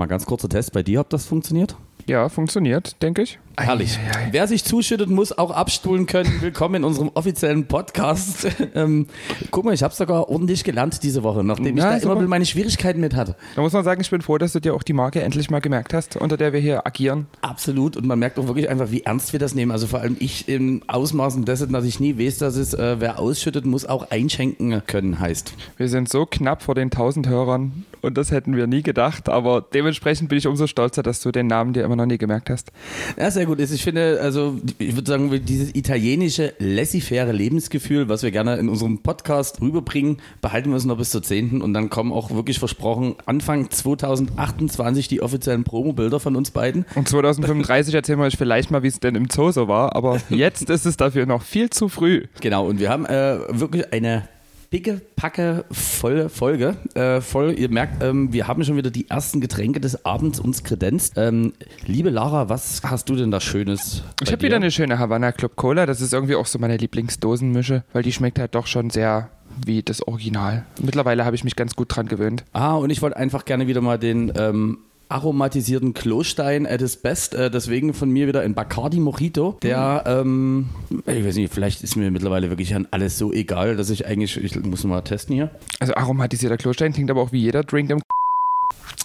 [0.00, 1.76] Mal ganz kurzer Test bei dir, ob das funktioniert?
[2.06, 3.38] Ja, funktioniert, denke ich.
[3.60, 3.98] Herrlich.
[4.30, 6.40] Wer sich zuschüttet, muss auch abstuhlen können.
[6.40, 8.48] Willkommen in unserem offiziellen Podcast.
[8.74, 9.06] ähm,
[9.50, 12.46] guck mal, ich habe sogar ordentlich gelernt diese Woche, nachdem ich Ja, da immer meine
[12.46, 13.36] Schwierigkeiten mit hatte.
[13.56, 15.60] Da muss man sagen, ich bin froh, dass du dir auch die Marke endlich mal
[15.60, 17.26] gemerkt hast, unter der wir hier agieren.
[17.42, 17.98] Absolut.
[17.98, 19.72] Und man merkt auch wirklich einfach, wie ernst wir das nehmen.
[19.72, 23.18] Also vor allem ich in Ausmaßen dessen, dass ich nie weiß, dass es, äh, wer
[23.18, 25.52] ausschüttet, muss auch einschenken können, heißt.
[25.76, 29.60] Wir sind so knapp vor den 1000 Hörern und das hätten wir nie gedacht, aber
[29.60, 32.72] dementsprechend bin ich umso stolzer, dass du den Namen dir immer noch nie gemerkt hast.
[33.18, 33.49] Ja, sehr gut.
[33.58, 38.98] Ich finde, also ich würde sagen, dieses italienische laissez-faire Lebensgefühl, was wir gerne in unserem
[38.98, 41.62] Podcast rüberbringen, behalten wir uns noch bis zur 10.
[41.62, 46.84] Und dann kommen auch wirklich versprochen Anfang 2028 die offiziellen Promo-Bilder von uns beiden.
[46.94, 50.20] Und 2035 erzählen wir euch vielleicht mal, wie es denn im Zoo so war, aber
[50.30, 52.24] jetzt ist es dafür noch viel zu früh.
[52.40, 54.28] Genau, und wir haben äh, wirklich eine
[54.72, 56.76] dicke, packe, volle Folge.
[56.94, 60.62] Äh, voll, ihr merkt, ähm, wir haben schon wieder die ersten Getränke des Abends uns
[60.62, 61.14] kredenzt.
[61.16, 61.52] Ähm,
[61.86, 64.04] liebe Lara, was hast du denn da Schönes?
[64.22, 65.86] Ich habe wieder eine schöne Havana Club Cola.
[65.86, 69.30] Das ist irgendwie auch so meine Lieblingsdosenmische, weil die schmeckt halt doch schon sehr
[69.66, 70.64] wie das Original.
[70.80, 72.44] Mittlerweile habe ich mich ganz gut dran gewöhnt.
[72.52, 74.78] Ah, und ich wollte einfach gerne wieder mal den ähm,
[75.10, 77.34] aromatisierten Klostein at his best.
[77.34, 79.58] Äh, deswegen von mir wieder ein Bacardi Mojito.
[79.62, 80.68] Der, ähm,
[81.06, 84.36] ich weiß nicht, vielleicht ist mir mittlerweile wirklich an alles so egal, dass ich eigentlich,
[84.36, 85.50] ich muss mal testen hier.
[85.78, 88.00] Also aromatisierter Klostein klingt aber auch wie jeder Drink im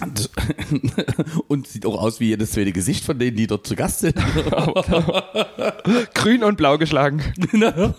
[1.48, 4.16] Und sieht auch aus wie jedes zweite Gesicht von denen, die dort zu Gast sind.
[6.14, 7.22] Grün und Blau geschlagen.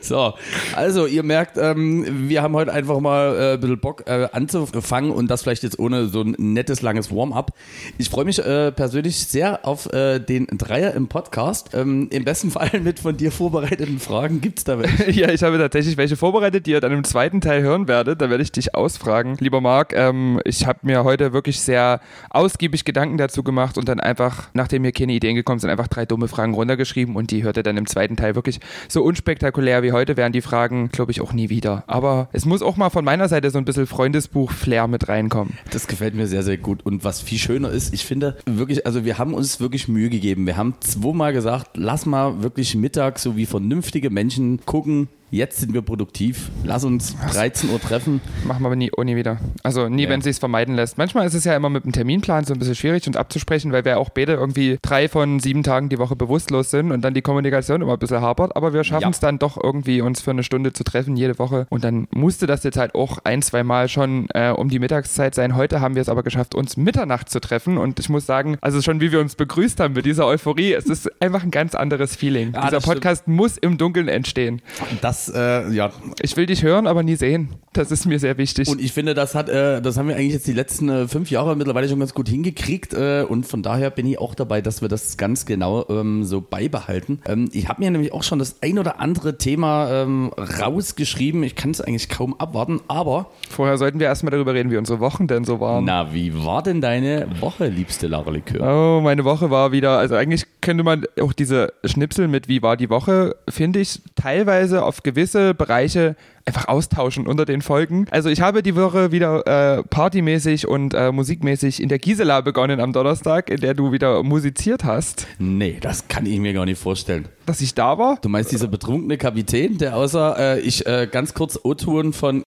[0.00, 0.34] So,
[0.76, 5.10] also ihr merkt, ähm, wir haben heute einfach mal äh, ein bisschen Bock äh, anzufangen
[5.10, 7.52] und das vielleicht jetzt ohne so ein nettes, langes Warm-up.
[7.98, 11.70] Ich freue mich äh, persönlich sehr auf äh, den Dreier im Podcast.
[11.74, 14.40] Ähm, Im besten Fall mit von dir vorbereiteten Fragen.
[14.40, 15.10] Gibt es da welche?
[15.10, 18.20] Ja, ich habe tatsächlich welche vorbereitet, die ihr dann im zweiten Teil hören werdet.
[18.20, 19.33] Da werde ich dich ausfragen.
[19.40, 24.00] Lieber Marc, ähm, ich habe mir heute wirklich sehr ausgiebig Gedanken dazu gemacht und dann
[24.00, 27.56] einfach, nachdem mir keine Ideen gekommen sind, einfach drei dumme Fragen runtergeschrieben und die hört
[27.56, 31.20] ihr dann im zweiten Teil wirklich so unspektakulär wie heute wären die Fragen, glaube ich,
[31.20, 31.84] auch nie wieder.
[31.86, 35.58] Aber es muss auch mal von meiner Seite so ein bisschen Freundesbuch-Flair mit reinkommen.
[35.70, 36.84] Das gefällt mir sehr, sehr gut.
[36.84, 40.46] Und was viel schöner ist, ich finde wirklich, also wir haben uns wirklich Mühe gegeben.
[40.46, 45.08] Wir haben zweimal gesagt, lass mal wirklich Mittag so wie vernünftige Menschen gucken.
[45.34, 46.48] Jetzt sind wir produktiv.
[46.62, 48.20] Lass uns 13 Uhr treffen.
[48.44, 49.38] Machen wir aber nie, oh, nie wieder.
[49.64, 50.08] Also nie, Ja.
[50.10, 50.96] wenn es sich vermeiden lässt.
[50.96, 53.84] Manchmal ist es ja immer mit dem Terminplan so ein bisschen schwierig uns abzusprechen, weil
[53.84, 57.20] wir auch beide irgendwie drei von sieben Tagen die Woche bewusstlos sind und dann die
[57.22, 58.54] Kommunikation immer ein bisschen hapert.
[58.54, 59.08] Aber wir schaffen Ja.
[59.10, 61.66] es dann doch irgendwie, uns für eine Stunde zu treffen jede Woche.
[61.68, 65.34] Und dann musste das jetzt halt auch ein, zwei Mal schon äh, um die Mittagszeit
[65.34, 65.56] sein.
[65.56, 67.76] Heute haben wir es aber geschafft, uns Mitternacht zu treffen.
[67.76, 70.84] Und ich muss sagen, also schon wie wir uns begrüßt haben mit dieser Euphorie, es
[70.86, 72.52] ist einfach ein ganz anderes Feeling.
[72.52, 72.94] Ja, Dieser das stimmt.
[73.00, 74.62] Podcast muss im Dunkeln entstehen.
[75.00, 75.90] Das, äh, ja.
[76.20, 77.50] Ich will dich hören, aber nie sehen.
[77.72, 78.68] Das ist mir sehr wichtig.
[78.68, 81.30] Und ich finde, das hat, äh, das haben wir eigentlich jetzt die letzten äh, fünf
[81.30, 82.94] Jahre mittlerweile schon ganz gut hingekriegt.
[82.94, 86.40] Äh, und von daher bin ich auch dabei, dass wir das ganz genau ähm, so
[86.40, 87.20] beibehalten.
[87.26, 91.42] Ähm, ich habe mir nämlich auch schon das ein oder andere Thema ähm, rausgeschrieben.
[91.42, 95.00] Ich kann es eigentlich kaum abwarten, aber Vorher sollten wir erstmal darüber reden, wie unsere
[95.00, 95.84] Wochen denn so waren.
[95.84, 98.98] na, wie war denn deine Woche, liebste Lara Likör?
[98.98, 102.76] Oh, meine Woche war wieder, also eigentlich könnte man auch diese Schnipsel mit wie war
[102.76, 105.13] die Woche, finde ich, teilweise auf gewisse
[105.54, 106.16] Bereiche
[106.46, 108.06] einfach austauschen unter den Folgen.
[108.10, 112.80] Also ich habe die Woche wieder äh, partymäßig und äh, musikmäßig in der Gisela begonnen
[112.80, 116.78] am Donnerstag, in der du wieder musiziert hast, Nee, das kann ich mir gar nicht
[116.80, 117.28] vorstellen.
[117.46, 118.18] dass ich da war.
[118.20, 122.42] Du meinst dieser betrunkene Kapitän, der außer äh, ich äh, ganz kurz O-Touren von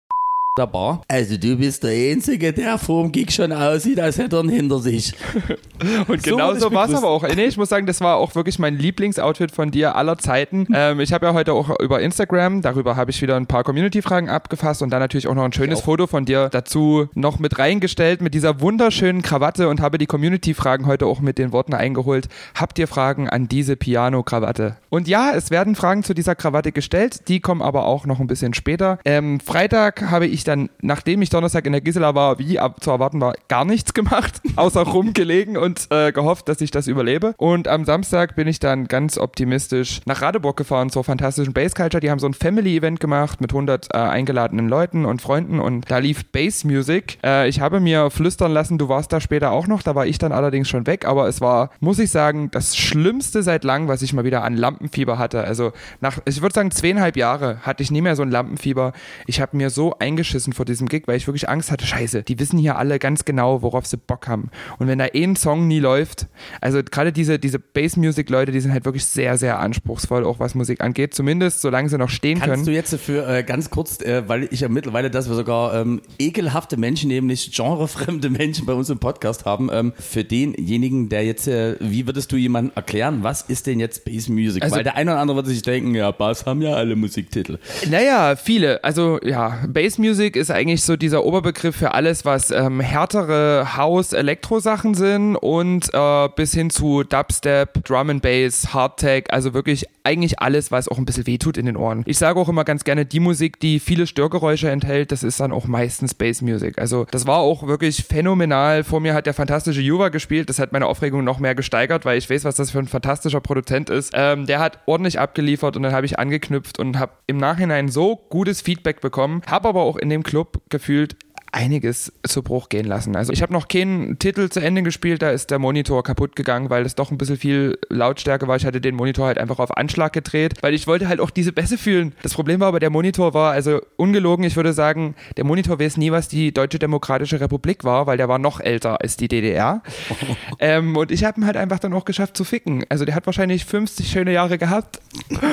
[0.57, 1.01] der Bar.
[1.09, 4.81] Also du bist der Einzige, der vorm Gig schon aussieht, als hätte er ihn hinter
[4.81, 5.15] sich.
[6.09, 7.27] Und So genau so war es aber auch.
[7.27, 10.67] Nee, ich muss sagen, das war auch wirklich mein Lieblingsoutfit von dir aller Zeiten.
[10.75, 14.29] Ähm, ich habe ja heute auch über Instagram, darüber habe ich wieder ein paar Community-Fragen
[14.29, 15.81] abgefasst und dann natürlich auch noch ein schönes.
[15.81, 20.87] Foto von dir dazu noch mit reingestellt mit dieser wunderschönen Krawatte und habe die Community-Fragen
[20.87, 22.29] heute auch mit den Worten eingeholt.
[22.55, 24.77] Habt ihr Fragen an diese Piano-Krawatte?
[24.91, 28.27] Und ja, es werden Fragen zu dieser Krawatte gestellt, die kommen aber auch noch ein
[28.27, 28.99] bisschen später.
[29.05, 32.91] Ähm, Freitag habe ich dann, nachdem ich Donnerstag in der Gisela war, wie ab- zu
[32.91, 37.35] erwarten war, gar nichts gemacht, außer rumgelegen und äh, gehofft, dass ich das überlebe.
[37.37, 42.01] Und am Samstag bin ich dann ganz optimistisch nach Radeburg gefahren zur fantastischen Bass Culture.
[42.01, 45.99] Die haben so ein Family-Event gemacht mit 100 äh, eingeladenen Leuten und Freunden und da
[45.99, 47.19] lief Bass Music.
[47.25, 50.19] Äh, ich habe mir flüstern lassen, du warst da später auch noch, da war ich
[50.19, 54.03] dann allerdings schon weg, aber es war, muss ich sagen, das Schlimmste seit langem, was
[54.03, 55.45] ich mal wieder an Lampenfieber hatte.
[55.45, 58.93] Also nach, ich würde sagen, zweieinhalb Jahre hatte ich nie mehr so ein Lampenfieber.
[59.27, 62.23] Ich habe mir so eingeschaltet geschissen vor diesem Gig, weil ich wirklich Angst hatte, scheiße,
[62.23, 64.51] die wissen hier alle ganz genau, worauf sie Bock haben.
[64.79, 66.27] Und wenn da ein Song nie läuft,
[66.63, 70.81] also gerade diese, diese Bass-Music-Leute, die sind halt wirklich sehr, sehr anspruchsvoll, auch was Musik
[70.81, 72.65] angeht, zumindest solange sie noch stehen Kannst können.
[72.65, 76.01] du jetzt für äh, ganz kurz, äh, weil ich ja mittlerweile, dass wir sogar ähm,
[76.19, 81.47] ekelhafte Menschen, nämlich genrefremde Menschen bei uns im Podcast haben, ähm, für denjenigen, der jetzt,
[81.47, 84.63] äh, wie würdest du jemandem erklären, was ist denn jetzt Bass Music?
[84.63, 87.59] Also- weil der eine oder andere wird sich denken, ja, Bass haben ja alle Musiktitel.
[87.91, 88.83] Naja, viele.
[88.83, 94.95] Also ja, Bass Music ist eigentlich so dieser Oberbegriff für alles, was ähm, härtere House-Elektro-Sachen
[94.95, 100.71] sind und äh, bis hin zu Dubstep, Drum and Bass, Hardtech, also wirklich eigentlich alles,
[100.71, 102.03] was auch ein bisschen wehtut in den Ohren.
[102.07, 105.53] Ich sage auch immer ganz gerne, die Musik, die viele Störgeräusche enthält, das ist dann
[105.53, 106.79] auch meistens Bass Music.
[106.79, 108.85] Also das war auch wirklich phänomenal.
[108.85, 110.49] Vor mir hat der fantastische Juva gespielt.
[110.49, 113.41] Das hat meine Aufregung noch mehr gesteigert, weil ich weiß, was das für ein fantastischer
[113.41, 114.13] Produzent ist.
[114.15, 118.17] Ähm, der hat ordentlich abgeliefert und dann habe ich angeknüpft und habe im Nachhinein so
[118.29, 121.17] gutes Feedback bekommen, habe aber auch in dem Club gefühlt
[121.53, 123.15] einiges zu Bruch gehen lassen.
[123.15, 126.71] Also ich habe noch keinen Titel zu Ende gespielt, da ist der Monitor kaputt gegangen,
[126.71, 128.57] weil es doch ein bisschen viel Lautstärke war.
[128.57, 131.53] Ich hatte den Monitor halt einfach auf Anschlag gedreht, weil ich wollte halt auch diese
[131.53, 132.15] Bässe fühlen.
[132.23, 135.99] Das Problem war aber, der Monitor war, also ungelogen, ich würde sagen, der Monitor weiß
[135.99, 139.83] nie, was die Deutsche Demokratische Republik war, weil der war noch älter als die DDR.
[140.59, 142.85] ähm, und ich habe ihn halt einfach dann auch geschafft zu ficken.
[142.89, 145.01] Also der hat wahrscheinlich 50 schöne Jahre gehabt.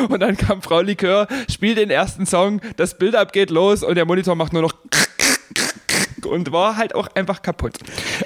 [0.10, 4.06] Und dann kam Frau Likör, spielt den ersten Song, das Bild-up geht los und der
[4.06, 4.74] Monitor macht nur noch
[6.30, 7.78] und war halt auch einfach kaputt.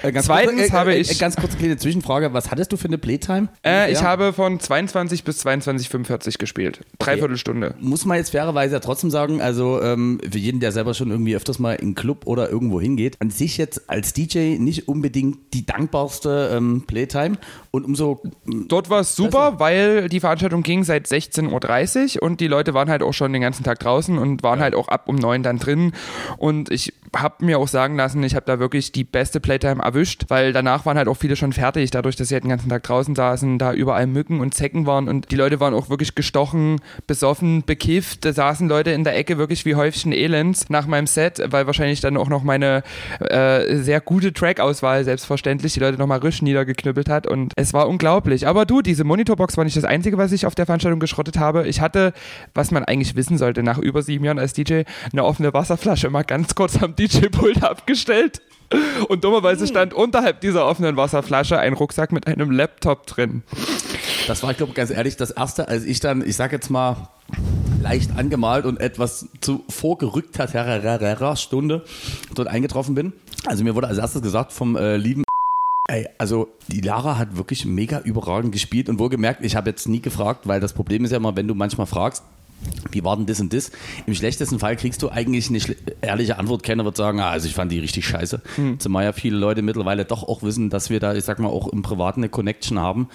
[0.02, 2.72] Äh, ganz Zweitens kurz, äh, habe äh, ich- äh, Ganz kurze kleine Zwischenfrage, was hattest
[2.72, 3.48] du für eine Playtime?
[3.66, 4.06] Äh, ich Ja.
[4.06, 6.82] habe von 22 bis 22,45 gespielt.
[7.00, 7.76] Dreiviertel Stunde.
[7.80, 11.36] muss man jetzt fairerweise ja trotzdem sagen, also ähm, für jeden, der selber schon irgendwie
[11.36, 15.66] öfters mal in Club oder irgendwo hingeht, an sich jetzt als DJ nicht unbedingt die
[15.66, 17.38] dankbarste ähm, Playtime
[17.72, 18.22] und umso
[18.68, 22.90] Dort war es super, weil die Veranstaltung ging seit 16.30 Uhr und die Leute waren
[22.90, 25.60] halt auch schon den ganzen Tag draußen und waren halt auch ab um neun dann
[25.60, 25.94] drin.
[26.38, 30.26] Und ich habe mir auch sagen lassen, ich habe da wirklich die beste Playtime erwischt,
[30.30, 32.84] weil danach waren halt auch viele schon fertig, dadurch, dass sie halt den ganzen Tag
[32.84, 36.82] draußen saßen, da überall Mücken und Zecken waren und die Leute waren auch wirklich gestochen,
[37.08, 38.26] besoffen, bekifft.
[38.26, 42.02] Da saßen Leute in der Ecke wirklich wie Häufchen Elends nach meinem Set, weil wahrscheinlich
[42.02, 42.84] dann auch noch meine
[43.20, 48.48] äh, sehr gute Track-Auswahl selbstverständlich die Leute nochmal risch niedergeknüppelt hat und es war unglaublich.
[48.48, 51.68] Aber du, diese Monitorbox war nicht das Einzige, was ich auf der Veranstaltung geschrottet habe.
[51.68, 52.14] Ich hatte,
[52.54, 56.24] was man eigentlich wissen sollte nach über sieben Jahren als DJ, eine offene Wasserflasche mal
[56.24, 58.42] ganz kurz am DJ-Pult abgestellt.
[59.08, 63.44] Und dummerweise stand unterhalb dieser offenen Wasserflasche ein Rucksack mit einem Laptop drin.
[64.26, 67.10] das war, ich glaube, ganz ehrlich, das erste, als ich dann, ich sag jetzt mal,
[67.84, 70.48] leicht angemalt und etwas zu vorgerückter
[71.36, 71.84] Stunde
[72.34, 73.14] dort eingetroffen bin.
[73.46, 75.24] Also mir wurde als erstes gesagt vom äh, lieben
[75.90, 80.00] Ey, also die Lara hat wirklich mega überragend gespielt und wohlgemerkt, ich habe jetzt nie
[80.00, 82.24] gefragt, weil das Problem ist ja immer, wenn du manchmal fragst,
[82.92, 83.72] wie war denn das und das?
[84.06, 85.60] Im schlechtesten Fall kriegst du eigentlich eine
[86.02, 86.64] ehrliche Antwort.
[86.64, 88.42] Keiner wird sagen, ah, also ich fand die richtig scheiße.
[88.80, 91.68] Zumal ja viele Leute mittlerweile doch auch wissen, dass wir da, ich sag mal, auch
[91.68, 93.08] im Privaten eine Connection haben.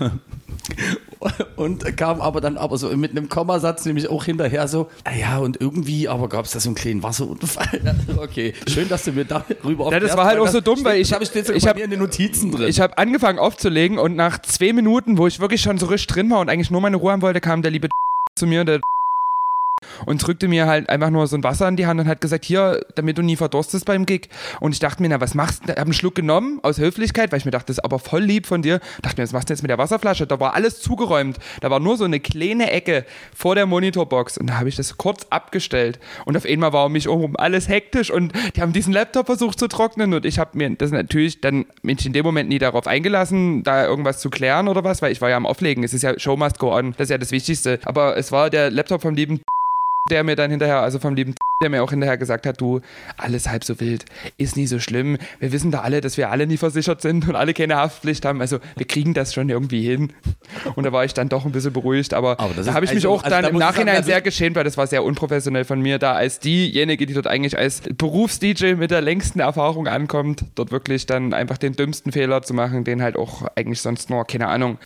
[1.56, 5.38] und kam aber dann aber so mit einem Kommasatz nämlich auch hinterher so, ah ja,
[5.38, 7.80] und irgendwie, aber gab es da so einen kleinen Wasserunfall.
[8.16, 11.12] okay, schön, dass du mir darüber Ja, das war halt auch so dumm, weil ich-
[11.12, 12.68] habe ich ich bei hab- in den Notizen drin.
[12.68, 16.30] Ich habe angefangen aufzulegen und nach zwei Minuten, wo ich wirklich schon so richtig drin
[16.30, 17.88] war und eigentlich nur meine Ruhe haben wollte, kam der liebe
[18.36, 18.80] zu mir, der
[20.04, 22.44] und drückte mir halt einfach nur so ein Wasser in die Hand und hat gesagt,
[22.44, 24.28] hier, damit du nie verdurstest beim Gig.
[24.60, 25.72] Und ich dachte mir, na, was machst du?
[25.72, 28.22] Ich habe einen Schluck genommen aus Höflichkeit, weil ich mir dachte, das ist aber voll
[28.22, 28.80] lieb von dir.
[29.02, 30.26] Dachte mir, was machst du jetzt mit der Wasserflasche?
[30.26, 31.38] Da war alles zugeräumt.
[31.60, 33.04] Da war nur so eine kleine Ecke
[33.34, 34.38] vor der Monitorbox.
[34.38, 35.98] Und da habe ich das kurz abgestellt.
[36.24, 39.58] Und auf einmal war um mich herum alles hektisch und die haben diesen Laptop versucht
[39.58, 40.12] zu trocknen.
[40.14, 43.86] Und ich habe mir das natürlich dann mich in dem Moment nie darauf eingelassen, da
[43.86, 45.84] irgendwas zu klären oder was, weil ich war ja am Auflegen.
[45.84, 46.92] Es ist ja Show must go on.
[46.92, 47.78] Das ist ja das Wichtigste.
[47.84, 49.40] Aber es war der Laptop vom lieben
[50.10, 52.80] der mir dann hinterher, also vom lieben der mir auch hinterher gesagt hat, du,
[53.16, 54.04] alles halb so wild,
[54.36, 55.16] ist nie so schlimm.
[55.40, 58.42] Wir wissen da alle, dass wir alle nie versichert sind und alle keine Haftpflicht haben.
[58.42, 60.12] Also wir kriegen das schon irgendwie hin.
[60.74, 62.12] Und da war ich dann doch ein bisschen beruhigt.
[62.12, 63.96] Aber, Aber das da habe ich mich also- auch also dann da im sagen, Nachhinein
[63.96, 67.26] also- sehr geschämt, weil das war sehr unprofessionell von mir, da als diejenige, die dort
[67.26, 72.42] eigentlich als Berufs-DJ mit der längsten Erfahrung ankommt, dort wirklich dann einfach den dümmsten Fehler
[72.42, 74.76] zu machen, den halt auch eigentlich sonst nur, keine Ahnung,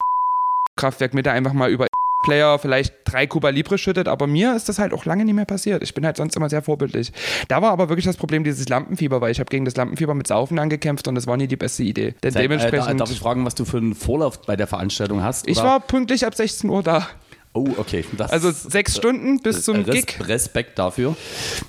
[0.76, 1.88] Kraftwerk Mitte einfach mal über
[2.22, 5.46] Player vielleicht drei Cuba Libre schüttet, aber mir ist das halt auch lange nicht mehr
[5.46, 5.82] passiert.
[5.82, 7.12] Ich bin halt sonst immer sehr vorbildlich.
[7.48, 10.26] Da war aber wirklich das Problem dieses Lampenfieber, weil ich habe gegen das Lampenfieber mit
[10.26, 12.14] Saufen angekämpft und das war nie die beste Idee.
[12.22, 15.48] Denn Äh, dementsprechend, darf ich fragen, was du für einen Vorlauf bei der Veranstaltung hast?
[15.48, 15.66] ich oder?
[15.66, 17.08] war pünktlich ab 16 Uhr da.
[17.52, 18.04] Oh, okay.
[18.16, 20.18] Das, Also sechs Stunden bis zum Res Gig.
[20.28, 21.16] Respekt dafür.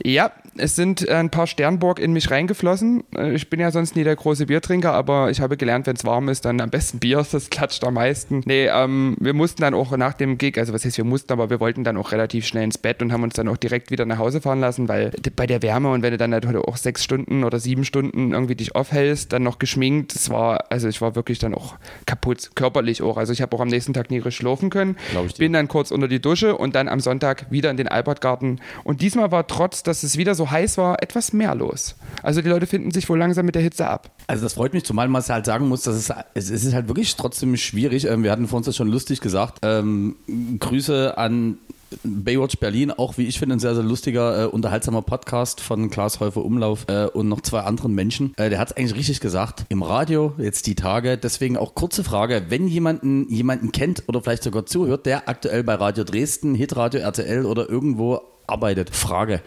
[0.04, 3.04] Ja, es sind ein paar Sternburg in mich reingeflossen.
[3.16, 6.06] Äh, Ich bin ja sonst nie der große Biertrinker, aber ich habe gelernt, wenn es
[6.06, 8.42] warm ist, dann am besten Bier, das klatscht am meisten.
[8.46, 11.50] Nee, ähm, wir mussten dann auch nach dem Gig, also was heißt wir mussten, aber
[11.50, 14.06] wir wollten dann auch relativ schnell ins Bett und haben uns dann auch direkt wieder
[14.06, 17.04] nach Hause fahren lassen, weil bei der Wärme und wenn du dann natürlich auch sechs
[17.04, 21.16] Stunden oder sieben Stunden irgendwie dich aufhältst, dann noch geschminkt, das war, also ich war
[21.16, 23.18] wirklich dann auch kaputt, körperlich auch.
[23.18, 24.98] Also ich habe auch am nächsten Tag nie schlafen können.
[25.38, 28.60] Bin dann kurz unter die Dusche und dann am Sonntag wieder in den Albertgarten.
[28.84, 31.96] Und diesmal war trotz, dass es wieder so heiß war, etwas mehr los.
[32.24, 34.10] Also die Leute finden sich wohl langsam mit der Hitze ab.
[34.28, 36.88] Also das freut mich, zumal man halt sagen muss, dass es, es es ist halt
[36.88, 38.06] wirklich trotzdem schwierig.
[38.06, 39.60] Ähm, Wir hatten vor uns das schon lustig gesagt.
[39.62, 40.16] Ähm,
[40.60, 41.58] Grüße an
[42.04, 46.20] Baywatch Berlin, auch wie ich finde, ein sehr, sehr lustiger, äh, unterhaltsamer Podcast von Klaas
[46.20, 48.34] Häufer Umlauf äh, und noch zwei anderen Menschen.
[48.38, 49.66] Äh, der hat es eigentlich richtig gesagt.
[49.70, 51.18] Im Radio, jetzt die Tage.
[51.18, 55.76] Deswegen auch kurze Frage, wenn jemanden, jemanden kennt oder vielleicht sogar zuhört, der aktuell bei
[55.76, 58.96] Radio Dresden, Hitradio, RTL oder irgendwo arbeitet.
[58.96, 59.42] Frage,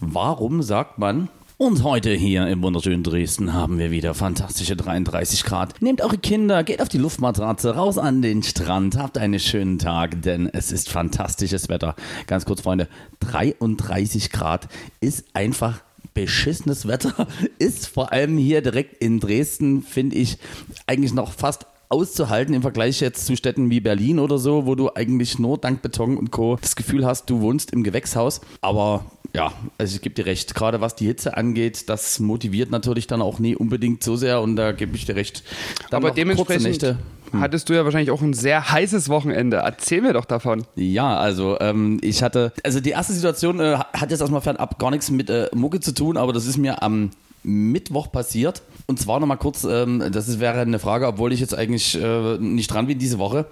[0.00, 5.82] warum sagt man, und heute hier im wunderschönen Dresden haben wir wieder fantastische 33 Grad.
[5.82, 10.22] Nehmt eure Kinder, geht auf die Luftmatratze, raus an den Strand, habt einen schönen Tag,
[10.22, 11.96] denn es ist fantastisches Wetter.
[12.26, 12.88] Ganz kurz, Freunde,
[13.20, 14.68] 33 Grad
[15.00, 15.82] ist einfach
[16.14, 17.26] beschissenes Wetter.
[17.58, 20.38] Ist vor allem hier direkt in Dresden, finde ich,
[20.86, 24.94] eigentlich noch fast auszuhalten im Vergleich jetzt zu Städten wie Berlin oder so, wo du
[24.94, 26.56] eigentlich nur dank Beton und Co.
[26.60, 28.40] das Gefühl hast, du wohnst im Gewächshaus.
[28.60, 29.04] Aber
[29.34, 33.20] ja, also ich gebe dir recht, gerade was die Hitze angeht, das motiviert natürlich dann
[33.20, 35.42] auch nie unbedingt so sehr und da gebe ich dir recht.
[35.90, 36.98] Dann Aber dementsprechend Nächte.
[37.32, 39.58] hattest du ja wahrscheinlich auch ein sehr heißes Wochenende.
[39.58, 40.64] Erzähl mir doch davon.
[40.76, 44.92] Ja, also ähm, ich hatte, also die erste Situation äh, hat jetzt erstmal fernab gar
[44.92, 47.10] nichts mit äh, Mucke zu tun, aber das ist mir am
[47.42, 48.62] Mittwoch passiert.
[48.86, 52.38] Und zwar nochmal kurz, ähm, das ist, wäre eine Frage, obwohl ich jetzt eigentlich äh,
[52.38, 53.46] nicht dran bin diese Woche.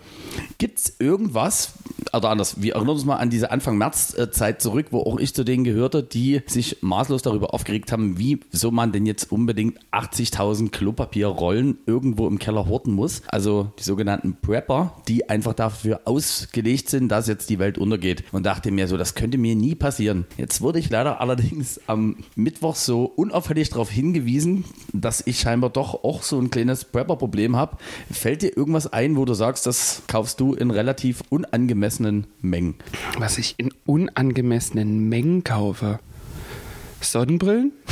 [0.58, 1.74] Gibt es irgendwas,
[2.12, 5.44] oder anders, wir erinnern uns mal an diese Anfang März-Zeit zurück, wo auch ich zu
[5.44, 10.70] denen gehörte, die sich maßlos darüber aufgeregt haben, wie so man denn jetzt unbedingt 80.000
[10.70, 13.22] Klopapierrollen irgendwo im Keller horten muss.
[13.28, 18.24] Also die sogenannten Prepper, die einfach dafür ausgelegt sind, dass jetzt die Welt untergeht.
[18.32, 20.26] Und dachte mir so, das könnte mir nie passieren.
[20.36, 26.04] Jetzt wurde ich leider allerdings am Mittwoch so unauffällig darauf hingewiesen, dass ich scheinbar doch
[26.04, 27.76] auch so ein kleines Prepper-Problem habe.
[28.10, 32.74] Fällt dir irgendwas ein, wo du sagst, das kaufst du in relativ unangemessenen Mengen?
[33.18, 36.00] Was ich in unangemessenen Mengen kaufe.
[37.00, 37.72] Sonnenbrillen?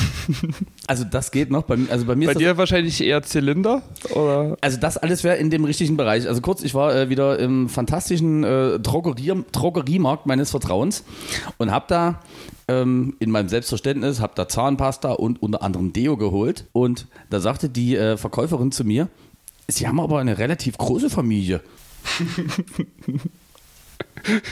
[0.88, 1.62] Also das geht noch.
[1.64, 3.82] Bei, mir- also bei mir Bei ist dir wahrscheinlich eher Zylinder?
[4.10, 4.56] Oder?
[4.60, 6.28] Also das alles wäre in dem richtigen Bereich.
[6.28, 11.02] Also kurz, ich war äh, wieder im fantastischen äh, Drogerier Drogeriemarkt meines Vertrauens
[11.58, 12.20] und habe da
[12.68, 16.66] ähm, in meinem Selbstverständnis, habe da Zahnpasta und unter anderem Deo geholt.
[16.72, 19.08] Und da sagte die äh, Verkäuferin zu mir,
[19.68, 21.60] Sie haben aber eine relativ große Familie.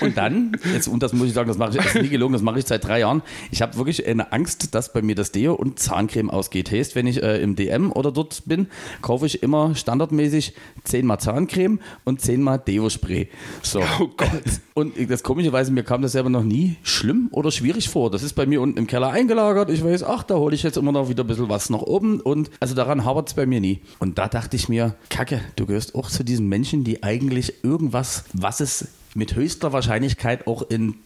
[0.00, 2.32] Und dann, jetzt, und das muss ich sagen, das mache ich, das ist nie gelogen,
[2.32, 3.22] das mache ich seit drei Jahren.
[3.50, 6.70] Ich habe wirklich eine Angst, dass bei mir das Deo und Zahncreme ausgeht.
[6.70, 8.68] Heißt, wenn ich äh, im DM oder dort bin,
[9.02, 10.54] kaufe ich immer standardmäßig
[10.84, 13.28] zehnmal Zahncreme und zehnmal Deo-Spray.
[13.62, 13.82] So.
[14.00, 14.28] Oh Gott.
[14.74, 18.10] Und das komischerweise, mir kam das selber noch nie schlimm oder schwierig vor.
[18.10, 19.70] Das ist bei mir unten im Keller eingelagert.
[19.70, 22.20] Ich weiß, ach, da hole ich jetzt immer noch wieder ein bisschen was nach oben.
[22.20, 23.80] Und also daran hapert es bei mir nie.
[23.98, 28.24] Und da dachte ich mir, Kacke, du gehörst auch zu diesen Menschen, die eigentlich irgendwas,
[28.32, 30.96] was es mit höchster Wahrscheinlichkeit auch in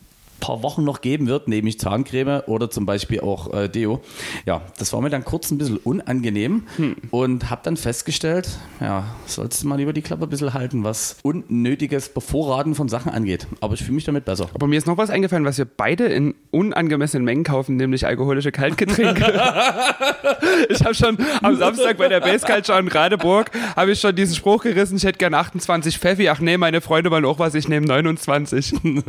[0.41, 4.01] paar Wochen noch geben wird, nämlich Zahncreme oder zum Beispiel auch äh, Deo.
[4.47, 6.65] Ja, das war mir dann kurz ein bisschen unangenehm
[7.11, 8.49] und habe dann festgestellt,
[8.81, 13.13] ja, sollst du mal lieber die Klappe ein bisschen halten, was unnötiges Bevorraten von Sachen
[13.13, 13.47] angeht.
[13.61, 14.49] Aber ich fühle mich damit besser.
[14.55, 18.53] Aber mir ist noch was eingefallen, was wir beide in unangemessenen Mengen kaufen, nämlich alkoholische
[18.53, 19.25] Kaltgetränke.
[20.69, 24.35] ich habe schon am Samstag bei der Base Culture in Radeburg habe ich schon diesen
[24.35, 26.29] Spruch gerissen, ich hätte gern 28 Pfeffi.
[26.29, 28.75] Ach nee, meine Freunde wollen auch was, ich nehme 29.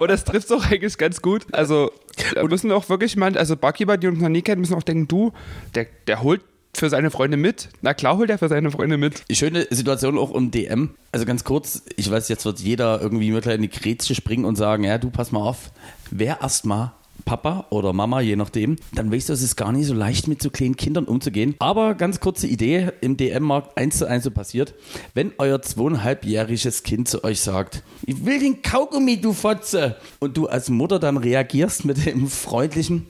[0.00, 1.46] Und das trifft doch eigentlich ganz gut.
[1.52, 1.90] Also,
[2.34, 5.08] da müssen auch wirklich mal, also Barkeeper, die uns noch nie kennen, müssen auch denken,
[5.08, 5.32] du,
[5.74, 6.42] der, der holt
[6.76, 7.70] für seine Freunde mit.
[7.80, 9.24] Na klar holt er für seine Freunde mit.
[9.30, 10.90] Die schöne Situation auch im DM.
[11.10, 14.56] Also ganz kurz, ich weiß, jetzt wird jeder irgendwie mit in die Grätsche springen und
[14.56, 15.70] sagen, ja, du pass mal auf,
[16.10, 16.92] wer erstmal
[17.26, 20.40] Papa oder Mama, je nachdem, dann weißt du, es ist gar nicht so leicht mit
[20.40, 21.56] so kleinen Kindern umzugehen.
[21.58, 24.74] Aber ganz kurze Idee, im DM-Markt eins zu eins so passiert,
[25.12, 30.46] wenn euer zweieinhalbjähriges Kind zu euch sagt, ich will den Kaugummi, du Fotze, und du
[30.46, 33.08] als Mutter dann reagierst mit dem freundlichen,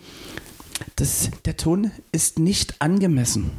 [0.96, 3.50] das, der Ton ist nicht angemessen.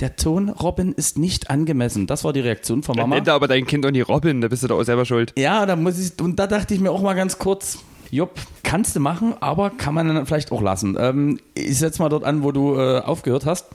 [0.00, 2.06] Der Ton, Robin, ist nicht angemessen.
[2.06, 3.16] Das war die Reaktion von Dann Mama.
[3.16, 5.32] nennt er aber dein Kind auch nie Robin, da bist du doch auch selber schuld.
[5.36, 7.78] Ja, da muss ich, und da dachte ich mir auch mal ganz kurz,
[8.10, 8.32] Jupp,
[8.62, 10.96] kannst du machen, aber kann man dann vielleicht auch lassen.
[10.98, 13.66] Ähm, ich setze mal dort an, wo du äh, aufgehört hast.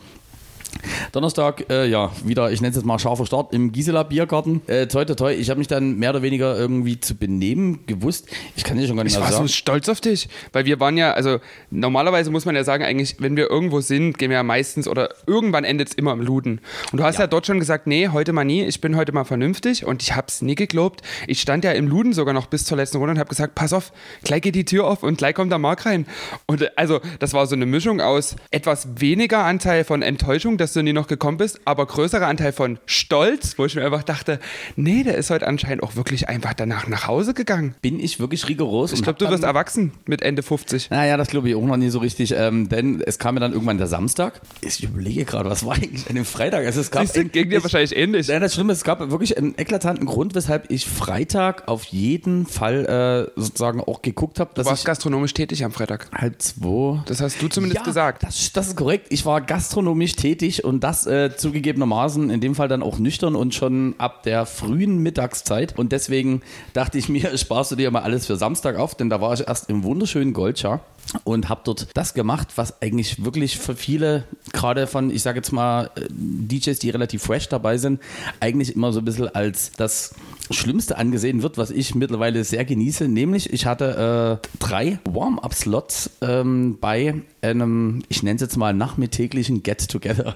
[1.11, 4.61] Donnerstag, äh, ja, wieder, ich nenne es jetzt mal scharfer Start im Gisela Biergarten.
[4.67, 5.33] Äh, toi, toi, toi.
[5.33, 8.27] Ich habe mich dann mehr oder weniger irgendwie zu benehmen gewusst.
[8.55, 9.49] Ich kann dir schon gar nicht Ich mehr war so sagen.
[9.49, 13.35] stolz auf dich, weil wir waren ja, also normalerweise muss man ja sagen, eigentlich, wenn
[13.35, 16.61] wir irgendwo sind, gehen wir ja meistens oder irgendwann endet es immer im Luden.
[16.91, 17.21] Und du hast ja.
[17.21, 17.27] Ja.
[17.27, 20.41] dort schon gesagt, nee, heute mal nie, ich bin heute mal vernünftig und ich hab's
[20.41, 21.01] nie geglaubt.
[21.27, 23.73] Ich stand ja im Luden sogar noch bis zur letzten Runde und habe gesagt, pass
[23.73, 23.91] auf,
[24.23, 26.05] gleich geht die Tür auf und gleich kommt der Mark rein.
[26.47, 30.70] Und äh, also, das war so eine Mischung aus etwas weniger Anteil von Enttäuschung, dass
[30.75, 34.39] du nie noch gekommen bist, aber größerer Anteil von Stolz, wo ich mir einfach dachte,
[34.75, 37.75] nee, der ist heute anscheinend auch wirklich einfach danach nach Hause gegangen.
[37.81, 38.93] Bin ich wirklich rigoros?
[38.93, 40.89] Ich glaube, du wirst erwachsen mit Ende 50.
[40.89, 43.53] Naja, das glaube ich auch noch nie so richtig, ähm, denn es kam mir dann
[43.53, 44.41] irgendwann der Samstag.
[44.61, 46.65] Ich überlege gerade, was war eigentlich an dem Freitag?
[46.65, 48.27] Also es gab Siehst du, ging dir ich- wahrscheinlich ähnlich.
[48.27, 52.45] Nein, das Schlimme ist, es gab wirklich einen eklatanten Grund, weshalb ich Freitag auf jeden
[52.45, 56.07] Fall äh, sozusagen auch geguckt habe, Du dass warst gastronomisch tätig am Freitag.
[56.13, 57.01] halb zwei.
[57.05, 58.23] Das hast du zumindest ja, gesagt.
[58.23, 59.07] Das, das ist korrekt.
[59.09, 63.53] Ich war gastronomisch tätig und das äh, zugegebenermaßen in dem Fall dann auch nüchtern und
[63.53, 65.77] schon ab der frühen Mittagszeit.
[65.77, 66.41] Und deswegen
[66.73, 69.47] dachte ich mir, sparst du dir mal alles für Samstag auf, denn da war ich
[69.47, 70.81] erst im wunderschönen Goldschar
[71.23, 75.51] und habe dort das gemacht, was eigentlich wirklich für viele, gerade von, ich sage jetzt
[75.51, 77.99] mal, äh, DJs, die relativ fresh dabei sind,
[78.39, 80.13] eigentlich immer so ein bisschen als das
[80.51, 83.07] Schlimmste angesehen wird, was ich mittlerweile sehr genieße.
[83.07, 89.63] Nämlich, ich hatte äh, drei Warm-Up-Slots ähm, bei einem, ich nenne es jetzt mal nachmittäglichen
[89.63, 90.35] Get-Together.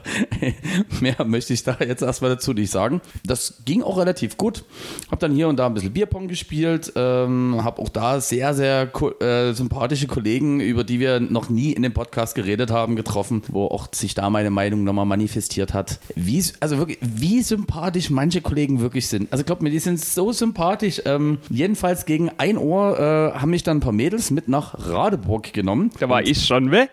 [1.02, 3.02] Mehr möchte ich da jetzt erstmal dazu nicht sagen.
[3.26, 4.64] Das ging auch relativ gut.
[5.08, 6.94] Habe dann hier und da ein bisschen Bierpong gespielt.
[6.96, 8.90] Ähm, habe auch da sehr, sehr
[9.22, 13.66] äh, sympathische Kollegen, über die wir noch nie in dem Podcast geredet haben, getroffen, wo
[13.66, 16.00] auch sich da meine Meinung nochmal manifestiert hat.
[16.16, 19.32] Wie, also wirklich, wie sympathisch manche Kollegen wirklich sind.
[19.32, 21.02] Also glaub mir, die sind so sympathisch.
[21.06, 25.54] Ähm, jedenfalls gegen 1 Uhr äh, haben mich dann ein paar Mädels mit nach Radeburg
[25.54, 25.92] genommen.
[26.00, 26.92] Da war ich schon weg.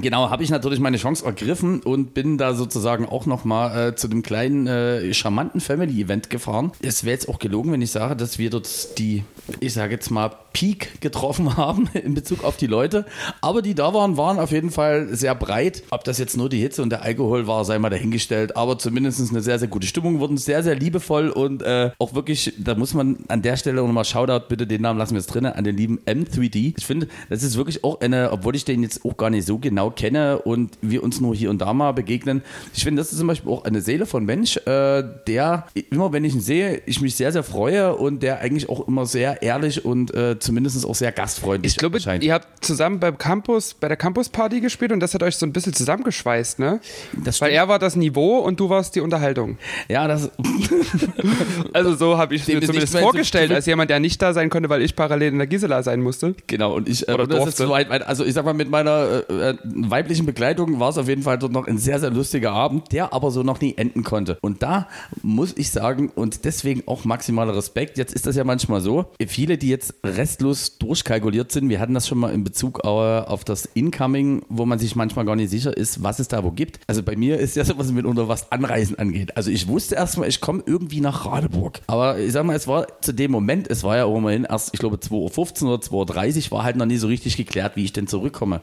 [0.00, 4.08] Genau, habe ich natürlich meine Chance ergriffen und bin da sozusagen auch nochmal äh, zu
[4.08, 6.72] dem kleinen, äh, charmanten Family-Event gefahren.
[6.82, 9.24] Es wäre jetzt auch gelogen, wenn ich sage, dass wir dort die,
[9.60, 13.04] ich sage jetzt mal, Peak getroffen haben in Bezug auf die Leute.
[13.42, 15.82] Aber die da waren, waren auf jeden Fall sehr breit.
[15.90, 18.56] Ob das jetzt nur die Hitze und der Alkohol war, sei mal dahingestellt.
[18.56, 20.20] Aber zumindest eine sehr, sehr gute Stimmung.
[20.20, 24.04] Wurden sehr, sehr liebevoll und äh, auch wirklich, da muss man an der Stelle nochmal
[24.04, 26.74] Shoutout, bitte den Namen lassen wir jetzt drin, an den lieben M3D.
[26.78, 29.58] Ich finde, das ist wirklich auch eine, obwohl ich den jetzt auch gar nicht so
[29.58, 32.42] genau kenne und wir uns nur hier und da mal begegnen.
[32.74, 36.24] Ich finde, das ist zum Beispiel auch eine Seele von Mensch, äh, der immer, wenn
[36.24, 39.84] ich ihn sehe, ich mich sehr, sehr freue und der eigentlich auch immer sehr ehrlich
[39.84, 43.96] und äh, zumindest auch sehr gastfreundlich Ich glaube, ihr habt zusammen beim Campus, bei der
[43.96, 46.80] Campus-Party gespielt und das hat euch so ein bisschen zusammengeschweißt, ne?
[47.24, 47.52] Das Weil stimmt.
[47.52, 49.58] er war das Niveau und du warst die Unterhaltung.
[49.88, 50.30] Ja, das,
[51.72, 54.32] Also so habe ich es mir zumindest mehr so- vorgestellt, als jemand, der nicht da
[54.32, 56.34] sein konnte, weil ich parallel in der Gisela sein musste.
[56.46, 57.64] Genau, und ich, äh, Oder durfte.
[57.64, 61.08] so weit, also ich sag mal, mit meiner äh, äh, weiblichen Begleitung war es auf
[61.08, 64.04] jeden Fall dort noch ein sehr, sehr lustiger Abend, der aber so noch nie enden
[64.04, 64.38] konnte.
[64.40, 64.88] Und da
[65.22, 69.58] muss ich sagen, und deswegen auch maximaler Respekt, jetzt ist das ja manchmal so, viele,
[69.58, 69.94] die jetzt
[70.34, 74.78] restlos durchkalkuliert sind, wir hatten das schon mal in Bezug auf das Incoming, wo man
[74.78, 76.80] sich manchmal gar nicht sicher ist, was es da wo gibt.
[76.86, 79.36] Also bei mir ist ja sowas mitunter, was Anreisen angeht.
[79.36, 81.80] Also ich wusste erstmal, ich komme irgendwie nach Radeburg.
[81.86, 84.70] Aber ich sag mal, es war zu dem Moment, es war ja auch immerhin erst,
[84.72, 87.84] ich glaube, 2.15 Uhr oder 2.30 Uhr, war halt noch nie so richtig geklärt, wie
[87.84, 88.60] ich denn zurückkomme.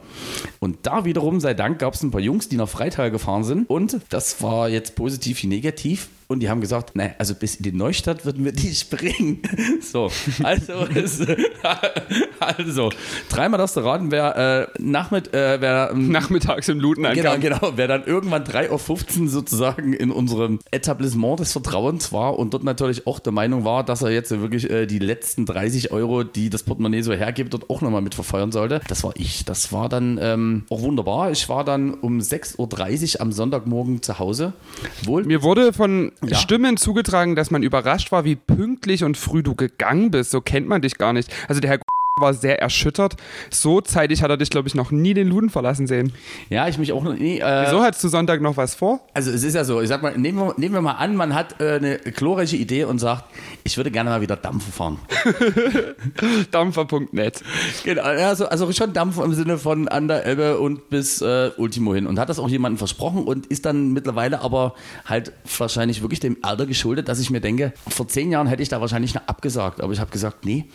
[0.59, 3.69] Und da wiederum, sei Dank, gab es ein paar Jungs, die nach Freital gefahren sind.
[3.69, 6.09] Und das war jetzt positiv wie negativ.
[6.31, 9.41] Und die haben gesagt, nein, also bis in die Neustadt würden wir dich bringen.
[9.81, 10.09] So,
[10.43, 11.19] also, es,
[12.39, 12.89] also
[13.29, 17.41] dreimal das zu raten, wer äh, Nachmitt, äh, wer, ähm, Nachmittags im Luden Genau, ankam.
[17.41, 17.73] genau.
[17.75, 23.07] Wer dann irgendwann 3.15 Uhr sozusagen in unserem Etablissement des Vertrauens war und dort natürlich
[23.07, 26.63] auch der Meinung war, dass er jetzt wirklich äh, die letzten 30 Euro, die das
[26.63, 28.81] Portemonnaie so hergibt, dort auch nochmal mit verfeuern sollte.
[28.87, 29.43] Das war ich.
[29.43, 31.31] Das war dann ähm, auch wunderbar.
[31.31, 34.53] Ich war dann um 6.30 Uhr am Sonntagmorgen zu Hause.
[35.03, 36.37] Wohl Mir wurde von Ja.
[36.37, 40.31] Stimmen zugetragen, dass man überrascht war, wie pünktlich und früh du gegangen bist.
[40.31, 41.33] So kennt man dich gar nicht.
[41.47, 41.79] Also der Herr
[42.19, 43.15] war sehr erschüttert.
[43.49, 46.11] So zeitig hat er dich, glaube ich, noch nie den Luden verlassen sehen.
[46.49, 47.39] ja, ich mich auch noch nie.
[47.39, 48.99] Äh, Wieso hattest du Sonntag noch was vor?
[49.13, 51.33] Also es ist ja so, ich sag mal, nehmen wir, nehmen wir mal an, man
[51.33, 53.23] hat äh, eine glorreiche Idee und sagt,
[53.63, 54.99] ich würde gerne mal wieder Dampfen fahren.
[56.51, 57.43] Dampfer.net.
[57.83, 61.93] Genau, also, also schon Dampf im Sinne von an der Elbe und bis äh, Ultimo
[61.93, 62.07] hin.
[62.07, 66.37] Und hat das auch jemandem versprochen und ist dann mittlerweile aber halt wahrscheinlich wirklich dem
[66.41, 69.81] Alter geschuldet, dass ich mir denke, vor zehn Jahren hätte ich da wahrscheinlich noch abgesagt.
[69.81, 70.65] Aber ich habe gesagt, nee,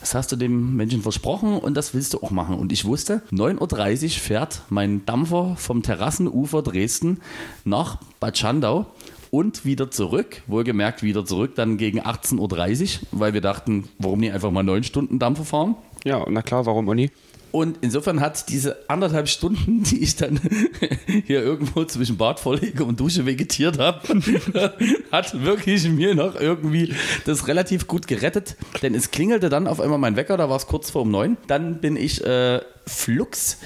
[0.00, 2.56] das hast du dem Menschen versprochen und das willst du auch machen.
[2.56, 7.20] Und ich wusste, 9.30 Uhr fährt mein Dampfer vom Terrassenufer Dresden
[7.64, 8.86] nach Bad Schandau
[9.30, 10.42] und wieder zurück.
[10.46, 14.84] Wohlgemerkt wieder zurück, dann gegen 18.30 Uhr, weil wir dachten, warum nicht einfach mal neun
[14.84, 15.76] Stunden Dampfer fahren?
[16.04, 17.10] Ja, na klar, warum Uni?
[17.56, 20.38] Und insofern hat diese anderthalb Stunden, die ich dann
[21.26, 24.02] hier irgendwo zwischen Badvorlege und Dusche vegetiert habe,
[25.10, 26.92] hat wirklich mir noch irgendwie
[27.24, 28.56] das relativ gut gerettet.
[28.82, 31.38] Denn es klingelte dann auf einmal mein Wecker, da war es kurz vor um neun.
[31.46, 33.58] Dann bin ich äh, flux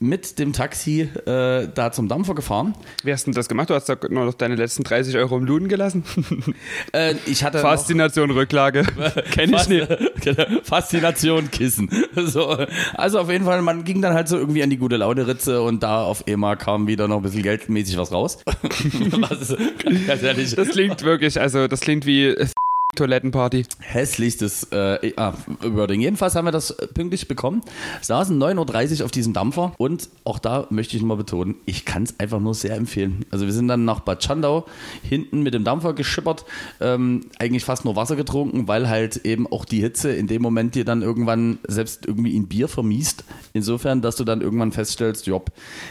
[0.00, 2.74] mit dem Taxi äh, da zum Dampfer gefahren.
[3.04, 3.70] Wie hast du denn das gemacht?
[3.70, 6.04] Du hast da nur noch deine letzten 30 Euro im Luden gelassen?
[6.92, 8.84] Äh, ich hatte Faszination Rücklage.
[9.32, 9.88] Kenn ich nicht.
[10.20, 10.44] Genau.
[10.62, 11.88] Faszination Kissen.
[12.14, 12.56] So,
[12.94, 15.60] also auf jeden Fall, man ging dann halt so irgendwie an die gute Laune Ritze
[15.62, 18.38] und da auf einmal kam wieder noch ein bisschen geldmäßig was raus.
[18.46, 19.56] was ist,
[20.06, 22.34] ganz ehrlich, Das klingt wirklich, also das klingt wie
[22.94, 23.66] Toilettenparty.
[23.80, 26.00] hässlichstes äh, ah, Wording.
[26.00, 27.62] Jedenfalls haben wir das pünktlich bekommen,
[28.00, 32.04] saßen 9.30 Uhr auf diesem Dampfer und auch da möchte ich mal betonen, ich kann
[32.04, 33.24] es einfach nur sehr empfehlen.
[33.30, 34.66] Also wir sind dann nach Bad Schandau
[35.02, 36.44] hinten mit dem Dampfer geschippert,
[36.80, 40.74] ähm, eigentlich fast nur Wasser getrunken, weil halt eben auch die Hitze in dem Moment
[40.74, 43.24] dir dann irgendwann selbst irgendwie in Bier vermiest.
[43.52, 45.50] Insofern, dass du dann irgendwann feststellst, Job,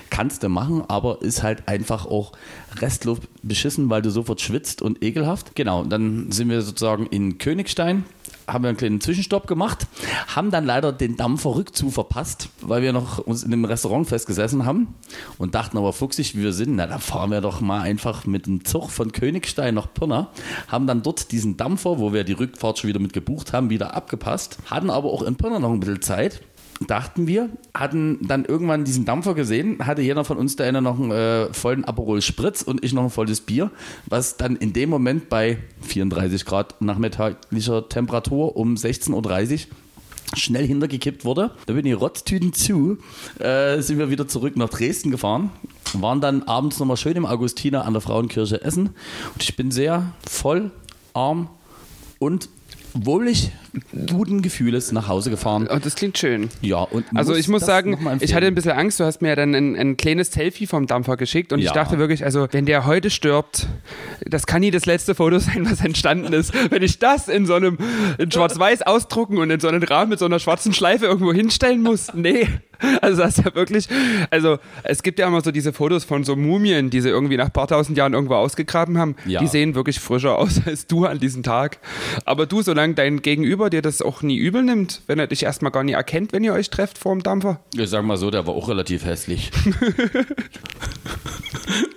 [0.09, 2.33] kannst du machen, aber ist halt einfach auch
[2.81, 5.55] restlos beschissen, weil du sofort schwitzt und ekelhaft.
[5.55, 8.05] Genau, dann sind wir sozusagen in Königstein,
[8.47, 9.88] haben wir einen kleinen Zwischenstopp gemacht,
[10.27, 14.65] haben dann leider den Dampfer Rückzug verpasst, weil wir noch uns in einem Restaurant festgesessen
[14.65, 14.95] haben
[15.38, 18.45] und dachten aber fuchsig, wie wir sind, na dann fahren wir doch mal einfach mit
[18.45, 20.29] dem Zug von Königstein nach Pirna,
[20.67, 23.95] haben dann dort diesen Dampfer, wo wir die Rückfahrt schon wieder mit gebucht haben, wieder
[23.95, 26.41] abgepasst, hatten aber auch in Pirna noch ein bisschen Zeit
[26.88, 30.99] dachten wir, hatten dann irgendwann diesen Dampfer gesehen, hatte jeder von uns der eine noch
[30.99, 33.71] einen äh, vollen Aperol Spritz und ich noch ein volles Bier,
[34.05, 39.75] was dann in dem Moment bei 34 Grad nachmittaglicher Temperatur um 16.30 Uhr
[40.36, 41.51] schnell hintergekippt wurde.
[41.65, 42.97] Da bin ich Rotztüten zu,
[43.39, 45.51] äh, sind wir wieder zurück nach Dresden gefahren,
[45.93, 48.89] waren dann abends nochmal schön im Augustiner an der Frauenkirche essen
[49.33, 50.71] und ich bin sehr voll,
[51.13, 51.49] arm
[52.19, 52.49] und
[52.93, 53.51] wohlig
[54.07, 55.67] guten Gefühles nach Hause gefahren.
[55.67, 56.49] Und das klingt schön.
[56.62, 59.36] Ja, und Also ich muss sagen, ich hatte ein bisschen Angst, du hast mir ja
[59.36, 61.73] dann ein, ein kleines Selfie vom Dampfer geschickt und ich Ja.
[61.73, 63.67] dachte wirklich, also wenn der heute stirbt,
[64.25, 66.53] das kann nie das letzte Foto sein, was entstanden ist.
[66.71, 67.77] Wenn ich das in so einem
[68.19, 71.81] in schwarz-weiß ausdrucken und in so einen Rahmen mit so einer schwarzen Schleife irgendwo hinstellen
[71.81, 72.47] muss, nee.
[73.01, 73.88] Also das ist ja wirklich,
[74.29, 77.45] also es gibt ja immer so diese Fotos von so Mumien, die sie irgendwie nach
[77.45, 79.15] ein paar tausend Jahren irgendwo ausgegraben haben.
[79.25, 79.39] Ja.
[79.39, 81.77] Die sehen wirklich frischer aus als du an diesem Tag.
[82.25, 85.71] Aber du, solange dein Gegenüber dir das auch nie übel nimmt, wenn er dich erstmal
[85.71, 87.60] gar nie erkennt, wenn ihr euch trefft vor dem Dampfer.
[87.76, 89.52] Ich sag mal so, der war auch relativ hässlich.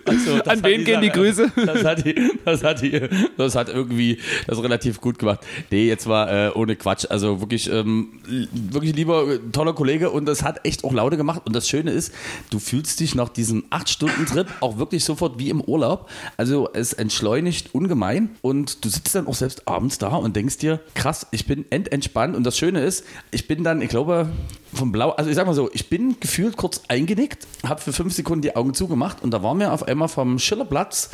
[0.06, 1.52] Also, das An hat wen gehen die Grüße?
[1.66, 5.40] Das hat, die, das, hat die, das hat irgendwie das relativ gut gemacht.
[5.70, 7.06] Nee, jetzt war äh, ohne Quatsch.
[7.08, 8.20] Also wirklich, ähm,
[8.52, 11.42] wirklich lieber äh, toller Kollege und das hat echt auch Laune gemacht.
[11.44, 12.12] Und das Schöne ist,
[12.50, 16.08] du fühlst dich nach diesem 8-Stunden-Trip auch wirklich sofort wie im Urlaub.
[16.36, 20.80] Also es entschleunigt ungemein und du sitzt dann auch selbst abends da und denkst dir,
[20.94, 22.36] krass, ich bin ententspannt.
[22.36, 24.28] Und das Schöne ist, ich bin dann, ich glaube,
[24.74, 28.14] vom Blau, also ich sag mal so, ich bin gefühlt kurz eingenickt, habe für fünf
[28.14, 31.10] Sekunden die Augen zugemacht und da waren wir auf einmal vom Schillerplatz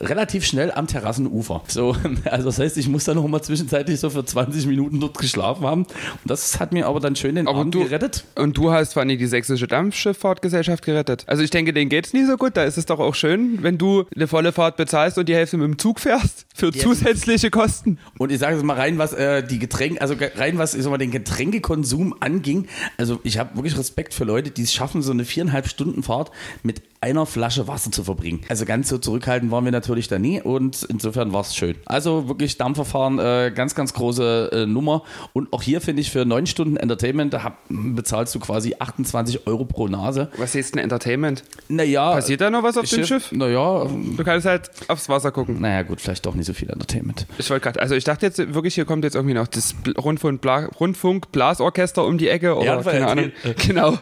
[0.00, 1.62] relativ schnell am Terrassenufer.
[1.68, 5.18] So, also das heißt, ich muss dann noch mal zwischenzeitlich so für 20 Minuten dort
[5.18, 5.82] geschlafen haben.
[5.82, 5.90] Und
[6.24, 8.24] das hat mir aber dann schön den Aber Abend du- gerettet.
[8.36, 11.24] Und du hast vor allem die sächsische Dampfschifffahrtgesellschaft gerettet.
[11.26, 12.56] Also ich denke, denen geht's nie so gut.
[12.56, 15.56] Da ist es doch auch schön, wenn du eine volle Fahrt bezahlst und die Hälfte
[15.56, 17.98] mit dem Zug fährst für zusätzliche Kosten.
[18.18, 20.98] Und ich sage es mal rein, was äh, die Getränke, also rein was ich mal,
[20.98, 22.66] den Getränkekonsum anging.
[22.96, 26.30] Also ich habe wirklich Respekt für Leute, die es schaffen, so eine viereinhalb Stunden Fahrt
[26.62, 28.40] mit einer Flasche Wasser zu verbringen.
[28.48, 31.76] Also ganz so zurückhaltend waren wir natürlich da nie und insofern war es schön.
[31.84, 35.02] Also wirklich Dampferfahren, äh, ganz, ganz große äh, Nummer.
[35.34, 39.46] Und auch hier finde ich für neun Stunden Entertainment, da hab, bezahlst du quasi 28
[39.46, 40.30] Euro pro Nase.
[40.38, 41.44] Was ist denn Entertainment?
[41.68, 42.12] Naja.
[42.12, 43.30] Passiert da noch was auf dem Schiff?
[43.32, 43.86] Naja,
[44.16, 45.60] Du kannst halt aufs Wasser gucken.
[45.60, 47.26] naja gut, vielleicht doch nicht so viel Entertainment.
[47.38, 50.40] Ich wollte gerade, also ich dachte jetzt wirklich, hier kommt jetzt irgendwie noch das Rundfunk,
[50.40, 53.32] Bla, Rundfunk Blasorchester um die Ecke oder Ja, keine Ahnung.
[53.66, 53.98] Genau.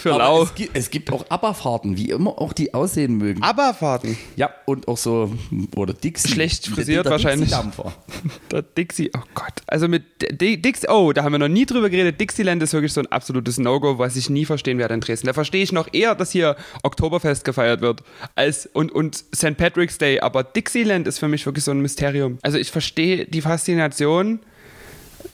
[0.00, 0.42] Für Aber lau.
[0.44, 3.42] es gibt, es gibt auch Abfahrten, wie immer auch die aussehen mögen.
[3.42, 4.16] Aberfahrten.
[4.36, 5.32] Ja, und auch so,
[5.76, 6.28] oder Dixie.
[6.28, 7.48] Schlecht Der- frisiert der wahrscheinlich.
[7.50, 7.94] Dixie-Dampfer.
[8.50, 9.52] Der Dixie, oh Gott.
[9.66, 10.04] Also mit
[10.40, 12.20] D Dix, oh, da haben wir noch nie drüber geredet.
[12.20, 15.26] Dixieland ist wirklich so ein absolutes No-Go, was ich nie verstehen werde in Dresden.
[15.26, 18.02] Da verstehe ich noch eher, dass hier Oktoberfest gefeiert wird
[18.34, 19.56] als und, und St.
[19.56, 20.20] Patrick's Day.
[20.20, 22.38] Aber Dixieland ist für mich wirklich so ein Mysterium.
[22.42, 24.40] Also ich verstehe die Faszination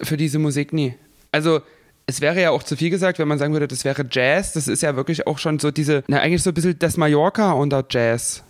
[0.00, 0.94] für diese Musik nie.
[1.32, 1.60] Also
[2.10, 4.52] es wäre ja auch zu viel gesagt, wenn man sagen würde, das wäre Jazz.
[4.52, 7.52] Das ist ja wirklich auch schon so diese, na eigentlich so ein bisschen das Mallorca
[7.52, 8.42] unter Jazz.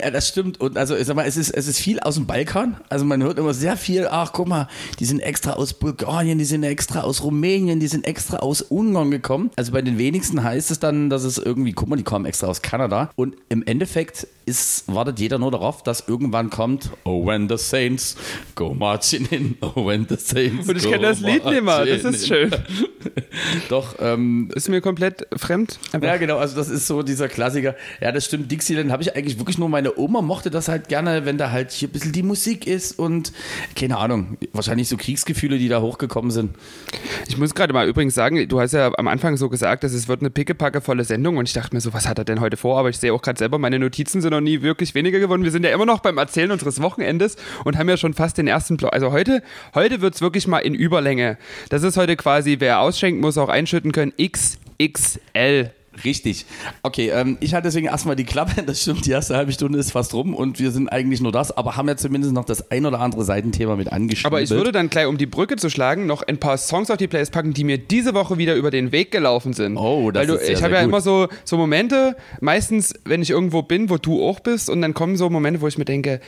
[0.00, 0.60] Ja, das stimmt.
[0.60, 2.76] Und also, ich sag mal, es ist, es ist viel aus dem Balkan.
[2.88, 6.44] Also man hört immer sehr viel, ach guck mal, die sind extra aus Bulgarien, die
[6.44, 9.50] sind extra aus Rumänien, die sind extra aus Ungarn gekommen.
[9.56, 12.46] Also bei den wenigsten heißt es dann, dass es irgendwie, guck mal, die kommen extra
[12.46, 13.10] aus Kanada.
[13.16, 18.16] Und im Endeffekt ist, wartet jeder nur darauf, dass irgendwann kommt, oh when the Saints
[18.56, 22.02] go marching in, oh when the Saints Und ich kenne das Lied nicht mal, das
[22.02, 22.50] ist schön.
[23.68, 25.78] Doch, ähm, Ist mir komplett fremd.
[25.92, 26.08] Einfach.
[26.08, 27.76] ja, genau, also das ist so dieser Klassiker.
[28.00, 28.50] Ja, das stimmt.
[28.50, 31.70] Dixieland habe ich eigentlich wirklich nur, meine Oma mochte das halt gerne, wenn da halt
[31.70, 33.32] hier ein bisschen die Musik ist und
[33.76, 36.56] keine Ahnung, wahrscheinlich so Kriegsgefühle, die da hochgekommen sind.
[37.28, 40.08] Ich muss gerade mal übrigens sagen, du hast ja am Anfang so gesagt, dass es
[40.08, 42.78] wird eine pickepackevolle Sendung und ich dachte mir so, was hat er denn heute vor?
[42.78, 45.44] Aber ich sehe auch gerade selber, meine Notizen sind noch nie wirklich weniger geworden.
[45.44, 48.46] Wir sind ja immer noch beim Erzählen unseres Wochenendes und haben ja schon fast den
[48.46, 48.92] ersten Block.
[48.92, 49.42] Also heute,
[49.74, 51.38] heute wird es wirklich mal in Überlänge.
[51.68, 54.12] Das ist heute quasi, wer ausschenkt, muss auch einschütten können.
[54.20, 55.72] XXL.
[56.04, 56.46] Richtig.
[56.82, 58.62] Okay, ähm, ich hatte deswegen erstmal die Klappe.
[58.70, 61.50] Das stimmt, die erste halbe Stunde ist fast rum und wir sind eigentlich nur das,
[61.56, 64.26] aber haben ja zumindest noch das ein oder andere Seitenthema mit angeschrieben.
[64.26, 66.98] Aber ich würde dann gleich, um die Brücke zu schlagen, noch ein paar Songs auf
[66.98, 69.76] die Playlist packen, die mir diese Woche wieder über den Weg gelaufen sind.
[69.76, 70.88] Oh, das Weil du, ist sehr, Ich habe ja gut.
[70.88, 74.94] immer so, so Momente, meistens, wenn ich irgendwo bin, wo du auch bist, und dann
[74.94, 76.20] kommen so Momente, wo ich mir denke,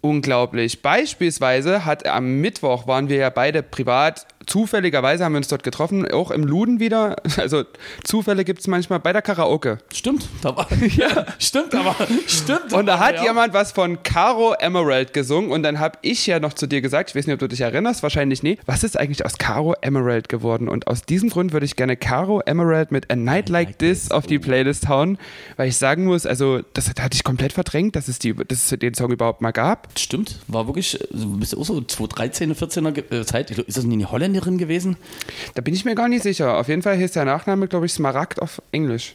[0.00, 0.82] unglaublich.
[0.82, 4.26] Beispielsweise hat am Mittwoch waren wir ja beide privat.
[4.46, 7.16] Zufälligerweise haben wir uns dort getroffen, auch im Luden wieder.
[7.36, 7.64] Also
[8.02, 9.78] Zufälle gibt es manchmal bei der Karaoke.
[9.92, 11.94] Stimmt, da war, ja, stimmt, aber
[12.26, 12.72] stimmt.
[12.72, 13.24] Und da hat ja.
[13.24, 17.10] jemand was von Caro Emerald gesungen und dann habe ich ja noch zu dir gesagt,
[17.10, 20.28] ich weiß nicht, ob du dich erinnerst, wahrscheinlich nie, was ist eigentlich aus Caro Emerald
[20.28, 20.68] geworden?
[20.68, 24.26] Und aus diesem Grund würde ich gerne Caro Emerald mit A Night Like This auf
[24.26, 25.18] die Playlist hauen,
[25.56, 28.78] weil ich sagen muss, also das hatte ich komplett verdrängt, dass es, die, dass es
[28.78, 29.88] den Song überhaupt mal gab.
[29.98, 33.50] Stimmt, war wirklich, äh, du bist auch so 2013, 14er Ge- äh, Zeit.
[33.50, 34.96] Ist das nicht eine Holländerin gewesen?
[35.54, 36.58] Da bin ich mir gar nicht sicher.
[36.58, 39.14] Auf jeden Fall hieß der Nachname, glaube ich, Smaragd auf Englisch.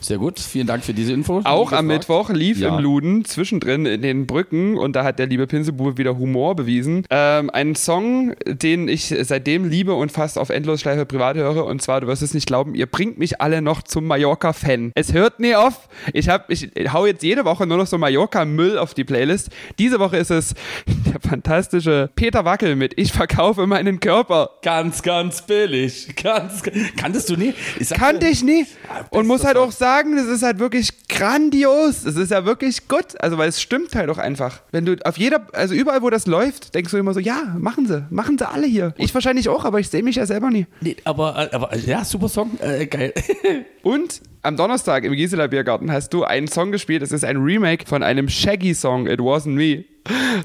[0.00, 1.40] Sehr gut, vielen Dank für diese Info.
[1.44, 1.86] Auch am.
[1.88, 2.76] Mittwoch lief Ja.
[2.76, 7.04] im Luden zwischendrin in den Brücken und da hat der liebe Pinsebube wieder Humor bewiesen.
[7.10, 12.00] Ähm, ein Song, den ich seitdem liebe und fast auf Endlosschleife privat höre und zwar,
[12.00, 14.92] du wirst es nicht glauben, ihr bringt mich alle noch zum Mallorca-Fan.
[14.94, 15.88] Es hört nie auf.
[16.12, 19.48] Ich, hab, ich hau jetzt jede Woche nur noch so Mallorca-Müll auf die Playlist.
[19.78, 20.54] Diese Woche ist es
[20.86, 24.50] der fantastische Peter Wackel mit Ich verkaufe meinen Körper.
[24.62, 26.14] Ganz, ganz billig.
[26.22, 26.62] Ganz,
[26.96, 27.54] kanntest du nie?
[27.80, 28.66] Ich sag Kannte ich nie.
[29.10, 32.02] Und muss halt auch sagen, das ist halt wirklich grandios.
[32.04, 33.20] Das ist ja wirklich gut.
[33.20, 34.60] Also, weil es stimmt halt auch einfach.
[34.70, 37.86] Wenn du auf jeder, also überall, wo das läuft, denkst du immer so, ja, machen
[37.86, 38.06] sie.
[38.10, 38.94] Machen sie alle hier.
[38.96, 40.66] Ich wahrscheinlich auch, aber ich sehe mich ja selber nie.
[40.80, 42.58] Nee, aber, äh, aber ja, super Song.
[42.60, 43.12] Äh, geil.
[43.82, 47.02] Und am Donnerstag im Gisela Biergarten hast du einen Song gespielt.
[47.02, 49.84] Es ist ein Remake von einem Shaggy-Song, It Wasn't Me.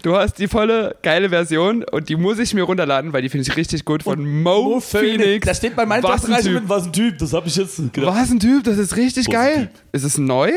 [0.02, 3.50] Du hast die volle geile Version und die muss ich mir runterladen, weil die finde
[3.50, 5.46] ich richtig gut von Mo, Phoenix.
[5.46, 6.64] Das steht bei meinem Was ein Typ.
[6.68, 7.18] was ein Typ.
[7.18, 8.16] Das habe ich jetzt gedacht.
[8.16, 9.70] Was ein Typ, das ist richtig Was geil.
[9.92, 10.52] Ist es neu?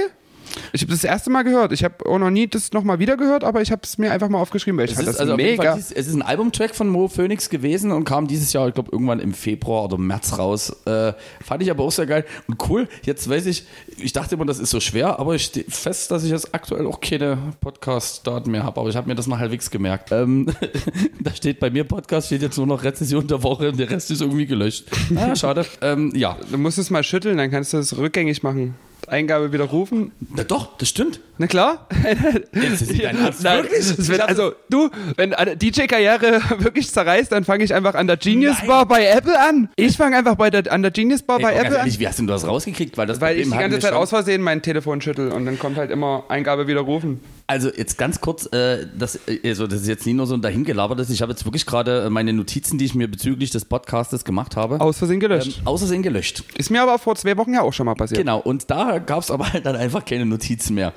[0.72, 1.72] Ich habe das erste Mal gehört.
[1.72, 4.28] Ich habe auch noch nie das nochmal wieder gehört, aber ich habe es mir einfach
[4.28, 5.74] mal aufgeschrieben, weil ich Es fand ist, das also mega.
[5.74, 8.90] dies- es ist ein Albumtrack von Mo Phoenix gewesen und kam dieses Jahr, ich glaube,
[8.92, 10.70] irgendwann im Februar oder März raus.
[10.86, 11.12] Äh,
[11.44, 12.24] fand ich aber auch sehr geil.
[12.48, 13.66] Und cool, jetzt weiß ich,
[13.98, 16.86] ich dachte immer, das ist so schwer, aber ich stehe fest, dass ich jetzt aktuell
[16.86, 18.80] auch keine Podcast-Daten mehr habe.
[18.80, 20.12] Aber ich habe mir das noch halbwegs gemerkt.
[20.12, 20.46] Ähm,
[21.20, 24.10] da steht bei mir Podcast, steht jetzt nur noch Rezession der Woche und der Rest
[24.10, 24.86] ist irgendwie gelöscht.
[25.16, 25.64] Ah, schade.
[25.82, 28.74] ähm, ja, Du musst es mal schütteln, dann kannst du es rückgängig machen.
[29.08, 30.12] Eingabe widerrufen.
[30.34, 31.20] Na doch, das stimmt.
[31.38, 31.86] Na klar.
[32.52, 33.42] Jetzt ist dein Ernst.
[33.42, 34.08] Nein, Wirklich?
[34.08, 38.58] wird, also du, wenn eine DJ-Karriere wirklich zerreißt, dann fange ich einfach an der Genius
[38.58, 38.66] Nein.
[38.68, 39.68] Bar bei Apple an.
[39.76, 41.74] Ich fange einfach bei der, an der Genius Bar Ey, bei Apple an.
[41.80, 42.96] ehrlich, wie hast denn du das rausgekriegt?
[42.96, 44.02] Weil, das Weil ich die ganze Zeit schon.
[44.02, 47.20] aus Versehen mein Telefon schüttel und dann kommt halt immer Eingabe widerrufen.
[47.48, 50.42] Also jetzt ganz kurz, äh, das, äh, also das ist jetzt nicht nur so ein
[50.42, 51.10] dahingelabertes.
[51.10, 54.56] Ich habe jetzt wirklich gerade äh, meine Notizen, die ich mir bezüglich des Podcastes gemacht
[54.56, 55.58] habe, Aus Versehen gelöscht.
[55.60, 56.42] ähm, außersehen gelöscht.
[56.58, 58.18] Ist mir aber vor zwei Wochen ja auch schon mal passiert.
[58.18, 60.92] Genau, und da gab es aber halt dann einfach keine Notizen mehr.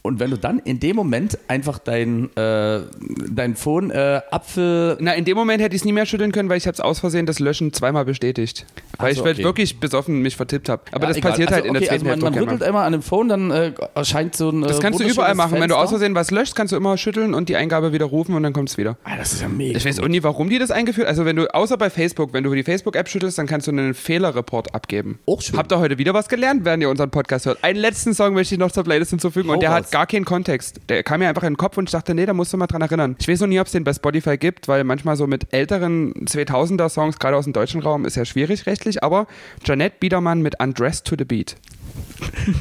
[0.00, 2.80] Und wenn du dann in dem Moment einfach dein, äh,
[3.30, 4.96] dein Phone äh, Apfel...
[5.00, 6.80] Na, in dem Moment hätte ich es nie mehr schütteln können, weil ich habe es
[6.80, 8.64] aus Versehen das Löschen zweimal bestätigt.
[8.96, 9.44] Weil so, ich halt okay.
[9.44, 10.82] wirklich besoffen mich vertippt habe.
[10.92, 11.30] Aber Ja, das egal.
[11.32, 13.28] passiert also, halt in der okay, zweiten also man, man rüttelt immer an dem Phone,
[13.28, 14.62] dann äh, erscheint so ein.
[14.62, 15.49] Das kannst du überall machen.
[15.52, 18.42] Wenn du aus Versehen was löscht, kannst du immer schütteln und die Eingabe widerrufen und
[18.42, 18.96] dann kommt es wieder.
[19.04, 19.76] Ah, das ist ja mega.
[19.76, 22.44] Ich weiß auch nie, warum die das eingeführt Also wenn du, außer bei Facebook, wenn
[22.44, 25.18] du die Facebook-App schüttelst, dann kannst du einen Fehlerreport abgeben.
[25.26, 25.56] Auch schön.
[25.58, 27.62] Habt ihr heute wieder was gelernt, während ihr unseren Podcast hört?
[27.64, 29.78] Einen letzten Song möchte ich noch zur Playlist hinzufügen Hau und der raus.
[29.78, 30.80] hat gar keinen Kontext.
[30.88, 32.66] Der kam mir einfach in den Kopf und ich dachte, nee, da musst du mal
[32.66, 33.16] dran erinnern.
[33.18, 36.14] Ich weiß noch nie, ob es den bei Spotify gibt, weil manchmal so mit älteren
[36.26, 39.26] 2000er-Songs, gerade aus dem deutschen Raum, ist ja schwierig rechtlich, aber
[39.64, 41.56] Janette Biedermann mit Undressed to the Beat.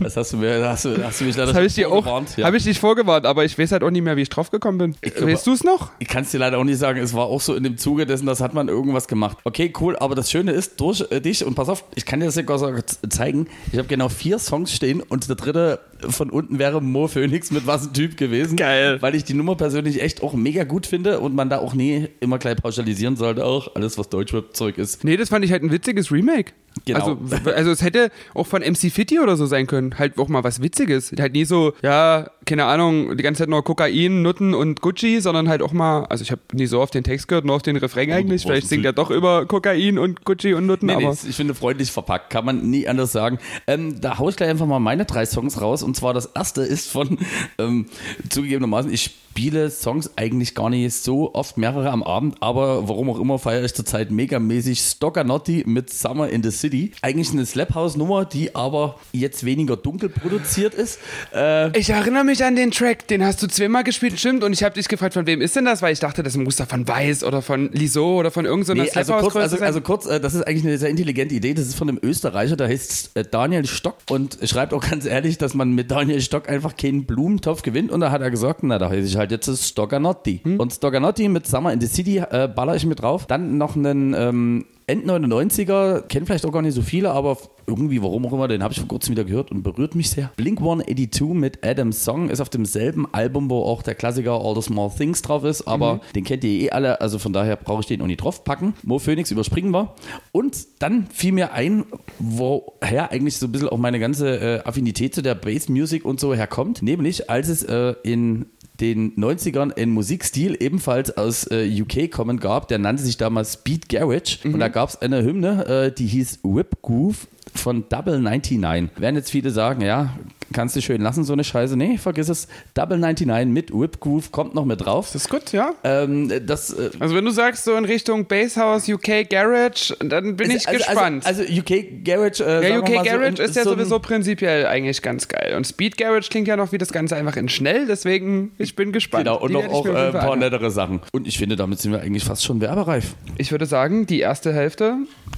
[0.02, 2.04] Das hast du mir, hast du, hast du mich leider Das habe ich dir auch,
[2.04, 2.46] vorgewarnt, ja.
[2.46, 4.78] habe ich dich vorgewarnt, aber ich weiß halt auch nicht mehr, wie ich drauf gekommen
[4.78, 4.96] bin.
[5.02, 5.92] glaube- weißt du es noch?
[6.00, 8.06] Ich kann es dir leider auch nicht sagen, es war auch so in dem Zuge
[8.06, 9.38] dessen, das hat man irgendwas gemacht.
[9.44, 12.28] Okay, cool, aber das Schöne ist, durch äh, dich, und pass auf, ich kann dir
[12.28, 16.82] das sogar zeigen, ich habe genau vier Songs stehen und der dritte von unten wäre
[16.82, 18.56] Mo Phoenix mit was ein Typ gewesen.
[18.56, 19.02] Geil.
[19.02, 22.08] Weil ich die Nummer persönlich echt auch mega gut finde und man da auch nie
[22.22, 25.04] immer gleich pauschalisieren sollte, auch alles, was Deutschrap-Zeug ist.
[25.04, 26.54] Nee, das fand ich halt ein witziges Remake.
[26.86, 27.18] Genau.
[27.32, 29.98] Also, also es hätte auch von MC Fitty oder so sein können.
[29.98, 31.14] Halt auch mal was Witziges.
[31.18, 35.48] Halt nie so, ja, keine Ahnung, die ganze Zeit nur Kokain, Nutten und Gucci, sondern
[35.48, 37.76] halt auch mal, also ich habe nie so auf den Text gehört, nur auf den
[37.76, 38.42] Refrain eigentlich.
[38.42, 41.16] Vielleicht singt er doch über Kokain und Gucci und Nutten, Nee, nee, aber.
[41.28, 43.38] ich finde freundlich verpackt, kann man nie anders sagen.
[43.68, 45.84] Ähm, da hau ich gleich einfach mal meine drei Songs raus.
[45.84, 47.20] Und zwar das erste ist von,
[47.60, 47.86] ähm,
[48.30, 53.20] zugegebenermaßen, ich spiele Songs eigentlich gar nicht so oft, mehrere am Abend, aber warum auch
[53.20, 56.92] immer feiere ich zurzeit megamäßig Stoccanotti mit Summer in the City.
[57.02, 61.00] Eigentlich eine Slap House Nummer, die aber jetzt weniger dunkel produziert ist.
[61.34, 64.64] Äh, Ich erinnere mich an den Track, den hast du zweimal gespielt, stimmt, und ich
[64.64, 65.82] habe dich gefragt, von wem ist denn das?
[65.82, 68.92] Weil ich dachte, das muss da von Weiß oder von Liso oder von irgendeiner Nee,
[68.94, 71.54] also kurz, also, also kurz, äh, das ist eigentlich eine sehr intelligente Idee.
[71.54, 75.38] Das ist von einem Österreicher, der heißt äh, Daniel Stock und schreibt auch ganz ehrlich,
[75.38, 77.92] dass man mit Daniel Stock einfach keinen Blumentopf gewinnt.
[77.92, 80.42] Und da hat er gesagt, na, da heiße ich halt jetzt das Stoccanotti.
[80.58, 83.26] Und Stoccanotti mit Summer in the City äh, baller ich mit drauf.
[83.28, 87.38] Dann noch einen ähm, End 99er, kennen vielleicht auch gar nicht so viele, aber
[87.70, 90.32] irgendwie, warum auch immer, den habe ich vor kurzem wieder gehört und berührt mich sehr.
[90.36, 94.62] Blink 182 mit Adam's Song ist auf demselben Album, wo auch der Klassiker All the
[94.62, 97.88] Small Things drauf ist, aber den kennt ihr eh alle, also von daher brauche ich
[97.88, 98.74] den auch nicht draufpacken.
[98.84, 99.94] Mo Phoenix überspringen wir.
[100.32, 101.86] Und dann fiel mir ein,
[102.18, 106.20] woher eigentlich so ein bisschen auch meine ganze äh, Affinität zu der Bass Music und
[106.20, 108.48] so herkommt, nämlich als es äh, in
[108.80, 113.90] den 90ern einen Musikstil ebenfalls aus äh, UK kommen gab, der nannte sich damals Speed
[113.90, 118.90] Garage und da gab es eine Hymne, äh, die hieß Whip Groove von Double 99.
[119.00, 120.10] Werden jetzt viele sagen, ja,
[120.54, 121.78] kannst du schön lassen, so eine Scheiße.
[121.78, 122.48] Nee, vergiss es.
[122.74, 125.08] Double 99 mit Whip Groove kommt noch mit drauf.
[125.14, 125.72] das ist gut, ja.
[125.84, 130.52] Ähm, das äh, Also wenn du sagst so in Richtung Basshouse, UK Garage, dann bin
[130.52, 131.26] ich also, gespannt.
[131.26, 132.44] Also, also UK Garage.
[132.44, 135.54] Äh, ja, UK mal so Garage in- ist ja so sowieso prinzipiell eigentlich ganz geil.
[135.56, 138.92] Und Speed Garage klingt ja noch wie das Ganze einfach in schnell, deswegen ich bin
[138.92, 139.26] gespannt.
[139.26, 141.02] Genau, und Die noch auch äh, ein paar nettere Sachen.
[141.12, 143.16] Und ich finde, damit sind wir eigentlich fast schon werbereif.
[143.38, 144.96] Ich würde sagen, die erste Hälfte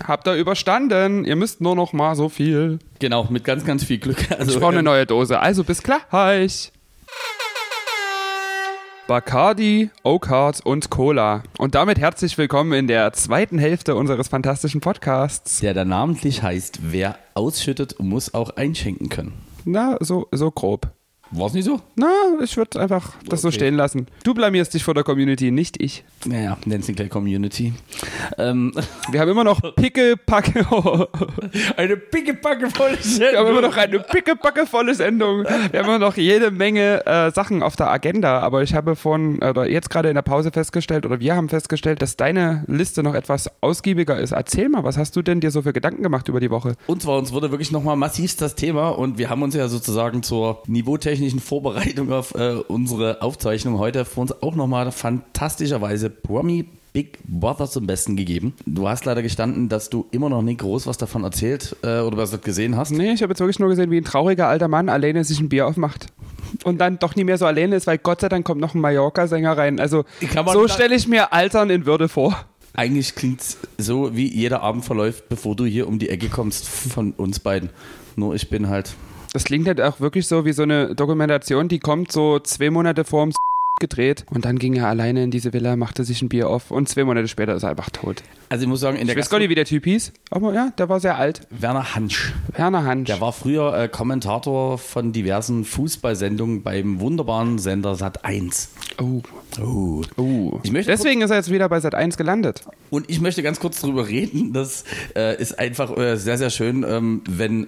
[0.07, 1.25] habt ihr überstanden.
[1.25, 2.79] Ihr müsst nur noch mal so viel.
[2.99, 4.17] Genau, mit ganz, ganz viel Glück.
[4.31, 5.39] Also, Ich brauche eine ähm, neue Dose.
[5.39, 6.71] Also bis gleich.
[9.07, 11.43] Bacardi, Oakard und Cola.
[11.57, 15.59] Und damit herzlich willkommen in der zweiten Hälfte unseres fantastischen Podcasts.
[15.59, 19.33] der da namentlich heißt, wer ausschüttet, muss auch einschenken können.
[19.65, 20.87] Na, so, so grob.
[21.33, 21.79] War es nicht so?
[21.95, 22.07] Na,
[22.43, 23.55] ich würde einfach das so Okay.
[23.55, 24.07] stehen lassen.
[24.23, 26.03] Du blamierst dich vor der Community, nicht ich.
[26.25, 27.73] Naja, nennen sie gleich Community.
[28.37, 28.73] Ähm,
[29.11, 30.65] Wir haben immer noch Picke-Packe.
[31.77, 35.43] eine pickepacke volle Wir haben immer noch eine pickepacke volle Sendung.
[35.43, 38.39] Wir haben immer noch jede Menge äh, Sachen auf der Agenda.
[38.39, 42.01] Aber ich habe von, oder jetzt gerade in der Pause festgestellt, oder wir haben festgestellt,
[42.01, 44.31] dass deine Liste noch etwas ausgiebiger ist.
[44.33, 46.75] Erzähl mal, was hast du denn dir so für Gedanken gemacht über die Woche?
[46.87, 50.23] Und zwar uns wurde wirklich nochmal massiv das Thema und wir haben uns ja sozusagen
[50.23, 50.61] zur
[51.21, 57.69] niveautechnischen Vorbereitung auf äh, unsere Aufzeichnung heute für uns auch nochmal fantastischerweise Promi Big Brother
[57.69, 58.53] zum Besten gegeben.
[58.65, 62.17] Du hast leider gestanden, dass du immer noch nicht groß was davon erzählt äh, oder
[62.17, 62.91] was du gesehen hast.
[62.91, 65.47] Nee, ich habe jetzt wirklich nur gesehen, wie ein trauriger alter Mann alleine sich ein
[65.47, 66.07] Bier aufmacht.
[66.65, 68.81] Und dann doch nie mehr so alleine ist, weil Gott sei Dank kommt noch ein
[68.81, 69.79] Mallorca-Sänger rein.
[69.79, 70.03] Also
[70.51, 72.35] so stelle ich mir Altern in Würde vor.
[72.73, 76.67] Eigentlich klingt es so, wie jeder Abend verläuft, bevor du hier um die Ecke kommst
[76.67, 77.69] von uns beiden.
[78.17, 78.95] Nur ich bin halt
[79.33, 83.05] Das klingt halt auch wirklich so wie so eine Dokumentation, die kommt so zwei Monate
[83.05, 83.31] vorm
[83.79, 86.87] gedreht und dann ging er alleine in diese Villa, machte sich ein Bier auf und
[86.89, 88.21] zwei Monate später ist er einfach tot.
[88.49, 90.53] Also ich muss sagen, in der Ich weiß gar nicht, wie der Typ hieß, aber
[90.53, 91.47] ja, der war sehr alt.
[91.49, 92.33] Werner Hansch.
[92.55, 93.07] Werner Hansch.
[93.07, 98.69] Der war früher äh, Kommentator von diversen Fußballsendungen beim wunderbaren Sender Sat 1.
[99.01, 99.21] oh,
[99.59, 100.01] Oh.
[100.17, 100.59] oh.
[100.63, 102.63] Ich möchte Deswegen ist er jetzt wieder bei Sat 1 gelandet.
[102.89, 104.53] Und ich möchte ganz kurz darüber reden.
[104.53, 104.83] Das
[105.15, 107.67] äh, ist einfach äh, sehr, sehr schön, ähm, wenn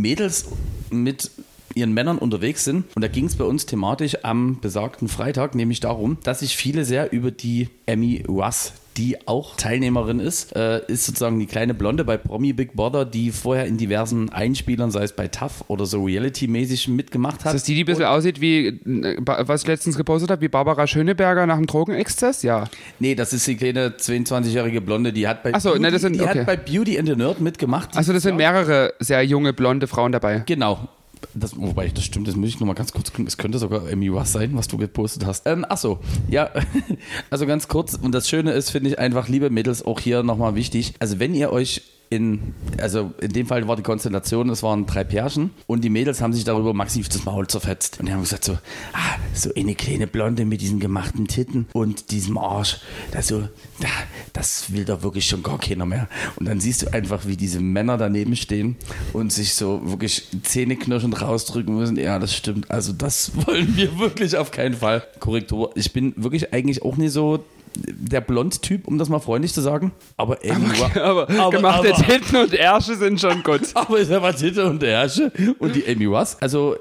[0.00, 0.46] Mädels
[0.90, 1.30] mit
[1.74, 2.84] ihren Männern unterwegs sind.
[2.94, 6.84] Und da ging es bei uns thematisch am besagten Freitag, nämlich darum, dass sich viele
[6.84, 12.04] sehr über die Emmy Russ, die auch Teilnehmerin ist, äh, ist sozusagen die kleine Blonde
[12.04, 16.04] bei Promi Big Brother, die vorher in diversen Einspielern, sei es bei TAF oder so
[16.04, 17.54] Reality-mäßig mitgemacht hat.
[17.54, 20.48] Ist das die, die ein bisschen aussieht wie, äh, was ich letztens gepostet habe, wie
[20.48, 22.42] Barbara Schöneberger nach dem Drogenexzess?
[22.42, 22.64] Ja.
[23.00, 26.02] Nee, das ist die kleine 22-jährige Blonde, die hat bei, Ach so, Beauty, ne, das
[26.02, 26.40] sind- die okay.
[26.40, 27.96] hat bei Beauty and the Nerd mitgemacht.
[27.96, 30.42] Also das sind mehrere sehr junge, blonde Frauen dabei.
[30.46, 30.88] Genau.
[31.34, 33.26] Das, wobei, das stimmt, das muss ich nochmal ganz kurz gucken.
[33.26, 35.46] Es könnte sogar Russ sein, was du gepostet hast.
[35.46, 36.50] Ähm, ach so, ja,
[37.30, 37.94] also ganz kurz.
[37.94, 40.94] Und das Schöne ist, finde ich einfach, liebe Mädels, auch hier nochmal wichtig.
[41.00, 41.82] Also wenn ihr euch
[42.14, 46.20] in, also in dem Fall war die Konstellation, es waren drei Pärchen und die Mädels
[46.20, 48.00] haben sich darüber massiv das Maul zerfetzt.
[48.00, 48.52] Und die haben gesagt so,
[48.92, 52.78] ah, so eine kleine Blonde mit diesen gemachten Titten und diesem Arsch,
[53.10, 53.40] das so,
[53.80, 53.88] da,
[54.32, 56.08] das will doch wirklich schon gar keiner mehr.
[56.36, 58.76] Und dann siehst du einfach, wie diese Männer daneben stehen
[59.12, 61.96] und sich so wirklich zähneknirschend rausdrücken müssen.
[61.96, 62.70] Ja, das stimmt.
[62.70, 65.04] Also das wollen wir wirklich auf keinen Fall.
[65.20, 65.72] Korrektur.
[65.74, 67.44] Ich bin wirklich eigentlich auch nicht so
[67.76, 69.92] der Blond-Typ, um das mal freundlich zu sagen.
[70.16, 73.62] Aber Amy aber, aber, gemachte aber, Titten und Ärsche sind schon gut.
[73.74, 76.40] aber ist aber Titten und Ärsche und die Amy was?
[76.40, 76.76] Also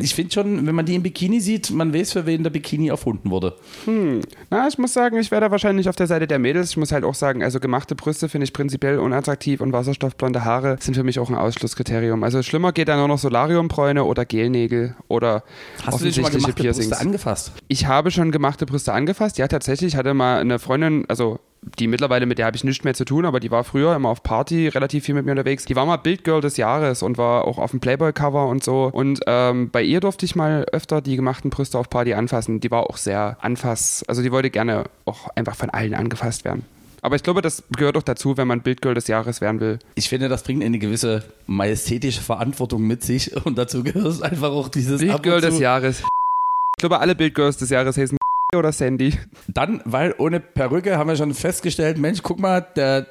[0.00, 2.88] ich finde schon, wenn man die im Bikini sieht, man weiß, für wen der Bikini
[2.88, 3.54] erfunden wurde.
[3.84, 4.20] Hm.
[4.50, 6.70] Na, ich muss sagen, ich wäre da wahrscheinlich auf der Seite der Mädels.
[6.70, 10.76] Ich muss halt auch sagen, also gemachte Brüste finde ich prinzipiell unattraktiv und wasserstoffblonde Haare
[10.80, 12.22] sind für mich auch ein Ausschlusskriterium.
[12.22, 15.44] Also schlimmer geht dann nur noch Solariumbräune oder Gelnägel oder
[15.84, 16.88] Hast du schon mal gemachte Piercings.
[16.88, 17.52] Brüste angefasst?
[17.68, 19.38] Ich habe schon gemachte Brüste angefasst.
[19.38, 19.94] Ja, tatsächlich.
[19.94, 21.40] Ich hatte mal eine Freundin, also
[21.78, 24.08] die mittlerweile, mit der habe ich nichts mehr zu tun, aber die war früher immer
[24.08, 25.64] auf Party relativ viel mit mir unterwegs.
[25.64, 28.90] Die war mal Bildgirl des Jahres und war auch auf dem Playboy-Cover und so.
[28.92, 32.60] Und ähm, bei ihr durfte ich mal öfter die gemachten Brüste auf Party anfassen.
[32.60, 36.64] Die war auch sehr anfass, also die wollte gerne auch einfach von allen angefasst werden.
[37.02, 39.78] Aber ich glaube, das gehört auch dazu, wenn man Bildgirl des Jahres werden will.
[39.94, 44.68] Ich finde, das bringt eine gewisse majestätische Verantwortung mit sich und dazu gehört einfach auch
[44.68, 46.00] dieses Bildgirl des Jahres.
[46.00, 48.16] Ich glaube, alle Bildgirls des Jahres heißen
[48.56, 49.14] oder Sandy?
[49.48, 53.06] Dann, weil ohne Perücke haben wir schon festgestellt, Mensch, guck mal, der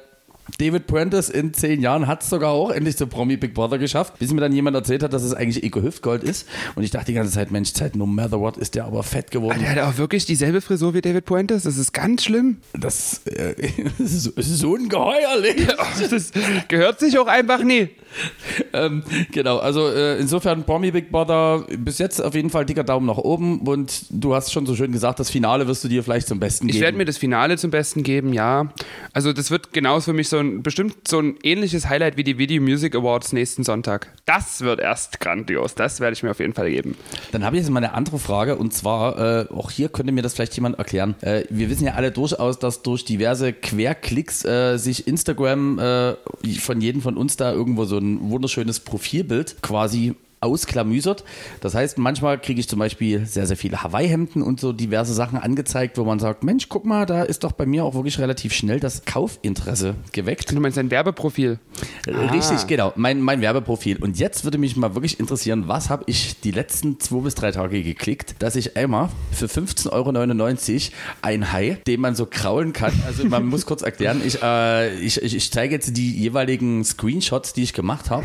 [0.58, 4.18] David Prentice in zehn Jahren hat es sogar auch endlich zu Promi Big Brother geschafft,
[4.18, 6.46] bis mir dann jemand erzählt hat, dass es eigentlich Eko Hüftgold ist.
[6.74, 9.30] Und ich dachte die ganze Zeit, Mensch, Zeit, no matter what, ist der aber fett
[9.30, 9.58] geworden.
[9.60, 11.62] Der hat auch wirklich dieselbe Frisur wie David Prentice.
[11.62, 12.58] Das ist ganz schlimm.
[12.78, 13.54] Das, äh,
[13.98, 15.66] das ist, so ungeheuerlich.
[16.10, 16.32] das
[16.68, 17.88] gehört sich auch einfach nie.
[18.72, 19.02] ähm,
[19.32, 23.18] genau, also äh, insofern Promi Big Brother bis jetzt auf jeden Fall dicker Daumen nach
[23.18, 26.40] oben und du hast schon so schön gesagt, das Finale wirst du dir vielleicht zum
[26.40, 26.76] Besten geben.
[26.76, 28.72] Ich werde mir das Finale zum Besten geben, ja.
[29.12, 32.38] Also das wird genauso für mich so ein, bestimmt so ein ähnliches Highlight wie die
[32.38, 34.12] Video Music Awards nächsten Sonntag.
[34.26, 35.74] Das wird erst grandios.
[35.74, 36.96] Das werde ich mir auf jeden Fall geben.
[37.32, 40.22] Dann habe ich jetzt mal eine andere Frage und zwar, äh, auch hier könnte mir
[40.22, 41.14] das vielleicht jemand erklären.
[41.20, 46.14] Äh, wir wissen ja alle durchaus, dass durch diverse Querklicks äh, sich Instagram äh,
[46.60, 51.24] von jedem von uns da irgendwo so ein wunderschönes Profilbild quasi ausklamüsert.
[51.60, 55.38] Das heißt, manchmal kriege ich zum Beispiel sehr, sehr viele Hawaii-Hemden und so diverse Sachen
[55.38, 58.52] angezeigt, wo man sagt, Mensch, guck mal, da ist doch bei mir auch wirklich relativ
[58.52, 60.52] schnell das Kaufinteresse geweckt.
[60.52, 61.58] Du meinst ein Werbeprofil?
[62.06, 62.64] Richtig, ah.
[62.66, 63.96] genau, mein, mein Werbeprofil.
[63.96, 67.50] Und jetzt würde mich mal wirklich interessieren, was habe ich die letzten zwei bis drei
[67.50, 72.92] Tage geklickt, dass ich einmal für 15,99 Euro ein Hai, den man so kraulen kann,
[73.06, 77.62] also man muss kurz erklären, ich, äh, ich, ich, zeige jetzt die jeweiligen Screenshots, die
[77.62, 78.24] ich gemacht habe,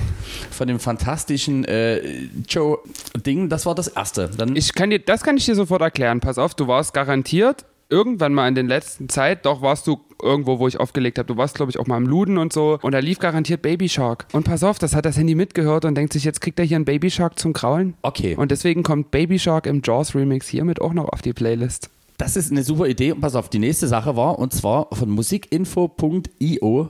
[0.51, 2.08] von dem fantastischen äh,
[2.47, 4.29] Joe-Ding, das war das erste.
[4.29, 6.19] Dann ich kann dir, das kann ich dir sofort erklären.
[6.19, 10.59] Pass auf, du warst garantiert irgendwann mal in den letzten Zeit, doch warst du irgendwo,
[10.59, 11.27] wo ich aufgelegt habe.
[11.27, 12.77] Du warst, glaube ich, auch mal im Luden und so.
[12.81, 14.27] Und da lief garantiert Baby Shark.
[14.31, 16.75] Und pass auf, das hat das Handy mitgehört und denkt sich, jetzt kriegt er hier
[16.75, 17.95] einen Baby Shark zum Kraulen.
[18.01, 18.35] Okay.
[18.35, 21.89] Und deswegen kommt Baby Shark im Jaws Remix hiermit auch noch auf die Playlist.
[22.17, 23.13] Das ist eine super Idee.
[23.13, 26.89] Und pass auf, die nächste Sache war, und zwar von musikinfo.io.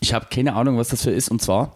[0.00, 1.30] Ich habe keine Ahnung, was das für ist.
[1.30, 1.74] Und zwar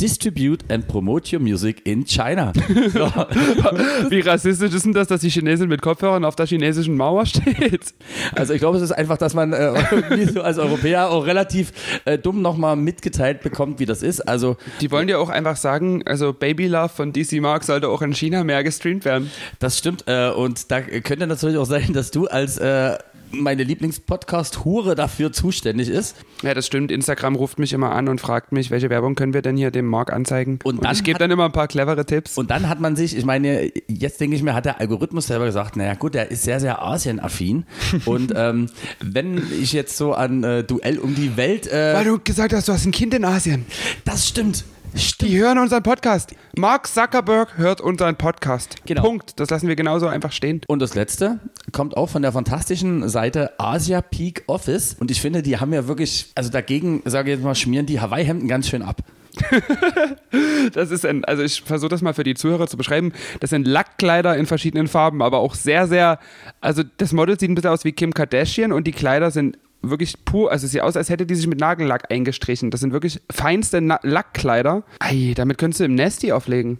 [0.00, 2.52] Distribute and promote your music in China.
[2.92, 3.06] So.
[4.10, 7.94] Wie rassistisch ist denn das, dass die Chinesin mit Kopfhörern auf der chinesischen Mauer steht?
[8.34, 11.72] Also ich glaube, es ist einfach, dass man äh, so als Europäer auch relativ
[12.04, 14.20] äh, dumm nochmal mitgeteilt bekommt, wie das ist.
[14.20, 18.02] Also die wollen ja auch einfach sagen, also Baby Love von DC Mark sollte auch
[18.02, 19.30] in China mehr gestreamt werden.
[19.58, 20.04] Das stimmt.
[20.06, 22.96] Äh, und da könnte natürlich auch sein, dass du als äh,
[23.32, 26.16] meine Lieblingspodcast-Hure dafür zuständig ist.
[26.42, 26.90] Ja, das stimmt.
[26.90, 29.86] Instagram ruft mich immer an und fragt mich, welche Werbung können wir denn hier dem
[29.86, 30.58] Mark anzeigen?
[30.64, 32.38] Und, und ich gebe dann immer ein paar clevere Tipps.
[32.38, 35.46] Und dann hat man sich, ich meine, jetzt denke ich mir, hat der Algorithmus selber
[35.46, 37.64] gesagt, naja gut, der ist sehr, sehr Asien-affin.
[38.04, 38.68] und ähm,
[39.00, 41.66] wenn ich jetzt so an äh, Duell um die Welt...
[41.66, 43.66] Äh, Weil du gesagt hast, du hast ein Kind in Asien.
[44.04, 44.64] Das stimmt.
[44.94, 45.30] Stimmt.
[45.30, 46.34] Die hören unseren Podcast.
[46.56, 48.76] Mark Zuckerberg hört unseren Podcast.
[48.86, 49.02] Genau.
[49.02, 49.38] Punkt.
[49.38, 50.60] Das lassen wir genauso einfach stehen.
[50.66, 51.40] Und das letzte
[51.72, 54.96] kommt auch von der fantastischen Seite Asia Peak Office.
[54.98, 58.00] Und ich finde, die haben ja wirklich, also dagegen, sage ich jetzt mal, schmieren die
[58.00, 59.02] Hawaii-Hemden ganz schön ab.
[60.72, 63.12] das ist ein, also ich versuche das mal für die Zuhörer zu beschreiben.
[63.40, 66.18] Das sind Lackkleider in verschiedenen Farben, aber auch sehr, sehr,
[66.60, 70.24] also das Model sieht ein bisschen aus wie Kim Kardashian und die Kleider sind wirklich
[70.24, 72.70] pur, also es sieht aus, als hätte die sich mit Nagellack eingestrichen.
[72.70, 74.82] Das sind wirklich feinste Na Lackkleider.
[75.00, 76.78] Ei, damit könntest du im Nasty auflegen.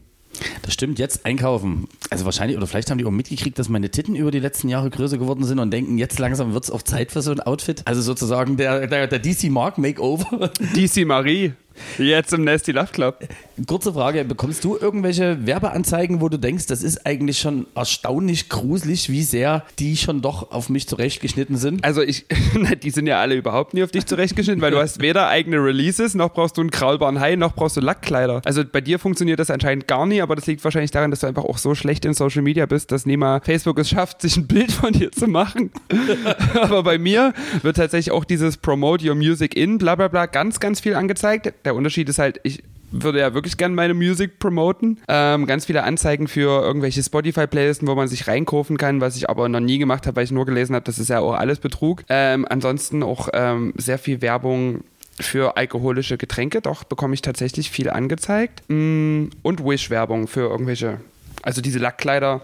[0.63, 1.89] Das stimmt, jetzt einkaufen.
[2.11, 4.91] Also wahrscheinlich, oder vielleicht haben die auch mitgekriegt, dass meine Titten über die letzten Jahre
[4.91, 7.83] größer geworden sind und denken, jetzt langsam wird es auch Zeit für so ein Outfit.
[7.87, 10.51] Also sozusagen der, der, der DC Mark Makeover.
[10.77, 11.53] DC Marie.
[11.99, 13.21] Jetzt im Nasty Love Club.
[13.67, 19.11] Kurze Frage, bekommst du irgendwelche Werbeanzeigen, wo du denkst, das ist eigentlich schon erstaunlich gruselig,
[19.11, 21.85] wie sehr die schon doch auf mich zurechtgeschnitten sind?
[21.85, 22.27] Also ich,
[22.83, 26.15] die sind ja alle überhaupt nie auf dich zurechtgeschnitten, weil du hast weder eigene Releases,
[26.15, 28.43] noch brauchst du einen kraulbaren Hai, noch brauchst du Lackkleider.
[28.45, 31.27] Also bei dir funktioniert das anscheinend gar nie, aber das liegt wahrscheinlich daran, dass du
[31.27, 34.47] einfach auch so schlecht in Social Media bist, dass niemand Facebook es schafft, sich ein
[34.47, 35.71] Bild von dir zu machen.
[36.61, 40.61] aber bei mir wird tatsächlich auch dieses Promote Your Music in, bla bla bla, ganz,
[40.61, 41.53] ganz viel angezeigt.
[41.69, 44.97] Der Unterschied ist halt, ich würde ja wirklich gerne meine Musik promoten.
[45.07, 49.51] Ähm, ganz viele Anzeigen für irgendwelche Spotify-Playlisten, wo man sich reinkaufen kann, was ich aber
[49.51, 52.05] noch nie gemacht habe, weil ich nur gelesen habe, das ist ja auch alles Betrug.
[52.09, 54.83] Ähm, ansonsten auch ähm, sehr viel Werbung
[55.21, 58.63] für alkoholische Getränke, doch bekomme ich tatsächlich viel angezeigt.
[58.69, 61.03] Mm, und Wish-Werbung für irgendwelche,
[61.43, 62.41] also diese Lackkleider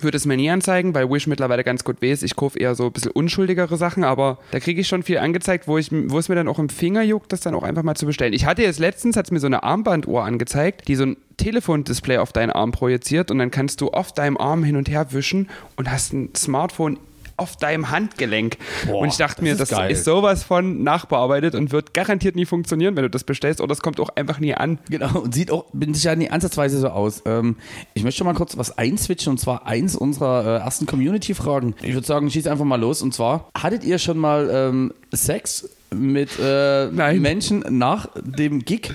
[0.00, 2.22] würde es mir nie anzeigen, weil Wish mittlerweile ganz gut weiß.
[2.22, 5.68] Ich kaufe eher so ein bisschen unschuldigere Sachen, aber da kriege ich schon viel angezeigt,
[5.68, 7.94] wo, ich, wo es mir dann auch im Finger juckt, das dann auch einfach mal
[7.94, 8.32] zu bestellen.
[8.32, 12.18] Ich hatte jetzt letztens, hat es mir so eine Armbanduhr angezeigt, die so ein Telefondisplay
[12.18, 15.48] auf deinen Arm projiziert und dann kannst du auf deinem Arm hin und her wischen
[15.76, 16.98] und hast ein Smartphone
[17.36, 18.56] auf deinem Handgelenk.
[18.86, 19.90] Boah, und ich dachte das mir, ist das geil.
[19.90, 23.80] ist sowas von nachbearbeitet und wird garantiert nie funktionieren, wenn du das bestellst oder es
[23.80, 24.78] kommt auch einfach nie an.
[24.88, 27.22] Genau, und sieht auch, bin ich ja nie ansatzweise so aus.
[27.26, 27.56] Ähm,
[27.94, 31.74] ich möchte mal kurz was einswitchen und zwar eins unserer äh, ersten Community-Fragen.
[31.82, 35.68] Ich würde sagen, schieß einfach mal los und zwar, hattet ihr schon mal ähm, Sex
[35.94, 36.88] mit äh.
[36.88, 38.92] Menschen nach dem Gig?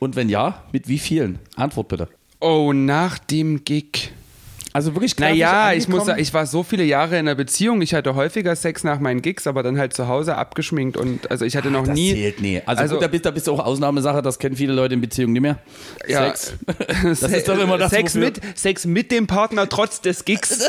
[0.00, 1.38] Und wenn ja, mit wie vielen?
[1.56, 2.08] Antwort bitte.
[2.40, 4.12] Oh, nach dem Gig.
[4.76, 7.80] Also wirklich klassisch Naja, ich muss sagen, ich war so viele Jahre in einer Beziehung.
[7.80, 11.44] Ich hatte häufiger Sex nach meinen Gigs, aber dann halt zu Hause abgeschminkt und also
[11.44, 12.12] ich hatte noch das nie.
[12.12, 12.60] zählt nie.
[12.66, 15.00] Also, Also- gut, da bist, da bist du auch Ausnahmesache, das kennen viele Leute in
[15.00, 15.58] Beziehungen nicht mehr.
[16.08, 16.26] Ja.
[16.34, 16.54] Sex.
[17.20, 20.68] Das ist doch immer das, Sex wofür- mit, Sex mit dem Partner trotz des Gigs.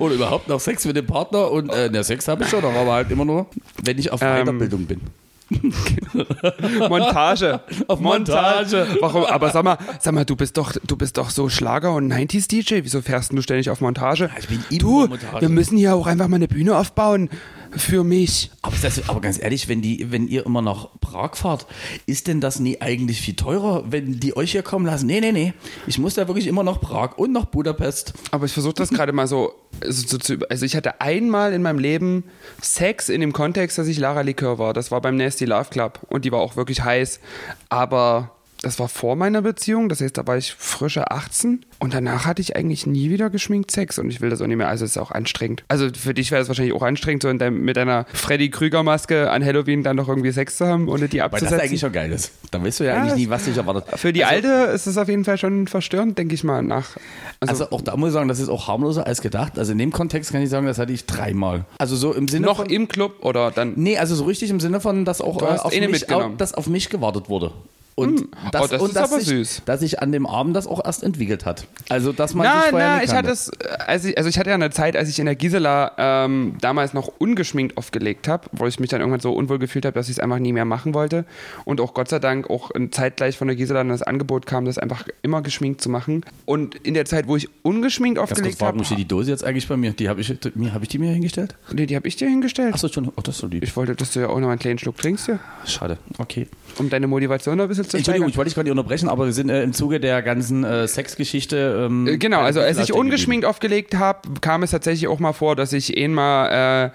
[0.00, 2.92] Oder überhaupt noch Sex mit dem Partner und äh, der Sex habe ich schon, aber
[2.92, 3.46] halt immer nur,
[3.84, 5.00] wenn ich auf Ähm, Weiterbildung bin.
[6.88, 7.60] Montage.
[7.86, 8.86] Auf Montage.
[9.00, 9.24] Warum?
[9.24, 12.48] Aber sag mal, sag mal, du bist doch, du bist doch so Schlager und 90s
[12.48, 12.80] DJ.
[12.82, 14.30] Wieso fährst du ständig auf Montage?
[14.38, 15.40] Ich bin du, Montage.
[15.40, 17.30] wir müssen hier auch einfach mal eine Bühne aufbauen
[17.76, 18.50] für mich.
[18.62, 21.66] Aber, das, aber ganz ehrlich, wenn, die, wenn ihr immer nach Prag fahrt,
[22.06, 25.06] ist denn das nie eigentlich viel teurer, wenn die euch hier kommen lassen?
[25.06, 25.52] Nee, nee, nee.
[25.86, 28.14] Ich muss da wirklich immer nach Prag und nach Budapest.
[28.30, 29.52] Aber ich versuche das gerade mal so,
[29.84, 32.24] so, so zu über- Also ich hatte einmal in meinem Leben
[32.62, 34.72] Sex in dem Kontext, dass ich Lara Likör war.
[34.72, 37.20] Das war beim Nasty Love Club und die war auch wirklich heiß.
[37.68, 38.35] Aber
[38.66, 42.42] das war vor meiner Beziehung, das heißt, da war ich frische 18 und danach hatte
[42.42, 44.68] ich eigentlich nie wieder geschminkt Sex und ich will das auch nicht mehr.
[44.68, 45.64] Also es ist auch anstrengend.
[45.68, 48.82] Also für dich wäre das wahrscheinlich auch anstrengend, so in deinem, mit deiner Freddy Krüger
[48.82, 51.60] Maske an Halloween dann noch irgendwie Sex zu haben, ohne die Weil das abzusetzen.
[51.60, 52.32] eigentlich schon geil ist.
[52.50, 53.84] Da weißt du ja, Ja, eigentlich nie, was dich erwartet.
[53.98, 56.96] für die also, Alte ist es auf jeden Fall schon verstörend, denke ich mal, nach.
[57.40, 59.58] Also, auch da muss ich sagen, das ist auch harmloser als gedacht.
[59.58, 61.64] Also in dem Kontext kann ich sagen, das hatte ich dreimal.
[61.78, 62.66] Also so im Sinne noch von...
[62.70, 65.72] im Club oder dann Nee, also so richtig im Sinne von, dass auch äh, auf,
[65.72, 66.34] eine mich, mitgenommen.
[66.34, 67.52] au- dass auf mich gewartet wurde.
[67.98, 69.62] Und das, oh, das und ist dass aber sich, süß.
[69.64, 71.66] dass sich an dem Abend das auch erst entwickelt hat.
[71.88, 74.28] Also, dass man sich Na, vorher na, nicht ich hatte es, äh, als ich, also
[74.28, 78.28] ich hatte ja eine Zeit, als ich in der Gisela ähm, damals noch ungeschminkt aufgelegt
[78.28, 80.52] habe, wo ich mich dann irgendwann so unwohl gefühlt habe, dass ich es einfach nie
[80.52, 81.24] mehr machen wollte.
[81.64, 84.76] Und auch Gott sei Dank auch zeitgleich von der Gisela dann das Angebot kam, das
[84.76, 86.22] einfach immer geschminkt zu machen.
[86.44, 89.68] Und in der Zeit, wo ich ungeschminkt aufgelegt warum habe, steht die Dose jetzt eigentlich
[89.68, 89.92] bei mir?
[89.92, 91.56] Die habe ich, mir, hab ich die mir hingestellt?
[91.72, 92.74] nee, die habe ich dir hingestellt.
[92.74, 93.08] Achso, schon.
[93.08, 93.62] Oh, das ist so lieb.
[93.62, 95.96] Ich wollte, dass du ja auch noch einen kleinen Schluck trinkst hier, Schade.
[96.18, 96.46] Okay.
[96.78, 98.30] Um deine Motivation noch ein bisschen zu Entschuldigung, steigern.
[98.30, 101.86] ich wollte dich gerade unterbrechen, aber wir sind äh, im Zuge der ganzen äh, Sexgeschichte.
[101.86, 105.56] Ähm, Äh, Genau, also als ich ungeschminkt aufgelegt habe, kam es tatsächlich auch mal vor,
[105.56, 106.90] dass ich eh mal äh,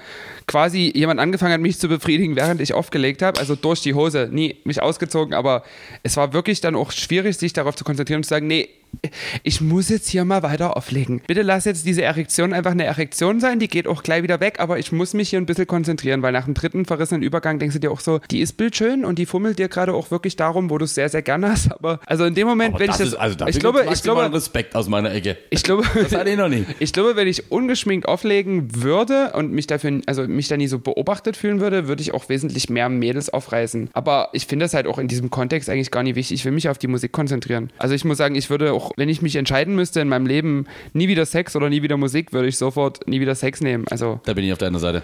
[0.48, 3.40] quasi jemand angefangen hat, mich zu befriedigen, während ich aufgelegt habe.
[3.40, 5.64] Also durch die Hose, nie mich ausgezogen, aber
[6.04, 8.70] es war wirklich dann auch schwierig, sich darauf zu konzentrieren und zu sagen, nee,
[9.44, 11.22] ich muss jetzt hier mal weiter auflegen.
[11.28, 14.60] Bitte lass jetzt diese Erektion einfach eine Erektion sein, die geht auch gleich wieder weg,
[14.60, 17.74] aber ich muss mich hier ein bisschen konzentrieren, weil nach dem dritten verrissenen Übergang denkst
[17.74, 20.70] du dir auch so, die ist bildschön und die fummelt dir gerade auch wirklich darum,
[20.70, 21.72] wo du es sehr, sehr gerne hast.
[21.72, 23.86] Aber also in dem Moment, Aber wenn das ich das, ist, also dafür ich glaube,
[23.92, 25.38] ich glaube, Respekt aus meiner Ecke.
[25.50, 26.66] ich glaube, Das hatte ich noch nie.
[26.80, 30.80] ich glaube, wenn ich ungeschminkt auflegen würde und mich dafür, also mich da nie so
[30.80, 33.90] beobachtet fühlen würde, würde ich auch wesentlich mehr Mädels aufreißen.
[33.94, 36.40] Aber ich finde das halt auch in diesem Kontext eigentlich gar nicht wichtig.
[36.40, 37.72] Ich will mich auf die Musik konzentrieren.
[37.78, 40.66] Also ich muss sagen, ich würde auch, wenn ich mich entscheiden müsste in meinem Leben,
[40.94, 43.86] nie wieder Sex oder nie wieder Musik, würde ich sofort nie wieder Sex nehmen.
[43.90, 45.04] Also, Da bin ich auf deiner Seite.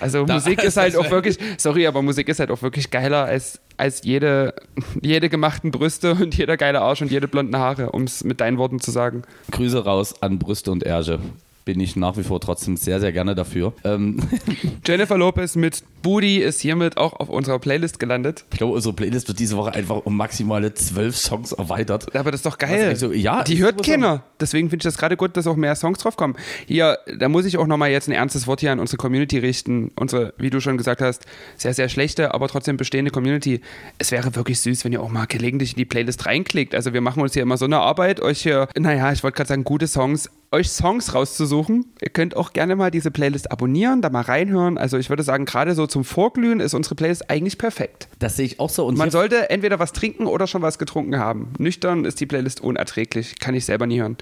[0.00, 3.60] also Musik ist halt auch wirklich, sorry, aber Musik ist halt auch wirklich geiler als,
[3.76, 4.54] als jede,
[5.02, 8.58] jede gemachten Brüste und jeder geile Arsch und jede blonden Haare, um es mit deinen
[8.58, 9.22] Worten zu sagen.
[9.50, 11.18] Grüße raus an Brüste und Erge.
[11.64, 13.72] bin ich nach wie vor trotzdem sehr, sehr gerne dafür.
[13.84, 14.20] Ähm,
[14.86, 18.44] Jennifer Lopez mit Booty ist hiermit auch auf unserer Playlist gelandet.
[18.52, 22.14] ich glaube, unsere Playlist wird diese Woche einfach um maximale zwölf Songs erweitert.
[22.14, 22.90] Aber das ist doch Was geil.
[22.90, 24.22] echt so- ja, die hört keiner.
[24.40, 26.34] Deswegen finde ich das gerade gut, dass auch mehr Songs drauf kommen.
[26.66, 29.90] Hier, da muss ich auch nochmal jetzt ein ernstes Wort hier an unsere Community richten.
[29.96, 31.24] Unsere, wie du schon gesagt hast,
[31.56, 33.60] sehr, sehr schlechte, aber trotzdem bestehende Community.
[33.98, 36.74] Es wäre wirklich süß, wenn ihr auch mal gelegentlich in die Playlist reinklickt.
[36.74, 39.48] Also wir machen uns hier immer so eine Arbeit, euch hier, naja, ich wollte gerade
[39.48, 41.86] sagen, gute Songs, euch Songs rauszusuchen.
[42.02, 44.76] Ihr könnt auch gerne mal diese Playlist abonnieren, da mal reinhören.
[44.76, 48.08] Also ich würde sagen, gerade so zum Vorglühen ist unsere Playlist eigentlich perfekt.
[48.18, 48.86] Das sehe ich auch so.
[48.86, 51.52] Und Man sollte entweder was trinken oder schon was getrunken haben.
[51.58, 53.38] Nüchtern ist die Playlist unerträglich.
[53.38, 54.16] Kann ich selber nie hören.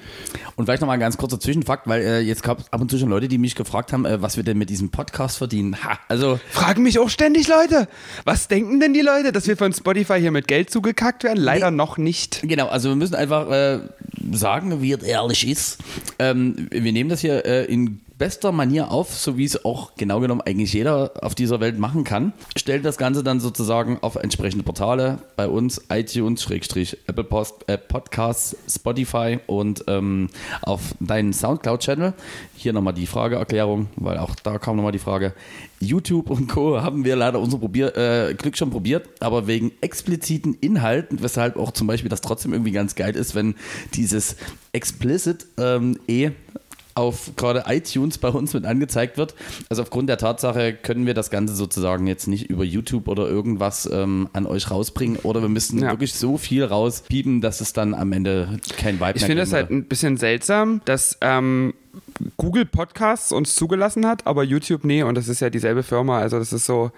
[0.57, 2.99] Und vielleicht nochmal ein ganz kurzer Zwischenfakt, weil äh, jetzt gab es ab und zu
[2.99, 5.77] schon Leute, die mich gefragt haben, äh, was wir denn mit diesem Podcast verdienen.
[5.85, 7.87] Ha, also Fragen mich auch ständig Leute.
[8.25, 11.39] Was denken denn die Leute, dass wir von Spotify hier mit Geld zugekackt werden?
[11.39, 12.41] Leider noch nicht.
[12.43, 13.79] Genau, also wir müssen einfach äh,
[14.33, 15.79] sagen, wie es ehrlich ist.
[16.19, 20.21] Ähm, wir nehmen das hier äh, in bester Manier auf, so wie es auch genau
[20.21, 22.35] genommen eigentlich jeder auf dieser Welt machen kann.
[22.55, 26.47] Stellen das Ganze dann sozusagen auf entsprechende Portale bei uns, iTunes,
[27.07, 30.29] Apple Post, äh, Podcasts, Spotify und ähm,
[30.61, 32.13] auf deinen Soundcloud-Channel.
[32.55, 35.33] Hier nochmal die Frageerklärung, weil auch da kam nochmal die Frage.
[35.81, 36.83] YouTube und Co.
[36.83, 41.71] haben wir leider unser Probier, äh, Glück schon probiert, aber wegen expliziten Inhalten, weshalb auch
[41.71, 43.55] zum Beispiel das trotzdem irgendwie ganz geil ist, wenn
[43.95, 44.37] dieses
[44.73, 46.33] explicit ähm, eh
[47.01, 49.35] auf gerade iTunes bei uns mit angezeigt wird.
[49.69, 53.89] Also aufgrund der Tatsache können wir das Ganze sozusagen jetzt nicht über YouTube oder irgendwas
[53.91, 55.91] ähm, an euch rausbringen oder wir müssen Ja.
[55.91, 59.57] wirklich so viel rauspiepen, dass es dann am Ende kein Vibe Ich finde es geben
[59.57, 61.75] halt ein bisschen seltsam, dass ähm,
[62.37, 65.03] Google Podcasts uns zugelassen hat, aber YouTube nee.
[65.03, 66.19] Und das ist ja dieselbe Firma.
[66.21, 66.93] Also das ist so,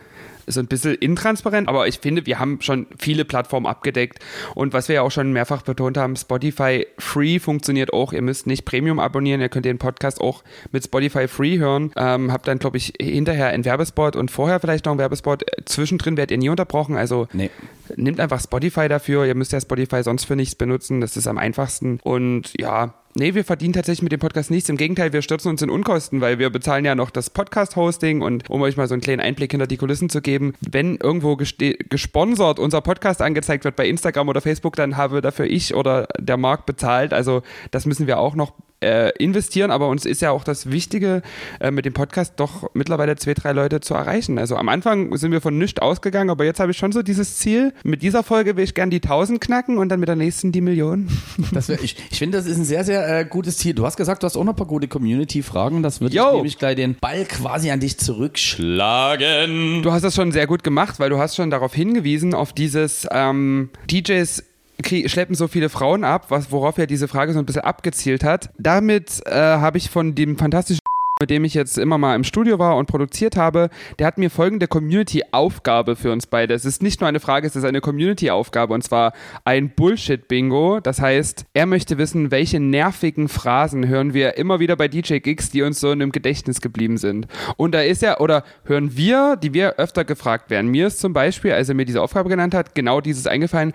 [0.47, 1.69] ist ein bisschen intransparent.
[1.69, 4.19] Aber ich finde, wir haben schon viele Plattformen abgedeckt.
[4.55, 8.13] Und was wir ja auch schon mehrfach betont haben, Spotify Free funktioniert auch.
[8.13, 9.41] Ihr müsst nicht Premium abonnieren.
[9.41, 11.93] Ihr könnt den Podcast auch mit Spotify Free hören.
[11.97, 15.45] Ähm, habt dann, glaube ich, hinterher einen Werbespot und vorher vielleicht noch einen Werbespot.
[15.65, 16.97] Zwischendrin werdet ihr nie unterbrochen.
[16.97, 17.51] Also Nee.
[17.97, 19.27] Nehmt einfach Spotify dafür.
[19.27, 21.01] Ihr müsst ja Spotify sonst für nichts benutzen.
[21.01, 22.01] Das ist am einfachsten.
[22.03, 24.69] Und ja, nee, wir verdienen tatsächlich mit dem Podcast nichts.
[24.69, 28.23] Im Gegenteil, wir stürzen uns in Unkosten, weil wir bezahlen ja noch das Podcast-Hosting.
[28.23, 31.37] Und um euch mal so einen kleinen Einblick hinter die Kulissen zu geben, wenn irgendwo
[31.37, 36.37] gesponsert unser Podcast angezeigt wird bei Instagram oder Facebook, dann habe dafür ich oder der
[36.37, 37.13] Markt bezahlt.
[37.13, 38.53] Also das müssen wir auch noch
[38.83, 41.23] äh, investieren, aber uns ist ja auch das Wichtige,
[41.61, 44.39] äh, mit dem Podcast doch mittlerweile zwei, drei Leute zu erreichen.
[44.39, 47.37] Also am Anfang sind wir von nichts ausgegangen, aber jetzt habe ich schon so dieses
[47.37, 47.73] Ziel.
[47.85, 50.61] Mit dieser Folge will ich gern die 1000 knacken und dann mit der nächsten die
[50.61, 51.09] Million.
[51.53, 53.75] Das wär, ich ich finde, das ist ein sehr, sehr äh, gutes Ziel.
[53.75, 55.83] Du hast gesagt, du hast auch noch ein paar gute Community-Fragen.
[55.83, 59.83] Das würde ich nämlich gleich den Ball quasi an dich zurückschlagen.
[59.83, 63.07] Du hast das schon sehr gut gemacht, weil du hast schon darauf hingewiesen, auf dieses
[63.11, 64.45] ähm, DJs
[64.85, 68.51] schleppen so viele Frauen ab, was, worauf ja diese Frage so ein bisschen abgezielt hat.
[68.59, 70.81] Damit äh, habe ich von dem fantastischen
[71.23, 73.71] mit dem ich jetzt immer mal im Studio war und produziert habe,
[74.01, 76.53] der hat mir folgende Community-Aufgabe für uns beide.
[76.53, 79.13] Es ist nicht nur eine Frage, es ist eine Community-Aufgabe und zwar
[79.45, 80.81] ein Bullshit-Bingo.
[80.81, 85.51] Das heißt, er möchte wissen, welche nervigen Phrasen hören wir immer wieder bei DJ Gigs,
[85.51, 87.29] die uns so in dem Gedächtnis geblieben sind.
[87.57, 90.73] Und da ist er, oder hören wir, die wir öfter gefragt werden.
[90.73, 93.75] Mir ist zum Beispiel, als er mir diese Aufgabe genannt hat, genau dieses eingefallen,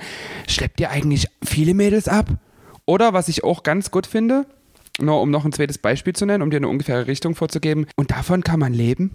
[0.49, 2.27] schleppt ihr eigentlich viele Mädels ab?
[2.85, 4.45] Oder was ich auch ganz gut finde,
[4.99, 7.87] nur um noch ein zweites Beispiel zu nennen, um dir eine ungefähre Richtung vorzugeben.
[7.95, 9.11] Und davon kann man leben.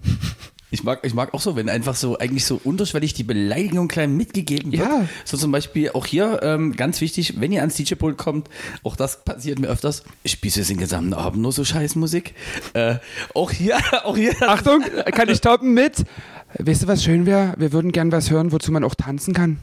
[0.73, 4.17] Ich mag, ich mag auch so, wenn einfach so eigentlich so unterschwellig die Beleidigung klein
[4.17, 4.81] mitgegeben wird.
[4.81, 5.07] Ja.
[5.27, 8.49] So zum Beispiel auch hier ähm, ganz wichtig, wenn ihr ans DJ-Pult kommt,
[8.83, 10.03] auch das passiert mir öfters.
[10.23, 12.35] Ich spiele jetzt den gesamten Abend nur so Scheißmusik.
[12.73, 12.97] Äh,
[13.35, 14.35] auch hier, auch hier.
[14.41, 16.05] Achtung, kann ich toppen mit?
[16.59, 17.53] Weißt du, was schön wäre?
[17.59, 19.59] Wir würden gern was hören, wozu man auch tanzen kann.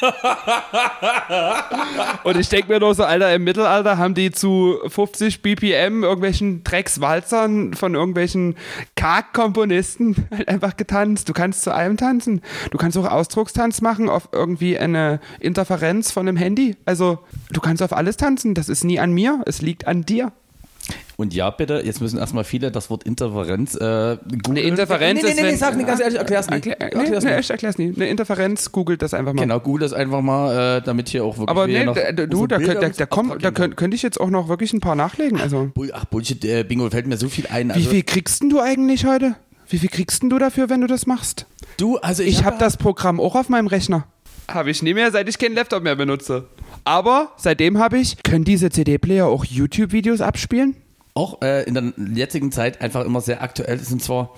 [2.24, 6.64] Und ich denke mir nur so, Alter, im Mittelalter haben die zu 50 BPM irgendwelchen
[6.64, 8.56] Dreckswalzern von irgendwelchen
[8.96, 11.28] Karg-Komponisten halt einfach getanzt.
[11.28, 12.42] Du kannst zu allem tanzen.
[12.70, 16.76] Du kannst auch Ausdruckstanz machen auf irgendwie eine Interferenz von einem Handy.
[16.84, 17.18] Also,
[17.50, 18.54] du kannst auf alles tanzen.
[18.54, 20.32] Das ist nie an mir, es liegt an dir.
[21.22, 24.42] Und ja, bitte, jetzt müssen erstmal viele das Wort Interferenz äh, googeln.
[24.50, 26.66] Eine Interferenz nee, nee, ist, nee, nee, wenn- sag mir ganz ehrlich, erklär's nicht.
[26.66, 27.40] Erklär, nee, Erklär's nee, nicht.
[27.40, 27.92] ich erklär's nie.
[27.94, 29.42] Eine Interferenz, googelt das einfach mal.
[29.42, 32.46] Genau, google das einfach mal, äh, damit hier auch wirklich Aber nee, noch da- du,
[32.46, 34.96] da, könnt- da, da, komm, da könnt, könnte ich jetzt auch noch wirklich ein paar
[34.96, 35.40] nachlegen.
[35.40, 37.68] Also, Bull- Ach, Bullshit, äh, Bingo, fällt mir so viel ein.
[37.68, 39.36] wie Also, viel kriegst denn du eigentlich heute?
[39.68, 41.46] Wie viel kriegst denn du dafür, wenn du das machst?
[41.78, 44.06] du, also Ich hab habe das Programm auch auf meinem Rechner.
[44.48, 46.44] Habe ich nie mehr, seit ich keinen Laptop mehr benutze.
[46.84, 50.74] Aber seitdem habe ich, können diese CD-Player auch YouTube-Videos abspielen?
[51.14, 53.92] Auch äh, in der jetzigen Zeit einfach immer sehr aktuell ist.
[53.92, 54.34] Und zwar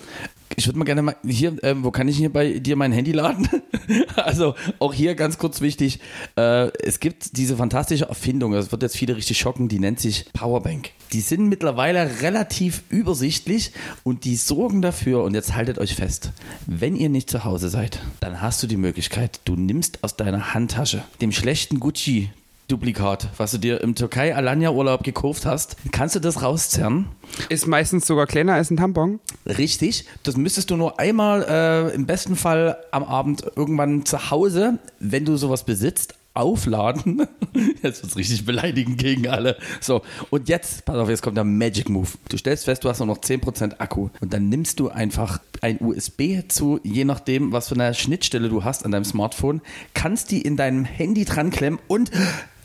[0.57, 3.13] Ich würde mal gerne mal hier, äh, wo kann ich hier bei dir mein Handy
[3.13, 3.49] laden?
[4.17, 6.01] also auch hier ganz kurz wichtig,
[6.37, 10.27] äh, es gibt diese fantastische Erfindung, das wird jetzt viele richtig schocken, die nennt sich
[10.33, 10.91] Powerbank.
[11.13, 13.73] Die sind mittlerweile relativ übersichtlich
[14.05, 16.33] und die sorgen dafür, und jetzt haltet euch fest,
[16.67, 20.55] wenn ihr nicht zu Hause seid, dann hast du die Möglichkeit, du nimmst aus deiner
[20.55, 22.31] Handtasche dem schlechten Gucci
[22.69, 27.07] Duplikat, was du dir im Türkei Alanya Urlaub gekauft hast, kannst du das rauszerren.
[27.51, 29.21] Ist meistens sogar kleiner als ein Tampon.
[29.45, 34.79] Richtig, das müsstest du nur einmal äh, im besten Fall am Abend irgendwann zu Hause,
[34.99, 37.29] wenn du sowas besitzt, aufladen.
[37.83, 39.57] Jetzt wird es richtig beleidigend gegen alle.
[39.81, 42.09] So, und jetzt, pass auf, jetzt kommt der Magic Move.
[42.29, 45.79] Du stellst fest, du hast nur noch 10% Akku und dann nimmst du einfach ein
[45.81, 49.61] USB zu, je nachdem, was für eine Schnittstelle du hast an deinem Smartphone,
[49.95, 52.11] kannst die in deinem Handy dran klemmen und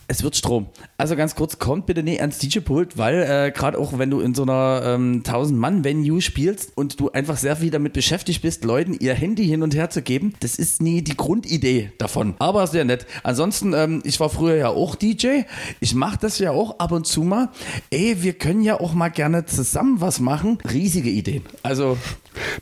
[0.09, 0.67] es wird Strom.
[0.97, 4.33] Also ganz kurz, kommt bitte nicht ans DJ-Pult, weil äh, gerade auch wenn du in
[4.33, 9.13] so einer ähm, 1000-Mann-Venue spielst und du einfach sehr viel damit beschäftigt bist, Leuten ihr
[9.13, 12.33] Handy hin und her zu geben, das ist nie die Grundidee davon.
[12.39, 13.05] Aber sehr nett.
[13.21, 15.41] Ansonsten, ähm, ich war früher ja auch DJ.
[15.79, 17.49] Ich mache das ja auch ab und zu mal.
[17.91, 20.57] Ey, wir können ja auch mal gerne zusammen was machen.
[20.71, 21.43] Riesige Ideen.
[21.61, 21.97] Also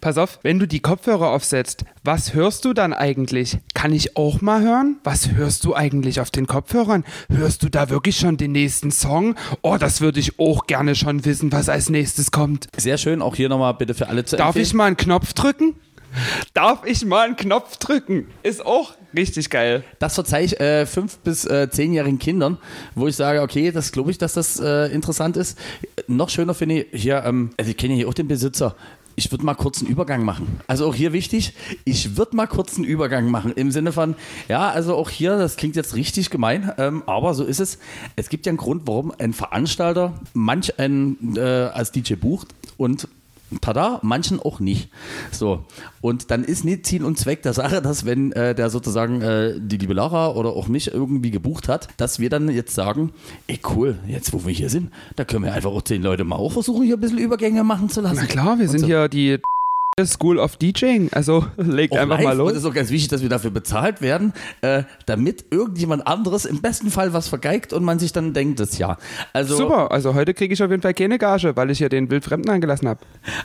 [0.02, 3.58] Pass auf, wenn du die Kopfhörer aufsetzt, was hörst du dann eigentlich?
[3.74, 4.98] Kann ich auch mal hören?
[5.04, 7.04] Was hörst du eigentlich auf den Kopfhörern?
[7.30, 9.36] Hörst du da wirklich schon den nächsten Song?
[9.62, 12.68] Oh, das würde ich auch gerne schon wissen, was als nächstes kommt.
[12.78, 14.64] Sehr schön, auch hier nochmal bitte für alle zu Darf empfehlen.
[14.66, 15.76] ich mal einen Knopf drücken?
[16.54, 18.28] Darf ich mal einen Knopf drücken?
[18.42, 19.84] Ist auch richtig geil.
[20.00, 22.58] Das verzeih ich äh, fünf- bis äh, zehnjährigen Kindern,
[22.96, 25.58] wo ich sage, okay, das glaube ich, dass das äh, interessant ist.
[26.08, 28.76] Noch schöner finde ich hier, ähm, also ich kenne hier auch den Besitzer,
[29.18, 30.62] ich würde mal kurz einen Übergang machen.
[30.68, 31.54] Also auch hier wichtig,
[31.86, 34.16] ich würde mal kurz einen Übergang machen im Sinne von,
[34.48, 37.80] ja, also auch hier, das klingt jetzt richtig gemein, ähm, aber so ist es.
[38.16, 43.08] Es gibt ja einen Grund, warum ein Veranstalter manch einen äh, als DJ bucht und
[43.62, 44.90] tada, manchen auch nicht.
[45.32, 45.64] So.
[46.02, 49.56] Und dann ist nicht Ziel und Zweck der Sache, dass wenn äh, der sozusagen äh,
[49.58, 53.12] die liebe Lara oder auch mich irgendwie gebucht hat, dass wir dann jetzt sagen,
[53.48, 56.36] ey cool, jetzt wo wir hier sind, da können wir einfach auch zehn Leute mal
[56.36, 58.20] auch versuchen, hier ein bisschen Übergänge machen zu lassen.
[58.22, 58.88] Na klar, wir sind so.
[58.88, 59.40] hier die
[60.06, 61.10] School of DJing.
[61.12, 62.26] Also legt auch einfach live.
[62.26, 62.52] mal los.
[62.52, 64.32] Es ist auch ganz wichtig, dass wir dafür bezahlt werden,
[64.62, 68.78] äh, damit irgendjemand anderes im besten Fall was vergeigt und man sich dann denkt, das
[68.78, 68.98] ja.
[69.34, 72.12] Also, Super, also heute kriege ich auf jeden Fall keine Gage, weil ich hier den
[72.12, 73.00] Wildfremden angelassen habe.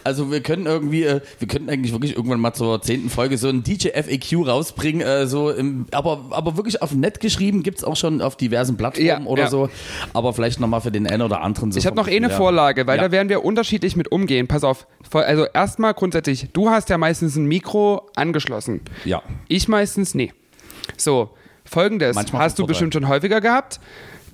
[0.04, 3.48] Also wir können irgendwie, äh, wir könnten eigentlich wirklich irgendwann mal zur zehnten Folge so
[3.48, 7.84] ein DJ FAQ rausbringen, äh, so im, aber, aber wirklich auf nett geschrieben, gibt es
[7.84, 9.48] auch schon auf diversen Plattformen ja, oder ja.
[9.48, 9.70] so.
[10.12, 11.72] Aber vielleicht nochmal für den einen oder anderen.
[11.72, 13.04] So ich habe noch eh eine Vorlage, weil ja.
[13.04, 14.48] da werden wir unterschiedlich mit umgehen.
[14.48, 18.80] Pass auf, also erstmal grundsätzlich du hast ja meistens ein Mikro angeschlossen.
[19.04, 19.22] Ja.
[19.48, 20.32] Ich meistens nee.
[20.96, 21.30] So,
[21.64, 23.80] folgendes Manchmal hast du bestimmt schon häufiger gehabt.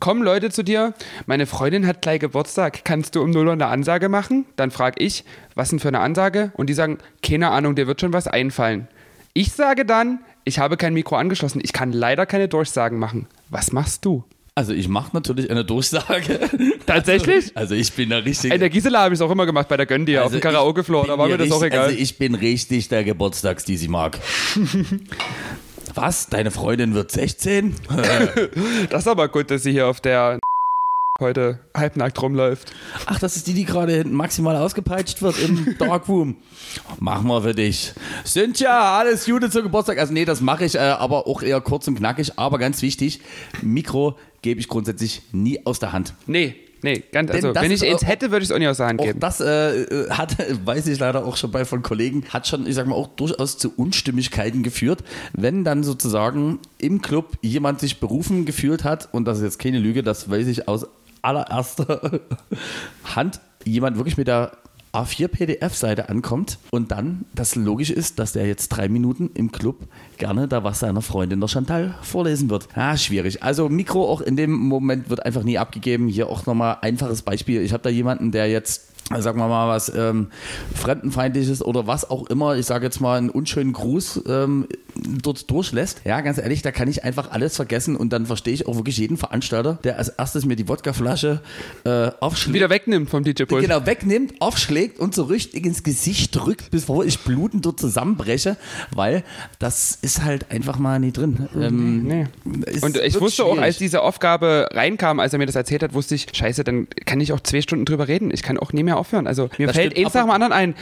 [0.00, 0.94] Kommen Leute zu dir,
[1.26, 4.46] meine Freundin hat gleich Geburtstag, kannst du um 0 Uhr eine Ansage machen?
[4.54, 5.24] Dann frage ich,
[5.56, 6.52] was denn für eine Ansage?
[6.54, 8.86] Und die sagen, keine Ahnung, dir wird schon was einfallen.
[9.32, 13.26] Ich sage dann, ich habe kein Mikro angeschlossen, ich kann leider keine Durchsagen machen.
[13.50, 14.22] Was machst du?
[14.58, 16.40] Also ich mache natürlich eine Durchsage.
[16.86, 17.52] Tatsächlich?
[17.54, 18.52] Also, also ich bin da richtig.
[18.52, 20.40] In der Gisela habe ich es auch immer gemacht bei der Gönn also auf dem
[20.40, 21.84] Karaoke-Floor, da war mir das richtig, auch egal.
[21.84, 24.18] Also ich bin richtig der Geburtstags, die sie mag.
[25.94, 26.26] Was?
[26.26, 27.76] Deine Freundin wird 16?
[28.90, 30.40] das ist aber gut, dass sie hier auf der
[31.20, 32.72] heute halbnackt rumläuft.
[33.06, 36.36] Ach, das ist die, die gerade hinten maximal ausgepeitscht wird im Darkroom.
[37.00, 37.92] Machen wir für dich.
[38.22, 39.98] Sind ja alles Gute zum Geburtstag.
[39.98, 42.38] Also nee, das mache ich, äh, aber auch eher kurz und knackig.
[42.38, 43.20] Aber ganz wichtig,
[43.62, 46.14] Mikro gebe ich grundsätzlich nie aus der Hand.
[46.26, 48.86] Nee, Nee, ganz, also wenn ich eins hätte, würde ich es auch nicht aus der
[48.86, 49.18] Hand geben.
[49.18, 52.86] Das äh, hat, weiß ich leider auch schon bei von Kollegen, hat schon, ich sag
[52.86, 55.02] mal, auch durchaus zu Unstimmigkeiten geführt,
[55.32, 59.80] wenn dann sozusagen im Club jemand sich berufen gefühlt hat, und das ist jetzt keine
[59.80, 60.86] Lüge, das weiß ich aus
[61.28, 62.20] allererster
[63.04, 64.52] Hand jemand wirklich mit der
[64.94, 69.86] A4 PDF-Seite ankommt und dann das logisch ist, dass der jetzt drei Minuten im Club
[70.16, 72.68] gerne da was seiner Freundin der Chantal vorlesen wird.
[72.74, 73.42] Ah, schwierig.
[73.42, 76.08] Also Mikro auch in dem Moment wird einfach nie abgegeben.
[76.08, 77.60] Hier auch nochmal einfaches Beispiel.
[77.60, 80.28] Ich habe da jemanden, der jetzt sagen wir mal was ähm,
[80.74, 84.66] Fremdenfeindliches oder was auch immer, ich sage jetzt mal einen unschönen Gruß ähm,
[85.22, 88.66] dort durchlässt, ja, ganz ehrlich, da kann ich einfach alles vergessen und dann verstehe ich
[88.66, 91.40] auch wirklich jeden Veranstalter, der als erstes mir die Wodkaflasche
[91.84, 92.54] äh, aufschlägt.
[92.54, 93.62] Wieder wegnimmt vom DJ-Pult.
[93.62, 98.56] Genau, wegnimmt, aufschlägt und so richtig ins Gesicht drückt, bevor ich blutend dort zusammenbreche,
[98.94, 99.24] weil
[99.58, 101.48] das ist halt einfach mal nie drin.
[101.54, 102.26] Ähm, nee.
[102.44, 103.58] Und ich wusste schwierig.
[103.58, 106.88] auch, als diese Aufgabe reinkam, als er mir das erzählt hat, wusste ich, scheiße, dann
[107.04, 108.30] kann ich auch zwei Stunden drüber reden.
[108.32, 109.26] Ich kann auch nie mehr aufhören.
[109.26, 110.74] Also mir Das fällt stimmt, eins nach dem anderen ein.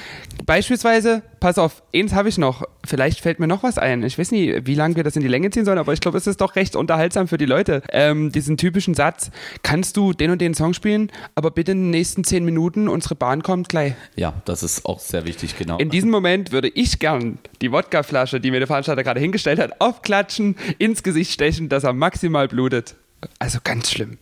[0.45, 2.65] Beispielsweise, pass auf, eins habe ich noch.
[2.85, 4.03] Vielleicht fällt mir noch was ein.
[4.07, 6.19] Ich weiß nicht, wie lange wir das in die Länge ziehen sollen, aber ich glaube,
[6.19, 7.83] es ist doch recht unterhaltsam für die Leute.
[7.91, 9.31] Ähm, diesen typischen Satz,
[9.63, 13.15] kannst du den und den Song spielen, aber bitte in den nächsten zehn Minuten, unsere
[13.15, 13.95] Bahn kommt gleich.
[14.17, 15.79] Ja, das ist auch sehr wichtig, genau.
[15.79, 19.81] In diesem Moment würde ich gern die Wodkaflasche, die mir der Veranstalter gerade hingestellt hat,
[19.81, 22.95] aufklatschen, ins Gesicht stechen, dass er maximal blutet.
[23.39, 24.19] Also ganz schlimm.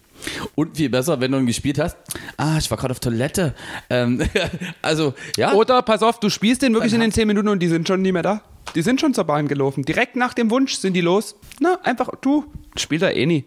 [0.55, 1.97] Und viel besser, wenn du ihn gespielt hast.
[2.37, 3.55] Ah, ich war gerade auf Toilette.
[3.91, 4.23] Ähm,
[4.83, 5.53] also, ja.
[5.53, 7.87] Oder pass auf, du spielst den wirklich Dann in den 10 Minuten und die sind
[7.87, 8.43] schon nie mehr da.
[8.75, 9.85] Die sind schon zur Bahn gelaufen.
[9.85, 11.37] Direkt nach dem Wunsch sind die los.
[11.61, 12.45] Na, einfach, du,
[12.77, 13.45] spielt er eh nie.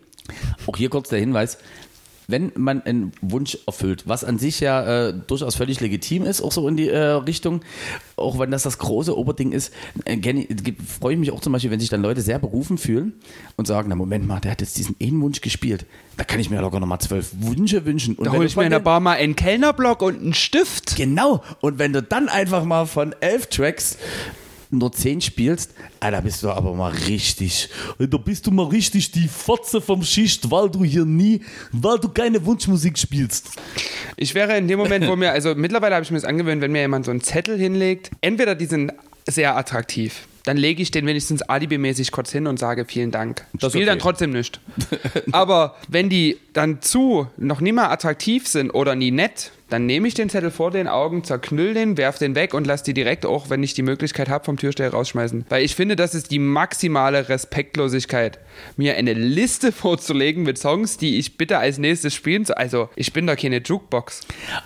[0.65, 1.57] Auch hier kurz der Hinweis.
[2.27, 6.51] Wenn man einen Wunsch erfüllt, was an sich ja äh, durchaus völlig legitim ist, auch
[6.51, 7.61] so in die äh, Richtung,
[8.17, 9.73] auch wenn das das große Oberding ist,
[10.05, 10.17] äh,
[10.85, 13.13] freue ich mich auch zum Beispiel, wenn sich dann Leute sehr berufen fühlen
[13.55, 15.85] und sagen, na Moment mal, der hat jetzt diesen einen Wunsch gespielt,
[16.17, 18.15] da kann ich mir locker nochmal zwölf Wünsche wünschen.
[18.15, 20.33] Und Da wenn hol du ich mir in der Bar mal einen Kellnerblock und einen
[20.33, 20.95] Stift.
[20.95, 21.43] Genau.
[21.61, 23.97] Und wenn du dann einfach mal von elf Tracks
[24.69, 29.11] nur zehn spielst, ah, da bist du aber mal richtig, da bist du mal richtig
[29.11, 31.41] die Fotze vom Schicht, weil du hier nie,
[31.71, 33.49] weil du keine Wunschmusik spielst.
[34.15, 36.71] Ich wäre in dem Moment, wo mir, also mittlerweile habe ich mir das angewöhnt, wenn
[36.71, 38.91] mir jemand so einen Zettel hinlegt, entweder die sind
[39.27, 43.45] sehr attraktiv, dann lege ich den wenigstens alibimäßig kurz hin und sage vielen Dank.
[43.53, 44.03] Das Spiel dann okay.
[44.03, 44.61] trotzdem nicht.
[45.33, 50.07] Aber wenn die dann zu noch nie mal attraktiv sind oder nie nett, dann nehme
[50.07, 53.25] ich den Zettel vor den Augen, zerknüll den, werf den weg und lass die direkt
[53.25, 55.45] auch, wenn ich die Möglichkeit habe, vom Türsteher rausschmeißen.
[55.49, 58.39] Weil ich finde, das ist die maximale Respektlosigkeit,
[58.77, 62.55] mir eine Liste vorzulegen mit Songs, die ich bitte als nächstes spielen soll.
[62.55, 64.21] Also, ich bin da keine Jukebox.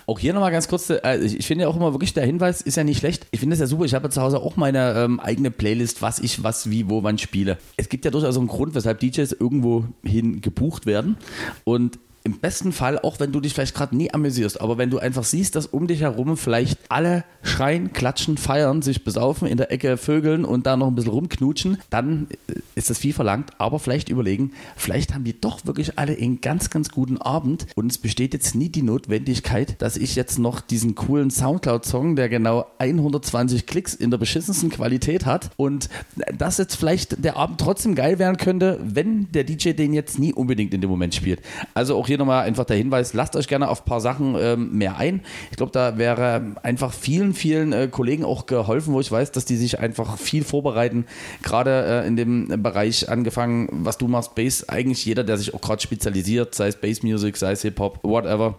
[0.06, 2.76] Auch hier nochmal ganz kurz, äh, ich finde ja auch immer wirklich, der Hinweis ist
[2.76, 3.26] ja nicht schlecht.
[3.30, 6.02] Ich finde es ja super, ich habe ja zu Hause auch meine ähm, eigene Playlist,
[6.02, 7.58] was ich, was, wie, wo, wann spiele.
[7.76, 11.16] Es gibt ja durchaus einen Grund, weshalb DJs irgendwo hin gebucht werden
[11.64, 14.98] und im besten Fall, auch wenn du dich vielleicht gerade nie amüsierst, aber wenn du
[14.98, 19.72] einfach siehst, dass um dich herum vielleicht alle schreien, klatschen, feiern, sich besaufen, in der
[19.72, 23.78] Ecke vögeln und da noch ein bisschen rumknutschen, dann äh, ist das viel verlangt, aber
[23.78, 27.98] vielleicht überlegen, vielleicht haben die doch wirklich alle einen ganz, ganz guten Abend und es
[27.98, 33.66] besteht jetzt nie die Notwendigkeit, dass ich jetzt noch diesen coolen Soundcloud-Song, der genau 120
[33.66, 35.88] Klicks in der beschissensten Qualität hat und
[36.36, 40.32] dass jetzt vielleicht der Abend trotzdem geil werden könnte, wenn der DJ den jetzt nie
[40.32, 41.40] unbedingt in dem Moment spielt.
[41.74, 44.76] Also auch hier nochmal einfach der Hinweis, lasst euch gerne auf ein paar Sachen ähm,
[44.76, 45.22] mehr ein.
[45.50, 49.44] Ich glaube, da wäre einfach vielen, vielen äh, Kollegen auch geholfen, wo ich weiß, dass
[49.44, 51.06] die sich einfach viel vorbereiten.
[51.42, 55.60] Gerade äh, in dem Bereich angefangen, was du machst, Bass, eigentlich jeder, der sich auch
[55.60, 58.58] gerade spezialisiert, sei es Bass Music, sei es Hip-Hop, whatever.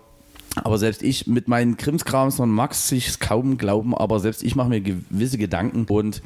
[0.56, 4.70] Aber selbst ich mit meinen Krimskrams und Max sich kaum glauben, aber selbst ich mache
[4.70, 6.22] mir gewisse Gedanken und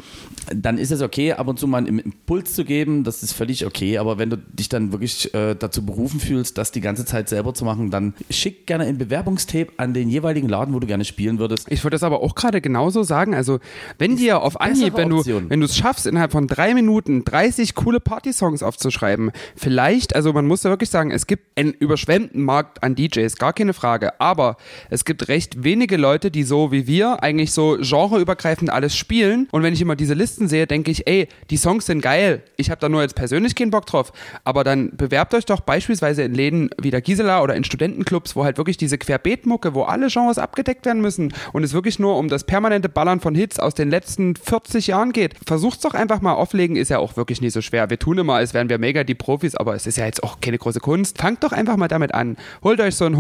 [0.53, 3.65] dann ist es okay, ab und zu mal einen Impuls zu geben, das ist völlig
[3.65, 7.29] okay, aber wenn du dich dann wirklich äh, dazu berufen fühlst, das die ganze Zeit
[7.29, 11.05] selber zu machen, dann schick gerne ein Bewerbungstape an den jeweiligen Laden, wo du gerne
[11.05, 11.67] spielen würdest.
[11.69, 13.33] Ich würde das aber auch gerade genauso sagen.
[13.33, 13.59] Also,
[13.97, 17.75] wenn dir auf Anhieb, wenn du, wenn du es schaffst, innerhalb von drei Minuten 30
[17.75, 22.83] coole Party-Songs aufzuschreiben, vielleicht, also man muss ja wirklich sagen, es gibt einen überschwemmten Markt
[22.83, 24.16] an DJs, gar keine Frage.
[24.19, 24.57] Aber
[24.89, 29.47] es gibt recht wenige Leute, die so wie wir eigentlich so genreübergreifend alles spielen.
[29.51, 32.43] Und wenn ich immer diese Listen sehe, denke ich, ey, die Songs sind geil.
[32.57, 34.11] Ich habe da nur jetzt persönlich keinen Bock drauf.
[34.43, 38.43] Aber dann bewerbt euch doch beispielsweise in Läden wie der Gisela oder in Studentenclubs, wo
[38.43, 42.27] halt wirklich diese Querbeetmucke, wo alle Genres abgedeckt werden müssen und es wirklich nur um
[42.29, 45.35] das permanente Ballern von Hits aus den letzten 40 Jahren geht.
[45.45, 47.89] Versucht's doch einfach mal auflegen, ist ja auch wirklich nicht so schwer.
[47.89, 50.39] Wir tun immer, als wären wir mega die Profis, aber es ist ja jetzt auch
[50.41, 51.17] keine große Kunst.
[51.17, 52.37] Fangt doch einfach mal damit an.
[52.63, 53.17] Holt euch so einen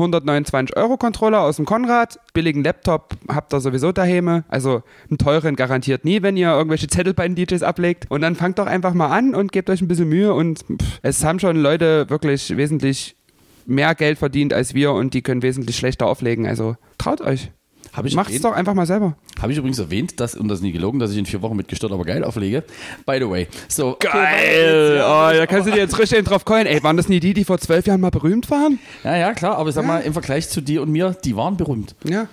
[0.87, 6.21] 129-Euro-Controller aus dem Konrad, billigen Laptop habt ihr sowieso daheim, also einen teuren garantiert nie,
[6.21, 8.09] wenn ihr irgendwelche Zettel bei den DJs ablegt.
[8.09, 10.99] Und dann fangt doch einfach mal an und gebt euch ein bisschen Mühe und pff,
[11.01, 13.15] es haben schon Leute wirklich wesentlich
[13.65, 16.47] mehr Geld verdient als wir und die können wesentlich schlechter auflegen.
[16.47, 17.51] Also traut euch.
[17.97, 18.45] Habe ich Macht's erwähnt?
[18.45, 19.15] doch einfach mal selber.
[19.41, 21.55] Habe ich übrigens erwähnt, dass, und das ist nie gelogen, dass ich in vier Wochen
[21.55, 22.63] mit gestört, aber geil auflege.
[23.05, 23.47] By the way.
[23.67, 25.01] So, okay, Geil!
[25.03, 26.67] Oh, da kannst du dir jetzt richtig drauf keulen.
[26.67, 28.77] Ey, waren das nie die, die vor zwölf Jahren mal berühmt waren?
[29.03, 31.57] Ja, ja, klar, aber ich sag mal, im Vergleich zu dir und mir, die waren
[31.57, 31.95] berühmt.
[32.03, 32.27] Ja,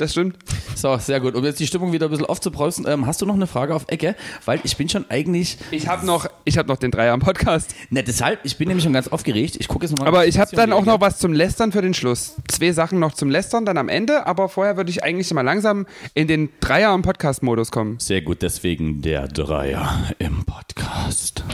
[0.00, 0.36] das stimmt.
[0.74, 1.34] So, sehr gut.
[1.34, 3.84] Um jetzt die Stimmung wieder ein bisschen aufzubrausen, ähm, hast du noch eine Frage auf
[3.88, 4.14] Ecke?
[4.44, 7.74] Weil ich bin schon eigentlich, Ich habe noch, ich hab noch den Dreier am Podcast.
[7.90, 9.56] ne, deshalb, ich bin nämlich schon ganz aufgeregt.
[9.58, 10.08] Ich gucke jetzt nochmal.
[10.08, 12.36] Aber ich habe dann auch noch was zum Lästern für den Schluss.
[12.48, 15.86] Zwei Sachen noch zum Lästern dann am Ende, aber vorher würde ich eigentlich mal langsam
[16.14, 17.98] in den Dreier am Podcast-Modus kommen.
[17.98, 21.44] Sehr gut, deswegen der Dreier im Podcast.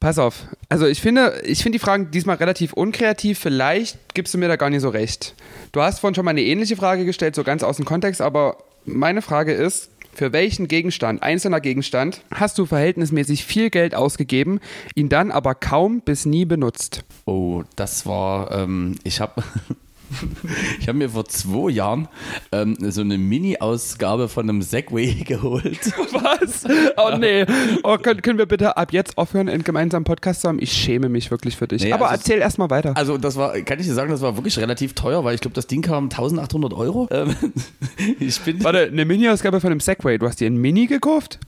[0.00, 0.44] Pass auf.
[0.68, 3.38] Also ich finde, ich finde die Fragen diesmal relativ unkreativ.
[3.40, 5.34] Vielleicht gibst du mir da gar nicht so recht.
[5.72, 8.58] Du hast vorhin schon mal eine ähnliche Frage gestellt, so ganz aus dem Kontext, aber
[8.84, 14.60] meine Frage ist, für welchen Gegenstand, einzelner Gegenstand, hast du verhältnismäßig viel Geld ausgegeben,
[14.94, 17.04] ihn dann aber kaum bis nie benutzt?
[17.24, 19.42] Oh, das war, ähm, ich habe
[20.80, 22.08] Ich habe mir vor zwei Jahren
[22.52, 25.80] ähm, so eine Mini-Ausgabe von einem Segway geholt.
[26.12, 26.64] Was?
[26.96, 27.44] Oh nee.
[27.82, 30.58] Oh, können, können wir bitte ab jetzt aufhören, einen gemeinsamen Podcast zu haben?
[30.60, 31.82] Ich schäme mich wirklich für dich.
[31.84, 32.96] Nee, Aber also- erzähl erst mal weiter.
[32.96, 35.54] Also das war, kann ich dir sagen, das war wirklich relativ teuer, weil ich glaube,
[35.54, 37.08] das Ding kam 1800 Euro.
[37.10, 37.34] Ähm,
[38.20, 40.18] ich bin, Warte, eine Mini-Ausgabe von einem Segway.
[40.18, 41.38] Du hast dir ein Mini gekauft?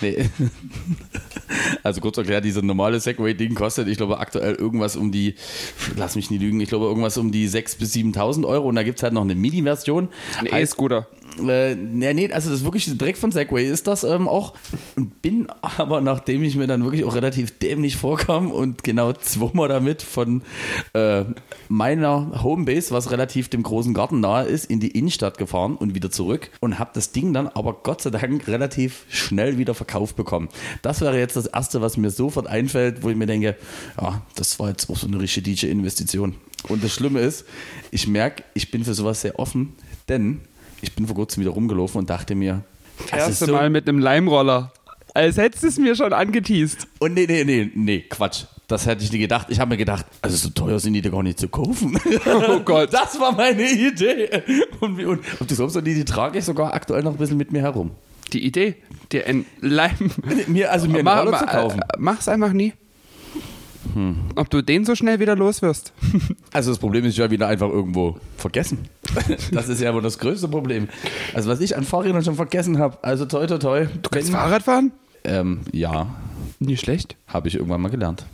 [0.00, 0.28] nee.
[1.82, 5.36] Also kurz erklärt, dieses normale Segway-Ding kostet, ich glaube, aktuell irgendwas um die,
[5.96, 8.82] lass mich nie lügen, ich glaube, irgendwas um die 6.000 bis 7.000 Euro und da
[8.82, 10.08] gibt es halt noch eine Mini-Version.
[10.38, 11.06] Ein Heißt, E-Scooter.
[11.38, 14.54] Äh, nee, nee, also das ist wirklich direkt von Segway ist das ähm, auch.
[15.22, 20.02] Bin aber, nachdem ich mir dann wirklich auch relativ dämlich vorkam und genau zweimal damit
[20.02, 20.42] von
[20.94, 21.24] äh,
[21.68, 26.10] meiner Homebase, was relativ dem großen Garten nahe ist, in die Innenstadt gefahren und wieder
[26.10, 30.48] zurück und habe das Ding dann aber Gott sei Dank relativ schnell wieder verkauft bekommen.
[30.82, 33.56] Das wäre jetzt das Erste, was mir sofort einfällt, wo ich mir denke,
[34.00, 36.34] ja, das war jetzt auch so eine richtige DJ-Investition.
[36.68, 37.44] Und das Schlimme ist,
[37.90, 39.74] ich merke, ich bin für sowas sehr offen,
[40.08, 40.40] denn
[40.82, 42.62] ich bin vor kurzem wieder rumgelaufen und dachte mir,
[43.10, 44.72] das ist Erste so, Mal mit einem Leimroller.
[45.14, 46.86] Als hättest du es mir schon angeteased.
[46.98, 48.44] Und nee, nee, nee, nee, Quatsch.
[48.68, 49.46] Das hätte ich nie gedacht.
[49.48, 51.98] Ich habe mir gedacht, also so teuer sind die da gar nicht zu kaufen.
[52.26, 52.92] Oh Gott.
[52.92, 54.42] Das war meine Idee.
[54.80, 57.52] Und, und ob du glaubst, die, die trage ich sogar aktuell noch ein bisschen mit
[57.52, 57.92] mir herum.
[58.32, 58.74] Die Idee,
[59.12, 60.10] dir ein Leim.
[60.48, 61.80] Mir, also mir einen Roller zu kaufen.
[61.80, 62.72] äh, Mach's einfach nie.
[64.36, 65.92] Ob du den so schnell wieder los wirst.
[66.52, 68.88] Also das Problem ist, werde wieder einfach irgendwo vergessen.
[69.52, 70.88] Das ist ja wohl das größte Problem.
[71.34, 73.86] Also was ich an Fahrrädern schon vergessen habe, also toi toi toi.
[74.02, 74.92] Du kannst Fahrrad fahren?
[75.24, 76.14] Ähm, ja,
[76.60, 77.16] Nicht schlecht.
[77.26, 78.24] habe ich irgendwann mal gelernt.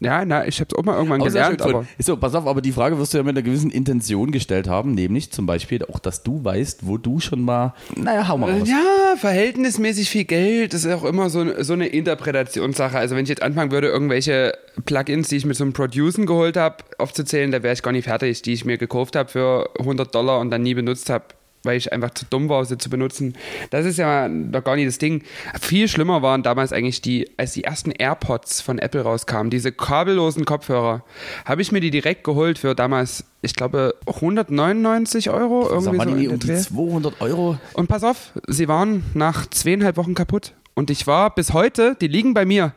[0.00, 1.86] Ja, na, ich hab's auch mal irgendwann Aber sehr gelernt, aber.
[1.98, 4.94] So, pass auf, aber die Frage wirst du ja mit einer gewissen Intention gestellt haben,
[4.94, 8.68] nämlich zum Beispiel auch, dass du weißt, wo du schon mal, naja, hau mal raus.
[8.68, 12.96] Ja, verhältnismäßig viel Geld, das ist auch immer so, so eine Interpretationssache.
[12.96, 14.52] Also wenn ich jetzt anfangen würde, irgendwelche
[14.84, 18.04] Plugins, die ich mit so einem Producen geholt habe, aufzuzählen, da wäre ich gar nicht
[18.04, 21.24] fertig, die ich mir gekauft habe für 100 Dollar und dann nie benutzt habe,
[21.62, 23.34] weil ich einfach zu dumm war, sie zu benutzen.
[23.70, 25.22] Das ist ja doch gar nicht das Ding.
[25.60, 30.44] Viel schlimmer waren damals eigentlich die, als die ersten AirPods von Apple rauskamen, diese kabellosen
[30.44, 31.04] Kopfhörer,
[31.44, 35.80] habe ich mir die direkt geholt für damals, ich glaube, 199 Euro.
[35.80, 36.56] Sag Irgendwie so die um die Dreh.
[36.56, 37.58] 200 Euro.
[37.74, 40.52] Und pass auf, sie waren nach zweieinhalb Wochen kaputt.
[40.74, 42.72] Und ich war bis heute, die liegen bei mir,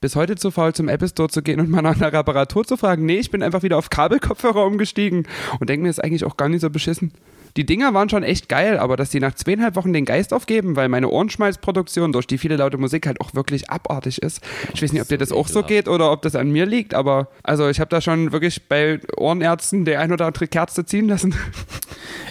[0.00, 2.76] bis heute zu faul, zum Apple Store zu gehen und mal nach einer Reparatur zu
[2.76, 3.04] fragen.
[3.04, 5.26] Nee, ich bin einfach wieder auf Kabelkopfhörer umgestiegen
[5.58, 7.12] und denke mir, ist eigentlich auch gar nicht so beschissen.
[7.56, 10.76] Die Dinger waren schon echt geil, aber dass die nach zweieinhalb Wochen den Geist aufgeben,
[10.76, 14.40] weil meine Ohrenschmalzproduktion durch die viele laute Musik halt auch wirklich abartig ist.
[14.74, 16.94] Ich weiß nicht, ob dir das auch so geht oder ob das an mir liegt,
[16.94, 21.08] aber also ich habe da schon wirklich bei Ohrenärzten der ein oder andere Kerze ziehen
[21.08, 21.34] lassen.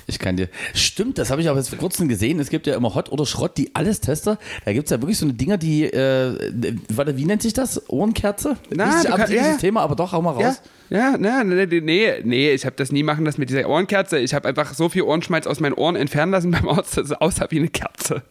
[0.08, 0.50] Ich kann dir.
[0.74, 2.40] Stimmt, das habe ich aber jetzt vor kurzem gesehen.
[2.40, 4.40] Es gibt ja immer Hot oder Schrott, die alles Tester.
[4.66, 7.90] Da gibt es ja wirklich so eine Dinger, die, äh, warte, wie nennt sich das?
[7.90, 8.58] Ohrenkerze?
[8.72, 9.58] Na, Nicht du aber kann- ja.
[9.58, 10.42] Thema, aber doch, hau mal raus.
[10.42, 10.56] ja,
[10.90, 14.20] ne, ne, ne, nee, nee, ich habe das nie machen lassen mit dieser Ohrenkerze.
[14.20, 17.12] Ich habe einfach so viel Ohrenschmalz aus meinen Ohren entfernen lassen beim Arzt, dass es
[17.14, 18.24] aussah wie eine Kerze.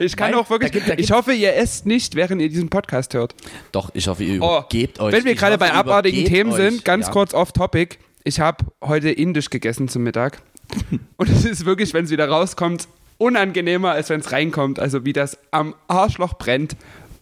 [0.00, 2.48] Ich kann Nein, auch wirklich, da gibt- da ich hoffe, ihr esst nicht, während ihr
[2.48, 3.34] diesen Podcast hört.
[3.72, 5.12] Doch, ich hoffe, ihr Oh, übergebt euch.
[5.12, 6.56] Wenn wir gerade bei abartigen Themen euch.
[6.56, 7.12] sind, ganz Ja.
[7.12, 7.98] kurz off topic.
[8.24, 10.42] Ich habe heute indisch gegessen zum Mittag.
[11.16, 12.88] Und es ist wirklich, wenn es wieder rauskommt,
[13.18, 14.78] unangenehmer, als wenn es reinkommt.
[14.78, 16.76] Also wie das am Arschloch brennt.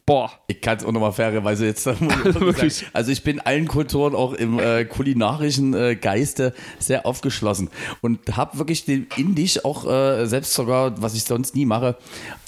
[0.06, 0.30] Boah.
[0.48, 2.08] Ich kann es auch nochmal fairerweise jetzt sagen.
[2.24, 2.84] Wirklich.
[2.92, 7.70] Also ich bin allen Kulturen auch im äh, kulinarischen äh, Geiste sehr aufgeschlossen
[8.02, 11.96] und habe wirklich den Indisch auch äh, selbst sogar, was ich sonst nie mache,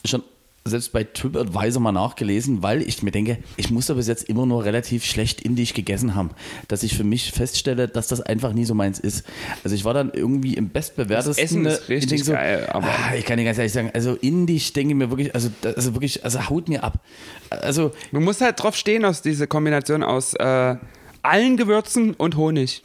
[0.05, 0.23] schon
[0.67, 4.47] selbst bei TripAdvisor mal nachgelesen, weil ich mir denke, ich muss da bis jetzt immer
[4.47, 6.31] nur relativ schlecht Indisch gegessen haben,
[6.69, 9.25] dass ich für mich feststelle, dass das einfach nie so meins ist.
[9.65, 11.65] Also ich war dann irgendwie im bestbewertesten.
[11.65, 13.91] Das Essen ist ich richtig so, geil, aber- ah, ich kann dir ganz ehrlich sagen,
[13.95, 17.01] also Indisch denke ich mir wirklich, also, also wirklich, also haut mir ab.
[17.51, 20.77] Also Du musst halt drauf stehen aus dieser Kombination aus äh,
[21.27, 22.83] allen Gewürzen und Honig.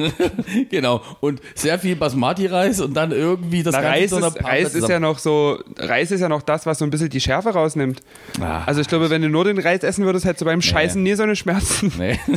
[0.70, 1.02] genau.
[1.20, 4.88] Und sehr viel Basmati-Reis und dann irgendwie das Na, Ganze Reis, so ist, Reis ist
[4.88, 8.00] ja noch so, Reis ist ja noch das, was so ein bisschen die Schärfe rausnimmt.
[8.40, 11.02] Ah, Also ich glaube, wenn du nur den Reis essen würdest, hättest du beim Scheißen
[11.02, 11.92] nie so eine Schmerzen.
[11.98, 12.18] Nee.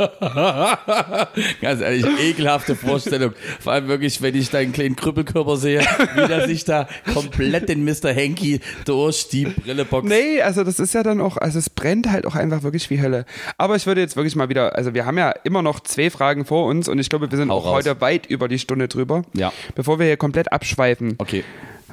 [1.60, 3.32] Ganz ehrlich, ekelhafte Vorstellung.
[3.60, 7.84] Vor allem wirklich, wenn ich deinen kleinen Krüppelkörper sehe, wie der sich da komplett den
[7.84, 8.14] Mr.
[8.14, 10.08] Hanky durch die Brille boxt.
[10.08, 13.00] Nee, also das ist ja dann auch, also es brennt halt auch einfach wirklich wie
[13.00, 13.24] Hölle.
[13.58, 16.44] Aber ich würde jetzt wirklich mal wieder, also wir haben ja immer noch zwei Fragen
[16.44, 17.74] vor uns und ich glaube, wir sind Hau auch raus.
[17.74, 19.22] heute weit über die Stunde drüber.
[19.34, 19.52] Ja.
[19.74, 21.14] Bevor wir hier komplett abschweifen.
[21.18, 21.44] Okay.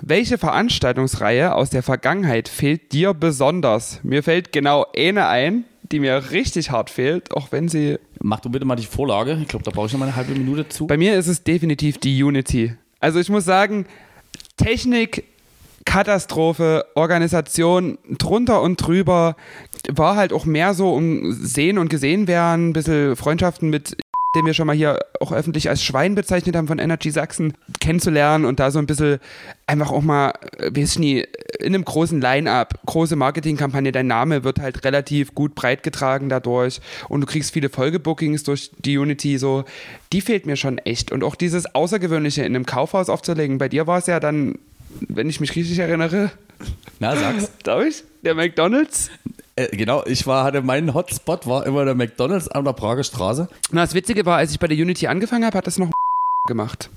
[0.01, 3.99] Welche Veranstaltungsreihe aus der Vergangenheit fehlt dir besonders?
[4.03, 7.97] Mir fällt genau eine ein, die mir richtig hart fehlt, auch wenn sie.
[8.21, 9.37] Mach du bitte mal die Vorlage.
[9.41, 10.87] Ich glaube, da brauche ich noch mal eine halbe Minute zu.
[10.87, 12.73] Bei mir ist es definitiv die Unity.
[12.99, 13.85] Also ich muss sagen,
[14.57, 15.23] Technik,
[15.85, 19.35] Katastrophe, Organisation drunter und drüber
[19.89, 23.95] war halt auch mehr so um sehen und gesehen werden, ein bisschen Freundschaften mit
[24.37, 28.45] den wir schon mal hier auch öffentlich als Schwein bezeichnet haben von Energy Sachsen, kennenzulernen
[28.45, 29.19] und da so ein bisschen
[29.65, 31.25] einfach auch mal, äh, weiß nie,
[31.59, 36.79] in einem großen Line-Up, große Marketingkampagne, dein Name wird halt relativ gut breit getragen dadurch
[37.09, 39.65] und du kriegst viele Folgebookings durch die Unity, so,
[40.13, 41.11] die fehlt mir schon echt.
[41.11, 44.59] Und auch dieses Außergewöhnliche in einem Kaufhaus aufzulegen, bei dir war es ja dann,
[45.07, 46.31] wenn ich mich richtig erinnere,
[46.99, 47.51] Na, sag's.
[47.63, 48.03] darf ich?
[48.23, 49.09] Der McDonalds?
[49.57, 53.49] Äh, genau, ich war, hatte meinen Hotspot, war immer der McDonalds an der Prager Straße.
[53.71, 55.91] Na, das Witzige war, als ich bei der Unity angefangen habe, hat das noch
[56.47, 56.89] gemacht.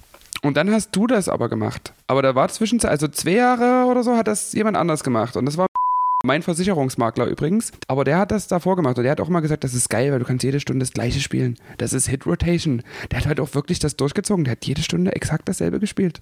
[0.43, 1.95] Und dann hast du das aber gemacht.
[2.07, 5.37] Aber da war zwischenzeit, also zwei Jahre oder so, hat das jemand anders gemacht.
[5.37, 5.67] Und das war
[6.25, 7.73] mein Versicherungsmakler übrigens.
[7.89, 8.99] Aber der hat das davor gemacht.
[8.99, 10.93] Und der hat auch immer gesagt, das ist geil, weil du kannst jede Stunde das
[10.93, 11.57] gleiche spielen.
[11.79, 12.83] Das ist Hit Rotation.
[13.11, 14.45] Der hat halt auch wirklich das durchgezogen.
[14.45, 16.21] Der hat jede Stunde exakt dasselbe gespielt.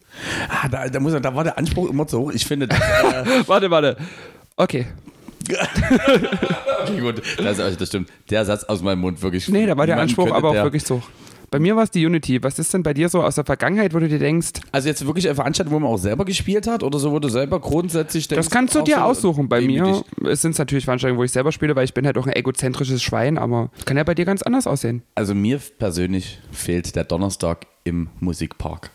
[0.49, 2.31] Ah, da, da, muss, da war der Anspruch immer zu hoch.
[2.33, 3.97] Ich finde, das, äh, warte, warte.
[4.57, 4.87] Okay.
[6.83, 8.11] okay, gut, das, also das stimmt.
[8.31, 9.49] Der Satz aus meinem Mund wirklich.
[9.49, 11.03] Nee, da war der Anspruch aber auch wirklich so.
[11.51, 12.43] Bei mir war es die Unity.
[12.43, 15.07] Was ist denn bei dir so aus der Vergangenheit, wo du dir denkst, Also jetzt
[15.07, 18.29] wirklich eine Veranstaltung, wo man auch selber gespielt hat oder so, wo du selber grundsätzlich
[18.29, 18.47] denkst.
[18.47, 19.49] Das kannst du dir aussuchen.
[19.49, 22.27] Bei mir es sind natürlich Veranstaltungen, wo ich selber spiele, weil ich bin halt auch
[22.27, 25.03] ein egozentrisches Schwein, aber kann ja bei dir ganz anders aussehen.
[25.15, 28.91] Also mir persönlich fehlt der Donnerstag im Musikpark.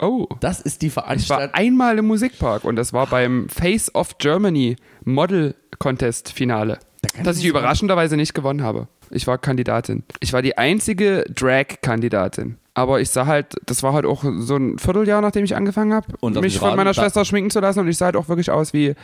[0.00, 0.26] Oh.
[0.40, 1.54] Das ist die Ich war Veranstaltung.
[1.54, 6.78] einmal im Musikpark und das war beim Face of Germany Model Contest Finale.
[7.14, 8.88] kann Das ich überraschenderweise nicht gewonnen habe.
[9.10, 10.02] Ich war Kandidatin.
[10.20, 12.56] Ich war die einzige Drag-Kandidatin.
[12.76, 16.06] Aber ich sah halt, das war halt auch so ein Vierteljahr, nachdem ich angefangen habe,
[16.40, 18.72] mich von meiner da- Schwester schminken zu lassen und ich sah halt auch wirklich aus
[18.72, 18.94] wie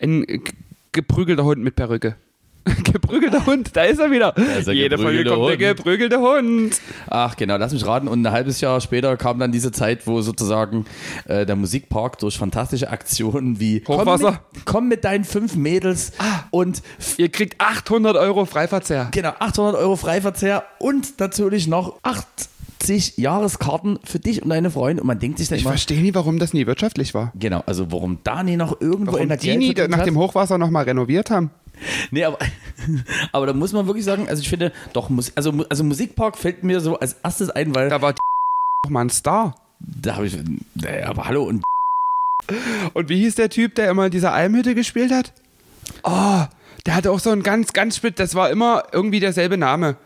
[0.00, 0.24] ein
[0.92, 2.16] geprügelter Hund mit Perücke.
[2.84, 4.36] geprügelter Hund, da ist er wieder.
[4.36, 5.76] ist der Jede Folge geprügelte kommt der Hund.
[5.78, 6.80] geprügelte Hund.
[7.08, 8.08] Ach genau, lass mich raten.
[8.08, 10.84] Und ein halbes Jahr später kam dann diese Zeit, wo sozusagen
[11.26, 14.24] äh, der Musikpark durch fantastische Aktionen wie Hochwasser.
[14.24, 16.12] Komm mit, komm mit deinen fünf Mädels
[16.50, 19.08] und f- Ihr kriegt 800 Euro Freiverzehr.
[19.12, 25.02] genau 800 Euro Freiverzehr und natürlich noch 80 Jahreskarten für dich und deine Freunde.
[25.02, 27.32] Und man denkt sich dann Ich immer, verstehe nie, warum das nie wirtschaftlich war.
[27.38, 30.58] genau, also warum Dani noch irgendwo Warum in der die nie Geld nach dem Hochwasser
[30.58, 31.50] nochmal renoviert haben.
[32.10, 32.38] Nee, aber,
[33.32, 36.80] aber da muss man wirklich sagen, also ich finde, doch, also, also Musikpark fällt mir
[36.80, 38.14] so als erstes ein, weil Da war
[38.86, 39.54] auch mal ein Star.
[39.80, 40.36] da habe ich,
[40.74, 41.62] naja, aber hallo und
[42.94, 45.32] Und wie hieß der Typ, der immer in dieser Almhütte gespielt hat?
[46.02, 46.44] Oh,
[46.86, 49.96] der hatte auch so ein ganz, ganz spitz, das war immer irgendwie derselbe Name.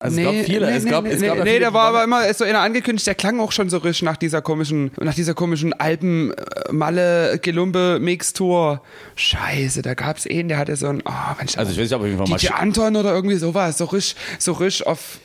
[0.00, 1.88] Also es gab viele, es gab, nee, es nee, gab nee, viele, der die war
[1.88, 4.92] aber immer ist so einer angekündigt, der klang auch schon so risch nach dieser komischen,
[5.00, 6.32] nach dieser komischen Alpen
[6.70, 8.82] Malle Gelumbe Mixtur.
[9.16, 12.06] Scheiße, da gab's einen, der hatte so ein, oh, Mensch, Also ich weiß nicht, ob
[12.06, 15.18] ich auf jeden Fall mal DJ Anton oder irgendwie sowas, so risch, so risch auf,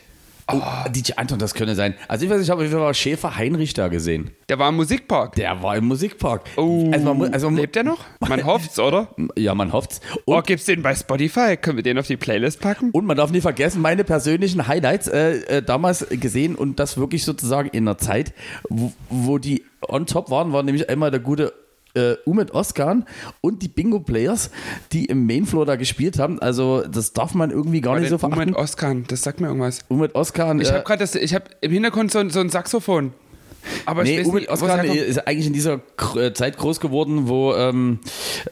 [0.52, 1.94] Oh, DJ Anton, das könnte sein.
[2.10, 4.32] Also ich weiß nicht, ich habe mal Schäfer Heinrich da gesehen.
[4.50, 5.36] der war im Musikpark.
[5.36, 6.41] Der war im Musikpark.
[6.58, 8.00] Oh, also man, mu- also man, lebt der noch?
[8.20, 9.08] Man hofft's, oder?
[9.38, 10.02] Ja, man hofft's.
[10.26, 11.56] Oh, Und, gibt's den bei Spotify?
[11.56, 12.91] Können wir den auf die Playlist packen?
[12.91, 17.24] und man darf nie vergessen, meine persönlichen Highlights äh, äh, damals gesehen und das wirklich
[17.24, 18.34] sozusagen in einer Zeit,
[18.70, 21.54] wo, wo die on top waren, war nämlich einmal der gute
[21.94, 23.06] äh, Umit Oskan
[23.41, 24.50] und die Bingo Players,
[24.91, 26.39] die im Mainfloor da gespielt haben.
[26.39, 28.39] Also das darf man irgendwie gar nicht so verachten.
[28.39, 29.80] Moment, Oskan, das sagt mir irgendwas.
[29.89, 30.60] Umit Oskan.
[30.62, 33.14] Ich äh, habe gerade das, ich habe im Hintergrund so, so ein Saxophon.
[33.86, 35.82] Aber ich Nee, es Oskan ist eigentlich in dieser
[36.16, 37.99] äh, Zeit groß geworden, wo ähm,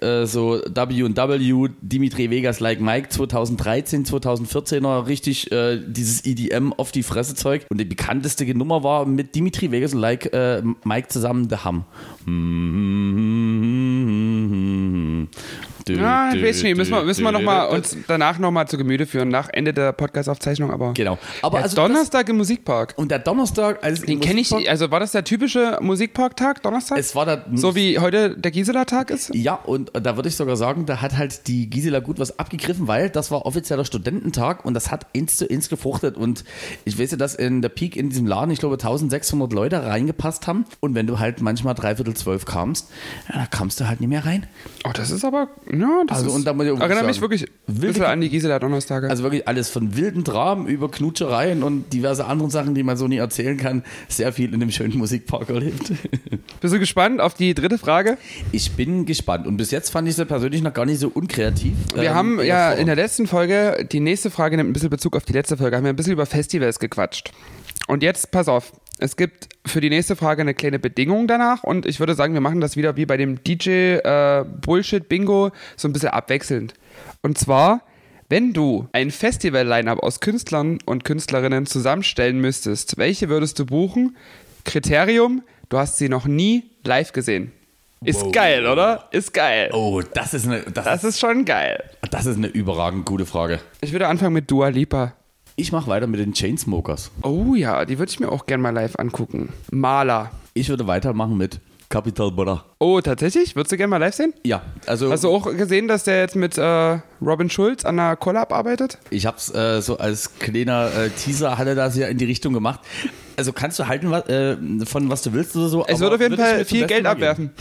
[0.01, 7.03] äh, so W&W, Dimitri Vegas Like Mike 2013, 2014er richtig äh, dieses EDM auf die
[7.03, 7.65] Fresse Zeug.
[7.69, 11.57] Und die bekannteste Nummer war mit Dimitri Vegas Like äh, Mike zusammen The
[12.25, 13.21] Hum.
[15.89, 19.05] Ja, ich weiß nicht, müssen wir, müssen wir noch mal uns danach nochmal zu Gemüte
[19.05, 20.93] führen, nach Ende der Podcast-Aufzeichnung, aber.
[20.93, 21.17] Genau.
[21.41, 22.93] Aber also Donnerstag im Musikpark.
[22.97, 26.97] Und der Donnerstag, also Den kenne ich, also war das der typische Musikparktag, Donnerstag?
[26.97, 29.33] Es war der, so wie heute der Gisela-Tag ist?
[29.33, 32.87] Ja, und da würde ich sogar sagen, da hat halt die Gisela gut was abgegriffen,
[32.87, 36.17] weil das war offizieller Studententag und das hat eins zu eins gefruchtet.
[36.17, 36.43] Und
[36.85, 40.47] ich weiß ja, dass in der Peak in diesem Laden, ich glaube, 1600 Leute reingepasst
[40.47, 40.65] haben.
[40.79, 42.89] Und wenn du halt manchmal dreiviertel zwölf kamst,
[43.29, 44.47] ja, da kamst du halt nicht mehr rein.
[44.85, 45.49] Oh, das ist aber,
[45.81, 49.09] ja, das Also, ist, und da muss ich sagen, mich wirklich wilde- an die Gisela-Donnerstage.
[49.09, 53.07] Also wirklich alles von wilden Dramen über Knutschereien und diverse anderen Sachen, die man so
[53.07, 53.83] nie erzählen kann.
[54.07, 55.91] Sehr viel in dem schönen Musikpark erlebt.
[56.61, 58.17] Bist du gespannt auf die dritte Frage?
[58.51, 59.47] Ich bin gespannt.
[59.47, 61.73] Und bis jetzt fand ich sie persönlich noch gar nicht so unkreativ.
[61.95, 64.89] Wir Ähm, haben ja vor- in der letzten Folge, die nächste Frage nimmt ein bisschen
[64.89, 67.31] Bezug auf die letzte Folge, haben wir ein bisschen über Festivals gequatscht.
[67.87, 68.71] Und jetzt, pass auf,
[69.01, 72.41] es gibt für die nächste Frage eine kleine Bedingung danach und ich würde sagen, wir
[72.41, 76.73] machen das wieder wie bei dem DJ äh, Bullshit Bingo, so ein bisschen abwechselnd.
[77.21, 77.81] Und zwar,
[78.29, 84.15] wenn du ein Festival-Line-Up aus Künstlern und Künstlerinnen zusammenstellen müsstest, welche würdest du buchen?
[84.63, 87.51] Kriterium, du hast sie noch nie live gesehen.
[88.03, 88.31] Ist Wow.
[88.31, 89.07] geil, oder?
[89.11, 89.69] Ist geil.
[89.73, 91.83] Oh, das ist eine, das, Das ist schon geil.
[92.09, 93.59] das ist eine überragend gute Frage.
[93.81, 95.13] Ich würde anfangen mit Dua Lipa.
[95.61, 97.11] Ich mache weiter mit den Chainsmokers.
[97.21, 99.49] Oh ja, die würde ich mir auch gerne mal live angucken.
[99.69, 100.31] Maler.
[100.55, 102.65] Ich würde weitermachen mit Capital Bra.
[102.79, 103.55] Oh, tatsächlich?
[103.55, 104.33] Würdest du gerne mal live sehen?
[104.43, 108.15] Ja, also Hast du auch gesehen, dass der jetzt mit äh, Robin Schulz an einer
[108.15, 108.97] Collab arbeitet?
[109.11, 112.53] ich habe es äh, so als kleiner äh, Teaser hatte das ja in die Richtung
[112.53, 112.79] gemacht.
[113.37, 114.57] Also kannst du halten was, äh,
[114.87, 115.85] von was du willst oder so.
[115.85, 117.51] Es wird auf jeden Fall viel Geld abwerfen.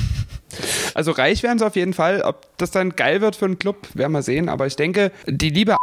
[0.95, 2.23] Also reich werden sie auf jeden Fall.
[2.23, 4.49] Ob das dann geil wird für einen Club, werden wir sehen.
[4.49, 5.77] Aber ich denke, die liebe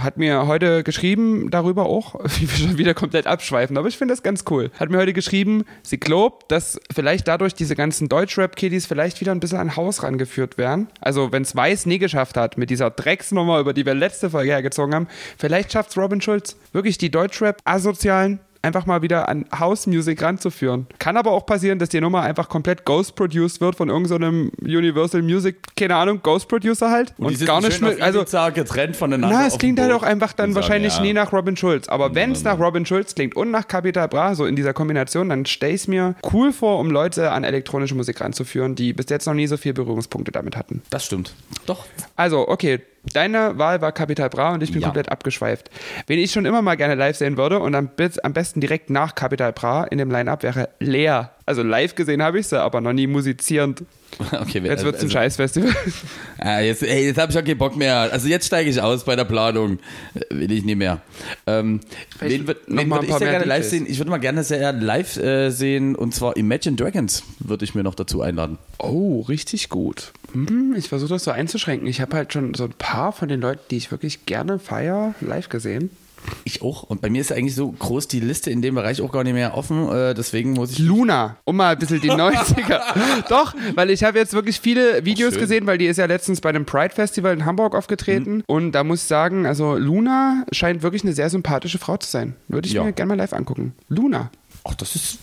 [0.00, 4.12] hat mir heute geschrieben darüber auch, wie wir schon wieder komplett abschweifen, aber ich finde
[4.12, 4.70] das ganz cool.
[4.78, 9.40] Hat mir heute geschrieben, sie glaubt, dass vielleicht dadurch diese ganzen Deutschrap-Kiddies vielleicht wieder ein
[9.40, 10.88] bisschen an Haus rangeführt werden.
[11.00, 14.50] Also wenn es Weiß nie geschafft hat mit dieser Drecksnummer, über die wir letzte Folge
[14.50, 19.86] hergezogen haben, vielleicht schafft es Robin Schulz, wirklich die Deutschrap-Asozialen einfach mal wieder an House
[19.86, 20.86] Music ranzuführen.
[20.98, 25.56] Kann aber auch passieren, dass die Nummer einfach komplett ghost-produced wird von irgendeinem Universal Music,
[25.76, 27.14] keine Ahnung, Ghost-Producer halt.
[27.18, 29.36] Und, die sind schön auf also getrennt voneinander.
[29.36, 31.02] na, es klingt halt auch einfach dann und sagen, wahrscheinlich ja.
[31.02, 31.88] nie nach Robin Schulz.
[31.88, 35.28] Aber wenn es nach Robin Schulz klingt und nach Capital Bra, so in dieser Kombination,
[35.28, 39.06] dann stelle ich es mir cool vor, um Leute an elektronische Musik ranzuführen, die bis
[39.08, 40.82] jetzt noch nie so viele Berührungspunkte damit hatten.
[40.90, 41.34] Das stimmt.
[41.66, 41.86] Doch.
[42.16, 42.80] Also, okay,
[43.12, 44.88] deine Wahl war Capital Bra und ich bin Ja.
[44.88, 45.70] komplett abgeschweift.
[46.06, 47.90] Wen ich schon immer mal gerne live sehen würde und am,
[48.22, 51.22] am besten direkt nach Capital Bra in dem Line-Up wäre Lea.
[51.44, 53.84] Also live gesehen habe ich sie, aber noch nie musizierend.
[54.32, 55.74] Okay, Jetzt wird es ein also, Scheißfestival.
[56.38, 57.96] Ah, jetzt ey, jetzt habe ich auch keinen Bock mehr.
[58.12, 59.78] Also jetzt steige ich aus bei der Planung.
[60.14, 61.00] Äh, Will ich nicht mehr.
[61.46, 61.80] Ähm,
[62.18, 63.86] wen wen mal würde ein ich paar sehr gerne live sehen?
[63.88, 67.82] Ich würde mal gerne sehr live äh, sehen und zwar Imagine Dragons würde ich mir
[67.84, 68.58] noch dazu einladen.
[68.78, 70.12] Oh, richtig gut.
[70.32, 71.86] Hm, ich versuche das so einzuschränken.
[71.86, 75.14] Ich habe halt schon so ein paar von den Leuten, die ich wirklich gerne feier,
[75.20, 75.90] live gesehen.
[76.44, 76.82] Ich auch.
[76.84, 79.32] Und bei mir ist eigentlich so groß die Liste in dem Bereich auch gar nicht
[79.34, 79.88] mehr offen.
[79.88, 80.78] Äh, deswegen muss ich.
[80.78, 82.80] Luna, um mal ein bisschen die 90er.
[83.28, 86.52] Doch, weil ich habe jetzt wirklich viele Videos gesehen, weil die ist ja letztens bei
[86.52, 88.42] dem Pride Festival in Hamburg aufgetreten.
[88.46, 92.34] Und da muss ich sagen, also Luna scheint wirklich eine sehr sympathische Frau zu sein.
[92.48, 92.84] Würde ich Ja.
[92.84, 93.74] mir gerne mal live angucken.
[93.88, 94.30] Luna.
[94.64, 95.18] Ach, das ist,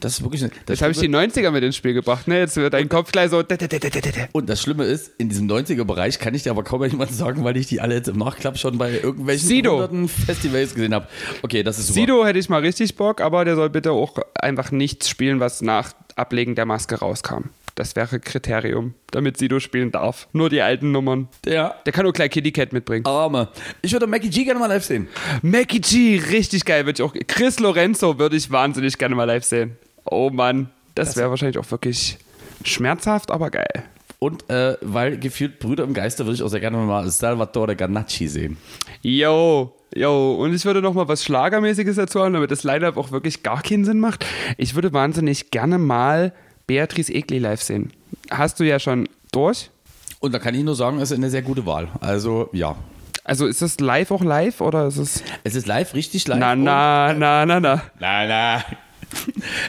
[0.00, 0.42] das ist wirklich.
[0.42, 2.40] Das Jetzt habe ich die 90er mit ins Spiel gebracht, ne?
[2.40, 3.42] Jetzt wird dein Kopf gleich so.
[4.32, 7.56] Und das Schlimme ist, in diesem 90er-Bereich kann ich dir aber kaum jemandem sagen, weil
[7.56, 9.72] ich die alle jetzt im Nachklapp schon bei irgendwelchen Sido.
[9.72, 11.08] hunderten Festivals gesehen habe.
[11.40, 12.00] Okay, das ist super.
[12.00, 15.62] Sido hätte ich mal richtig Bock, aber der soll bitte auch einfach nichts spielen, was
[15.62, 17.44] nach Ablegen der Maske rauskam.
[17.74, 20.28] Das wäre Kriterium, damit Sido spielen darf.
[20.32, 21.28] Nur die alten Nummern.
[21.44, 23.06] Der Der kann auch gleich Kitty Cat mitbringen.
[23.06, 23.48] Arme.
[23.80, 25.08] Ich würde Mackie G gerne mal live sehen.
[25.40, 27.14] Mackie G, richtig geil, würde ich auch.
[27.26, 29.76] Chris Lorenzo würde ich wahnsinnig gerne mal live sehen.
[30.04, 32.18] Oh Mann, das wäre wahrscheinlich auch wirklich
[32.64, 33.84] schmerzhaft, aber geil.
[34.18, 38.28] Und äh, weil gefühlt Brüder im Geiste würde ich auch sehr gerne mal Salvatore Ganacci
[38.28, 38.56] sehen.
[39.02, 43.10] Yo, yo, und ich würde noch mal was Schlagermäßiges dazu haben, damit das Line-Up auch
[43.10, 44.24] wirklich gar keinen Sinn macht.
[44.58, 46.32] Ich würde wahnsinnig gerne mal
[46.66, 47.92] Beatrice Egli live sehen.
[48.30, 49.70] Hast du ja schon durch.
[50.20, 51.88] Und da kann ich nur sagen, es ist eine sehr gute Wahl.
[52.00, 52.76] Also ja.
[53.24, 55.22] Also ist das live auch live oder ist es.
[55.44, 56.38] Es ist live, richtig live.
[56.38, 57.82] Na, na, na, na, na.
[57.98, 58.64] Na, na.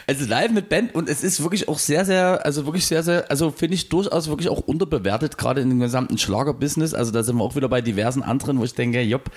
[0.08, 3.30] Ist live mit Band und es ist wirklich auch sehr, sehr, also wirklich sehr, sehr,
[3.30, 6.94] also finde ich durchaus wirklich auch unterbewertet, gerade in dem gesamten Schlagerbusiness.
[6.94, 9.30] Also da sind wir auch wieder bei diversen anderen, wo ich denke, jopp,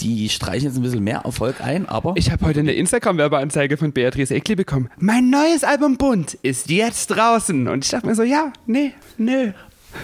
[0.00, 3.92] die streichen jetzt ein bisschen mehr Erfolg ein, aber Ich habe heute eine Instagram-Werbeanzeige von
[3.92, 4.90] Beatrice Egli bekommen.
[4.98, 7.68] Mein neues Album Bunt ist jetzt draußen.
[7.68, 9.52] Und ich dachte mir so, ja, nee, nö.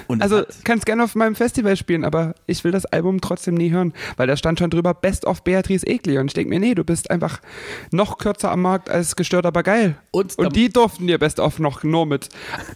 [0.07, 3.71] Und also kannst gerne auf meinem Festival spielen, aber ich will das Album trotzdem nie
[3.71, 6.19] hören, weil da stand schon drüber Best of Beatrice Egli.
[6.19, 7.41] Und ich denke mir, nee, du bist einfach
[7.91, 9.97] noch kürzer am Markt als gestört, aber geil.
[10.11, 12.29] Und Und die durften dir Best of noch nur mit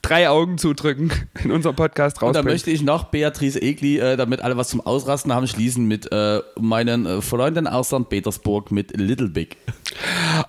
[0.03, 1.13] drei Augen zudrücken
[1.45, 4.81] in unserem Podcast Und da möchte ich noch Beatrice Egli, äh, damit alle was zum
[4.81, 8.09] Ausrasten haben, schließen mit äh, meinen äh, Freunden aus St.
[8.09, 9.57] Petersburg mit Little Big.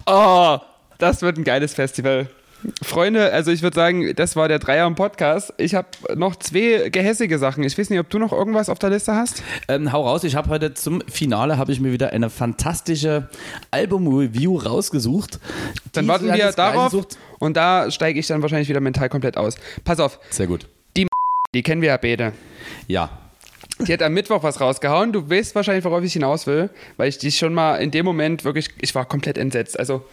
[0.05, 0.57] Oh,
[0.97, 2.29] das wird ein geiles Festival.
[2.81, 5.53] Freunde, also ich würde sagen, das war der Dreier im Podcast.
[5.57, 7.63] Ich habe noch zwei gehässige Sachen.
[7.63, 9.43] Ich weiß nicht, ob du noch irgendwas auf der Liste hast.
[9.67, 13.29] Ähm, hau raus, ich habe heute zum Finale habe ich mir wieder eine fantastische
[13.71, 15.39] Album-Review rausgesucht.
[15.93, 16.95] Dann Die warten wir darauf
[17.39, 19.55] und da steige ich dann wahrscheinlich wieder mental komplett aus.
[19.83, 20.67] Pass auf, Sehr gut.
[21.53, 22.33] die kennen wir ja beide.
[22.87, 23.09] Ja.
[23.79, 25.11] Die hat am Mittwoch was rausgehauen.
[25.11, 28.45] Du weißt wahrscheinlich, worauf ich hinaus will, weil ich dich schon mal in dem Moment
[28.45, 29.77] wirklich, ich war komplett entsetzt.
[29.77, 30.05] Also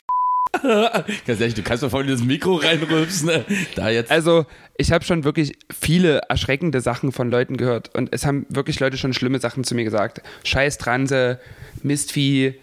[0.63, 3.27] Ganz ehrlich, du kannst mir voll in das Mikro reinrülpsen.
[3.27, 3.45] Ne?
[3.75, 4.11] Da jetzt.
[4.11, 4.47] Also,
[4.77, 7.95] ich habe schon wirklich viele erschreckende Sachen von Leuten gehört.
[7.95, 10.23] Und es haben wirklich Leute schon schlimme Sachen zu mir gesagt.
[10.45, 11.41] Scheiß Transe,
[11.83, 12.55] Mistvieh,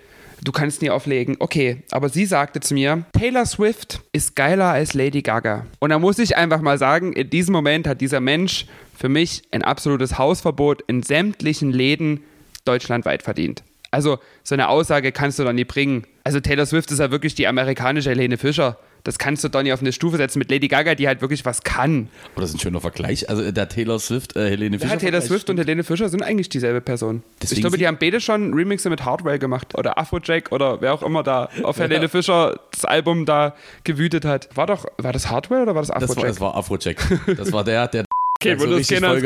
[0.44, 1.38] du kannst nie auflegen.
[1.40, 5.66] Okay, aber sie sagte zu mir, Taylor Swift ist geiler als Lady Gaga.
[5.80, 9.44] Und da muss ich einfach mal sagen, in diesem Moment hat dieser Mensch für mich
[9.52, 12.22] ein absolutes Hausverbot in sämtlichen Läden
[12.66, 13.64] deutschlandweit verdient.
[13.92, 16.06] Also, so eine Aussage kannst du doch nie bringen.
[16.24, 18.78] Also, Taylor Swift ist ja wirklich die amerikanische Helene Fischer.
[19.04, 21.46] das kannst du doch nicht auf eine Stufe setzen mit Lady Gaga, die halt wirklich
[21.46, 22.10] was kann.
[22.34, 23.30] Aber das ist ein schöner Vergleich.
[23.30, 24.94] Also der Taylor Swift, äh, Helene Fischer.
[24.94, 27.24] Ja, Taylor Swift und Helene Fischer sind eigentlich dieselbe Person.
[27.42, 29.76] Deswegen ich glaube, die haben beide schon Remixe mit Hardwell gemacht.
[29.78, 33.56] Oder Afrojack oder wer auch immer da auf Helene Fischer das Album da
[33.86, 34.50] gewütet hat.
[34.56, 36.28] War doch, war das Hardwell oder war das Das war, Afrojack?
[36.28, 37.38] das war Afrojack.
[37.38, 38.06] Das war der, der
[38.42, 39.22] okay, so richtig voll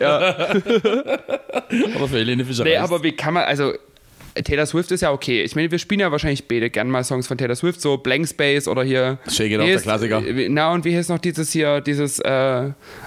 [0.00, 0.18] ja.
[1.94, 2.90] aber für Helene Fischer Nee, reicht's.
[2.92, 3.72] aber wie kann man, also
[4.44, 5.42] Taylor Swift ist ja okay.
[5.44, 8.26] Ich meine, wir spielen ja wahrscheinlich beide gern mal Songs von Taylor Swift, so Blank
[8.28, 9.18] Space oder hier.
[9.30, 10.22] Shake It Off, der ist- Klassiker.
[10.48, 12.64] Na, und wie heißt noch dieses hier, dieses äh,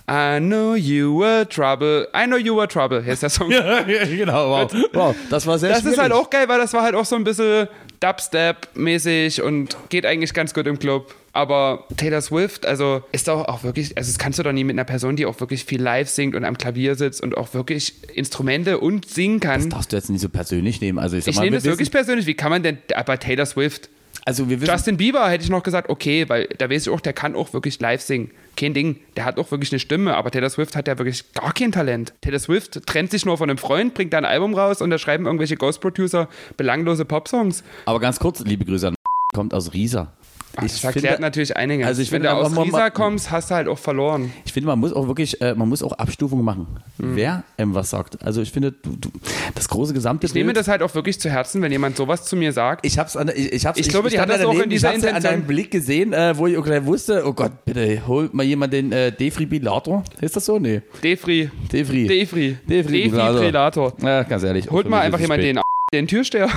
[0.10, 2.08] I know you were trouble.
[2.16, 3.52] I know you were trouble, heißt der Song.
[3.52, 4.74] ja, genau, wow.
[4.94, 5.16] wow.
[5.30, 6.00] Das war sehr Das ist schwierig.
[6.00, 7.68] halt auch geil, weil das war halt auch so ein bisschen
[8.00, 11.14] Dubstep-mäßig und geht eigentlich ganz gut im Club.
[11.38, 14.74] Aber Taylor Swift, also ist doch auch wirklich, also das kannst du doch nie mit
[14.74, 17.94] einer Person, die auch wirklich viel live singt und am Klavier sitzt und auch wirklich
[18.16, 19.62] Instrumente und singen kann.
[19.62, 20.98] Das darfst du jetzt nicht so persönlich nehmen.
[20.98, 22.26] Also ich, sag Ich mal, nehme wir das wirklich wissen, persönlich.
[22.26, 23.88] Wie kann man denn bei Taylor Swift?
[24.26, 27.02] Also wir wissen, Justin Bieber hätte ich noch gesagt, okay, weil da weiß ich auch,
[27.02, 28.32] der kann auch wirklich live singen.
[28.56, 28.98] Kein Ding.
[29.16, 32.14] Der hat auch wirklich eine Stimme, aber Taylor Swift hat ja wirklich gar kein Talent.
[32.22, 34.98] Taylor Swift trennt sich nur von einem Freund, bringt da ein Album raus und da
[34.98, 37.64] schreiben irgendwelche Ghost Producer belanglose Popsongs.
[37.86, 38.96] aber ganz kurz, liebe Grüße an
[39.36, 40.14] kommt aus Riesa.
[40.58, 41.86] Ach, das erklärt natürlich einiges.
[41.88, 44.32] also ich Wenn finde du aus Riesa kommst, hast du halt auch verloren.
[44.46, 46.68] Ich finde, man muss auch wirklich, äh, man muss auch Abstufungen machen,
[46.98, 47.16] Mhm.
[47.16, 48.24] wer einem was sagt.
[48.24, 49.10] Also ich finde, du, du,
[49.56, 52.36] das große gesamte Ich nehme das halt auch wirklich zu Herzen, wenn jemand sowas zu
[52.36, 52.86] mir sagt.
[52.86, 54.70] Ich hab's an, ich, ich hab's, Ich glaube, die stand hat das da auch in
[54.70, 57.34] dieser ich hab's an Intention- deinem Blick gesehen, äh, wo ich auch gleich wusste, oh
[57.34, 60.04] Gott, bitte, holt mal jemand den äh, Defibrillator.
[60.22, 60.58] Ist das so?
[60.60, 60.82] Nee.
[61.04, 61.50] Defri.
[61.72, 62.08] Defri.
[62.08, 62.58] Defri.
[62.68, 63.94] Defibrillator.
[64.02, 64.70] Ja, ganz ehrlich.
[64.70, 65.60] Holt mal einfach jemand den,
[65.94, 66.50] den Türsteher.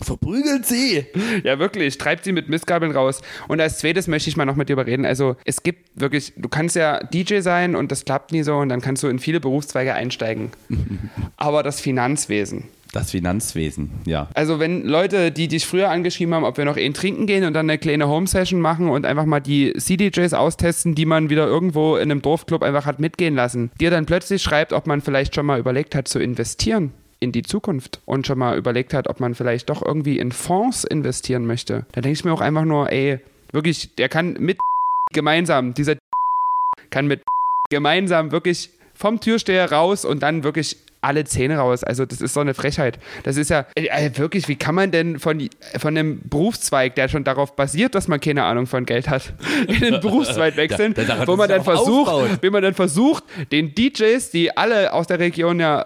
[0.00, 1.06] Verprügelt sie!
[1.44, 1.98] Ja, wirklich.
[1.98, 3.22] Treibt sie mit Mistgabeln raus.
[3.48, 5.06] Und als zweites möchte ich mal noch mit dir überreden.
[5.06, 8.68] Also, es gibt wirklich, du kannst ja DJ sein und das klappt nie so und
[8.68, 10.50] dann kannst du in viele Berufszweige einsteigen.
[11.36, 12.64] Aber das Finanzwesen.
[12.92, 14.28] Das Finanzwesen, ja.
[14.34, 17.52] Also, wenn Leute, die dich früher angeschrieben haben, ob wir noch einen trinken gehen und
[17.52, 21.96] dann eine kleine Home-Session machen und einfach mal die CDJs austesten, die man wieder irgendwo
[21.96, 25.46] in einem Dorfclub einfach hat mitgehen lassen, dir dann plötzlich schreibt, ob man vielleicht schon
[25.46, 26.92] mal überlegt hat zu investieren
[27.24, 30.84] in die Zukunft und schon mal überlegt hat, ob man vielleicht doch irgendwie in Fonds
[30.84, 33.18] investieren möchte, da denke ich mir auch einfach nur, ey,
[33.50, 34.58] wirklich, der kann mit
[35.12, 35.96] gemeinsam, dieser
[36.90, 37.22] kann mit
[37.70, 41.84] gemeinsam wirklich vom Türsteher raus und dann wirklich alle Zähne raus.
[41.84, 42.98] Also das ist so eine Frechheit.
[43.22, 45.48] Das ist ja äh, wirklich, wie kann man denn von,
[45.78, 49.34] von einem Berufszweig, der schon darauf basiert, dass man keine Ahnung von Geld hat,
[49.68, 54.30] in den Berufszweig wechseln, daran wo man dann versucht, wie man dann versucht, den DJs,
[54.30, 55.84] die alle aus der Region ja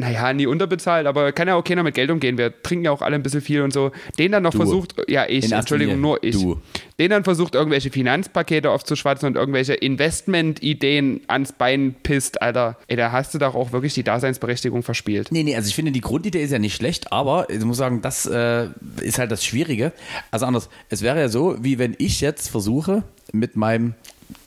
[0.00, 2.36] naja, nie unterbezahlt, aber kann ja auch keiner mit Geld umgehen.
[2.36, 3.92] Wir trinken ja auch alle ein bisschen viel und so.
[4.18, 4.58] Den dann noch Du.
[4.58, 6.34] versucht, ja, ich, In Entschuldigung, Linie nur ich.
[6.36, 6.60] du.
[6.98, 12.76] Den dann versucht, irgendwelche Finanzpakete aufzuschwatzen und irgendwelche Investmentideen ans Bein pisst, Alter.
[12.88, 15.28] Ey, da hast du doch auch wirklich die Daseinsberechtigung verspielt.
[15.30, 18.02] Nee, nee, also ich finde, die Grundidee ist ja nicht schlecht, aber ich muss sagen,
[18.02, 18.68] das äh,
[19.00, 19.92] ist halt das Schwierige.
[20.30, 23.02] Also anders, es wäre ja so, wie wenn ich jetzt versuche,
[23.32, 23.94] mit meinem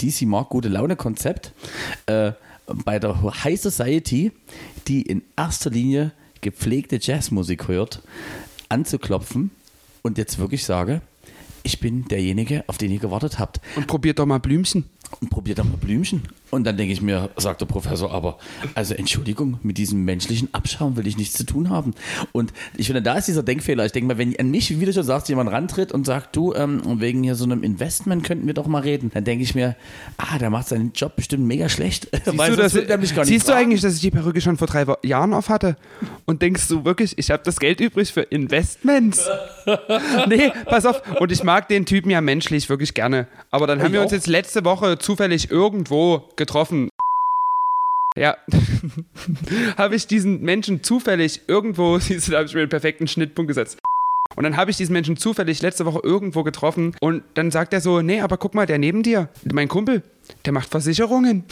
[0.01, 1.53] DC Mark gute Laune Konzept
[2.05, 2.31] äh,
[2.85, 4.31] bei der High Society,
[4.88, 6.11] die in erster Linie
[6.41, 8.01] gepflegte Jazzmusik hört,
[8.69, 9.51] anzuklopfen
[10.01, 11.01] und jetzt wirklich sage,
[11.64, 13.61] ich bin derjenige, auf den ihr gewartet habt.
[13.76, 14.85] Und probiert doch mal Blümchen.
[15.22, 16.23] und probiert doch mal Blümchen.
[16.53, 18.38] Und dann denke ich mir, sagt der Professor, aber
[18.75, 21.95] also Entschuldigung, mit diesem menschlichen Abschaum will ich nichts zu tun haben.
[22.31, 23.84] Und ich finde, da ist dieser Denkfehler.
[23.88, 26.53] Ich denke mal, wenn an mich, wie du schon sagst, jemand rantritt und sagt, du,
[26.53, 29.75] ähm, wegen hier so einem Investment könnten wir doch mal reden, dann denke ich mir,
[30.17, 32.07] ah, der macht seinen Job bestimmt mega schlecht.
[32.25, 35.34] Weil Siehst, du, dass, siehst du eigentlich, dass ich die Perücke schon vor drei Jahren
[35.34, 35.75] auf hatte?
[36.25, 39.27] Und denkst du wirklich, ich habe das Geld übrig für Investments?
[40.27, 41.01] nee, pass auf.
[41.19, 43.27] Und ich mag den Typen ja menschlich wirklich gerne.
[43.49, 44.15] Aber dann haben Ich wir uns auch.
[44.15, 46.89] jetzt letzte Woche zufällig irgendwo getroffen.
[48.15, 48.37] Ja,
[49.77, 53.47] habe ich diesen Menschen zufällig irgendwo, siehst du, da habe ich mir den perfekten Schnittpunkt
[53.47, 53.79] gesetzt.
[54.35, 57.81] Und dann habe ich diesen Menschen zufällig letzte Woche irgendwo getroffen und dann sagt er
[57.81, 60.01] so, nee, aber guck mal, der neben dir, mein Kumpel,
[60.45, 61.45] der macht Versicherungen.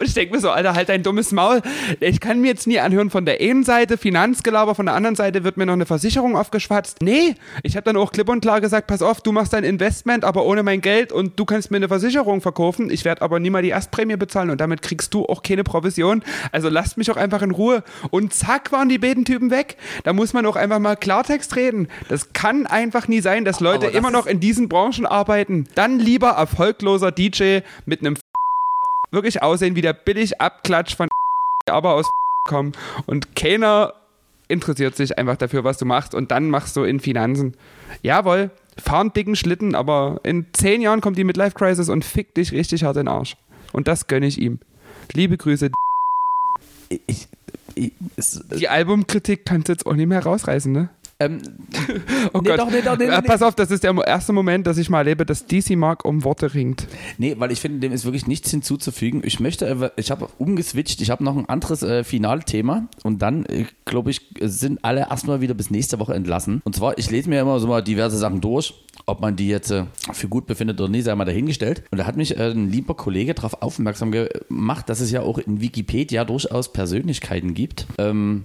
[0.00, 1.62] Und ich denke mir so, Alter, halt dein dummes Maul.
[2.00, 5.44] Ich kann mir jetzt nie anhören von der einen Seite Finanzgelaber, von der anderen Seite
[5.44, 7.00] wird mir noch eine Versicherung aufgeschwatzt.
[7.00, 10.24] Nee, ich habe dann auch klipp und klar gesagt, pass auf, du machst dein Investment,
[10.24, 12.90] aber ohne mein Geld und du kannst mir eine Versicherung verkaufen.
[12.90, 16.22] Ich werde aber nie mal die Erstprämie bezahlen und damit kriegst du auch keine Provision.
[16.50, 17.84] Also lasst mich auch einfach in Ruhe.
[18.10, 19.76] Und zack, waren die beiden Typen weg.
[20.02, 21.88] Da muss man auch einfach mal Klartext reden.
[22.08, 25.68] Das kann einfach nie sein, dass Leute das immer noch in diesen Branchen arbeiten.
[25.76, 28.13] Dann lieber erfolgloser DJ mit einem
[29.10, 31.08] wirklich aussehen wie der billig Abklatsch von
[31.68, 32.10] aber aus
[32.44, 32.72] kommen
[33.06, 33.94] und keiner
[34.48, 37.56] interessiert sich einfach dafür, was du machst und dann machst du in Finanzen.
[38.02, 42.36] Jawohl, fahr einen dicken Schlitten, aber in zehn Jahren kommt die Midlife Crisis und fickt
[42.36, 43.36] dich richtig hart in den Arsch.
[43.72, 44.58] Und das gönne ich ihm.
[45.12, 45.70] Liebe Grüße.
[47.06, 47.26] Ich,
[47.74, 50.90] ich, es, Die Albumkritik kannst du jetzt auch nicht mehr rausreißen, ne?
[51.20, 51.40] Ähm,
[52.32, 52.58] Oh Nee, Gott.
[52.58, 54.90] doch, nee, doch, nee, Äh, nee, Pass auf, das ist der erste Moment, dass ich
[54.90, 56.86] mal erlebe, dass DC Mark um Worte ringt.
[57.18, 59.22] Nee, weil ich finde, dem ist wirklich nichts hinzuzufügen.
[59.24, 63.44] Ich möchte, äh, ich habe umgeswitcht, ich habe noch ein anderes äh, Finalthema und dann,
[63.46, 66.60] äh, glaube ich, sind alle erstmal wieder bis nächste Woche entlassen.
[66.64, 68.74] Und zwar, ich lese mir immer so mal diverse Sachen durch,
[69.06, 71.82] ob man die jetzt äh, für gut befindet oder nicht, sei mal dahingestellt.
[71.90, 75.38] Und da hat mich äh, ein lieber Kollege darauf aufmerksam gemacht, dass es ja auch
[75.38, 78.44] in Wikipedia durchaus Persönlichkeiten gibt, ähm,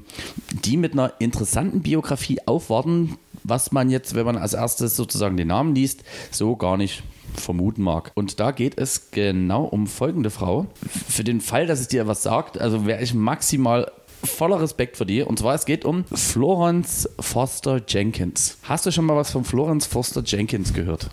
[0.66, 5.48] die mit einer interessanten Biografie aufwarten, was man jetzt, wenn man als erstes sozusagen den
[5.48, 7.04] Namen liest, so gar nicht
[7.36, 8.12] vermuten mag.
[8.16, 10.68] Und da geht es genau um folgende Frau.
[11.08, 13.92] Für den Fall, dass es dir was sagt, also wäre ich maximal
[14.24, 15.28] voller Respekt vor dir.
[15.28, 18.58] Und zwar, es geht um Florence Foster Jenkins.
[18.64, 21.10] Hast du schon mal was von Florence Foster Jenkins gehört?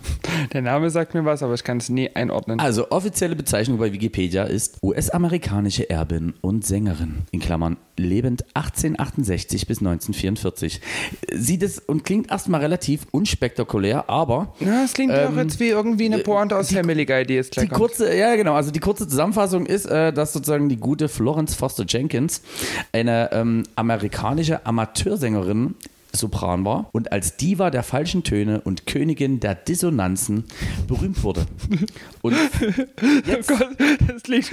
[0.52, 2.60] Der Name sagt mir was, aber ich kann es nie einordnen.
[2.60, 7.22] Also, offizielle Bezeichnung bei Wikipedia ist US-amerikanische Erbin und Sängerin.
[7.30, 10.80] In Klammern lebend 1868 bis 1944.
[11.32, 15.68] Sieht es und klingt erstmal relativ unspektakulär, aber Na, es klingt Ähm, doch jetzt wie
[15.68, 17.80] irgendwie eine Pointe aus Family Guy, die jetzt gleich Die kommt.
[17.80, 21.84] kurze, ja genau, also die kurze Zusammenfassung ist, äh, dass sozusagen die gute Florence Foster
[21.88, 22.42] Jenkins
[22.96, 25.74] eine ähm, amerikanische Amateursängerin
[26.16, 30.44] Sopran war und als Diva der falschen Töne und Königin der Dissonanzen
[30.86, 31.46] berühmt wurde.
[32.22, 33.76] Und jetzt, Oh Gott,
[34.06, 34.50] das klingt,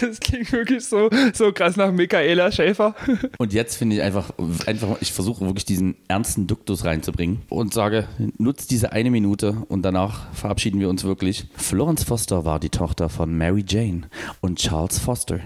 [0.00, 2.94] das klingt wirklich so, so krass nach Michaela Schäfer.
[3.38, 4.32] und jetzt finde ich einfach,
[4.66, 8.06] einfach, ich versuche wirklich diesen ernsten Duktus reinzubringen und sage,
[8.38, 11.46] nutzt diese eine Minute und danach verabschieden wir uns wirklich.
[11.56, 14.02] Florence Foster war die Tochter von Mary Jane
[14.40, 15.40] und Charles Foster,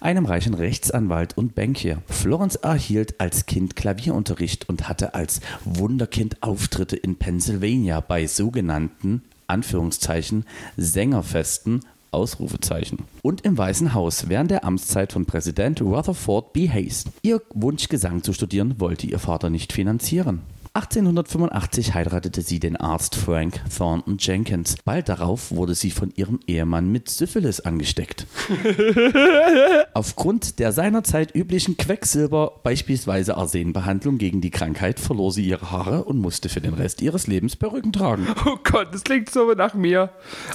[0.00, 2.02] einem reichen Rechtsanwalt und Bankier.
[2.08, 10.44] Florence erhielt als Kind Klavierunterricht und hatte als Wunderkind Auftritte in Pennsylvania bei sogenannten Anführungszeichen
[10.76, 12.98] Sängerfesten Ausrufezeichen.
[13.22, 16.68] Und im Weißen Haus während der Amtszeit von Präsident Rutherford B.
[16.68, 17.06] Hayes.
[17.22, 20.42] Ihr Wunsch, Gesang zu studieren, wollte ihr Vater nicht finanzieren.
[20.74, 24.76] 1885 heiratete sie den Arzt Frank Thornton Jenkins.
[24.82, 28.26] Bald darauf wurde sie von ihrem Ehemann mit Syphilis angesteckt.
[29.92, 36.18] Aufgrund der seinerzeit üblichen Quecksilber, beispielsweise Arsenbehandlung gegen die Krankheit, verlor sie ihre Haare und
[36.18, 38.26] musste für den Rest ihres Lebens Perücken tragen.
[38.46, 40.08] Oh Gott, das klingt so nach mir.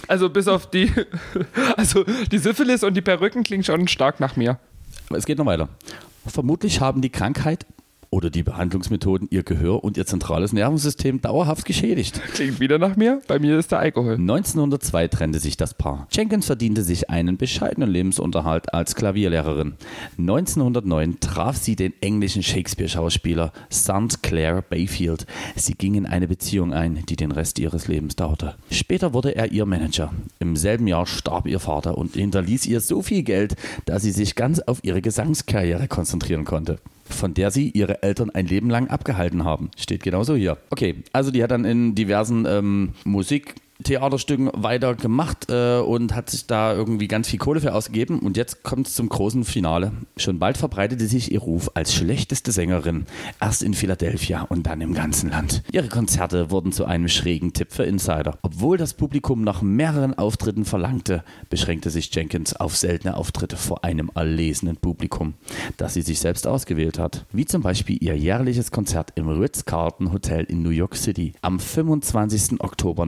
[0.07, 0.91] Also bis auf die,
[1.77, 4.57] also die Syphilis und die Perücken klingen schon stark nach mir.
[5.09, 5.69] Aber es geht noch weiter.
[6.25, 7.67] Vermutlich haben die Krankheit
[8.09, 12.21] oder die Behandlungsmethoden ihr Gehör und ihr zentrales Nervensystem dauerhaft geschädigt.
[12.33, 13.21] Klingt wieder nach mir.
[13.27, 14.13] Bei mir ist der Alkohol.
[14.13, 16.07] 1902 trennte sich das Paar.
[16.11, 19.73] Jenkins verdiente sich einen bescheidenen Lebensunterhalt als Klavierlehrerin.
[20.17, 24.23] 1909 traf sie den englischen Shakespeare-Schauspieler St.
[24.23, 25.25] Clair Bayfield.
[25.55, 28.55] Sie gingen eine Beziehung ein, die den Rest ihres Lebens dauerte.
[28.71, 30.13] Später wurde er ihr Manager.
[30.39, 33.55] Im selben Jahr starb ihr Vater und hinterließ ihr so viel Geld,
[33.85, 36.79] dass sie sich ganz auf ihre Gesangskarriere konzentrieren konnte
[37.09, 39.71] von der sie ihre Eltern ein Leben lang abgehalten haben.
[39.77, 40.57] Steht genauso hier.
[40.69, 43.55] Okay, also die hat dann in diversen ähm, Musik.
[43.83, 48.19] Theaterstücken weiter gemacht äh, und hat sich da irgendwie ganz viel Kohle für ausgegeben.
[48.19, 49.91] Und jetzt kommt es zum großen Finale.
[50.17, 53.05] Schon bald verbreitete sich ihr Ruf als schlechteste Sängerin.
[53.39, 55.63] Erst in Philadelphia und dann im ganzen Land.
[55.71, 58.37] Ihre Konzerte wurden zu einem schrägen Tipp für Insider.
[58.41, 64.11] Obwohl das Publikum nach mehreren Auftritten verlangte, beschränkte sich Jenkins auf seltene Auftritte vor einem
[64.15, 65.35] erlesenen Publikum,
[65.77, 67.25] das sie sich selbst ausgewählt hat.
[67.31, 71.33] Wie zum Beispiel ihr jährliches Konzert im Ritz-Carlton Hotel in New York City.
[71.41, 72.59] Am 25.
[72.59, 73.05] Oktober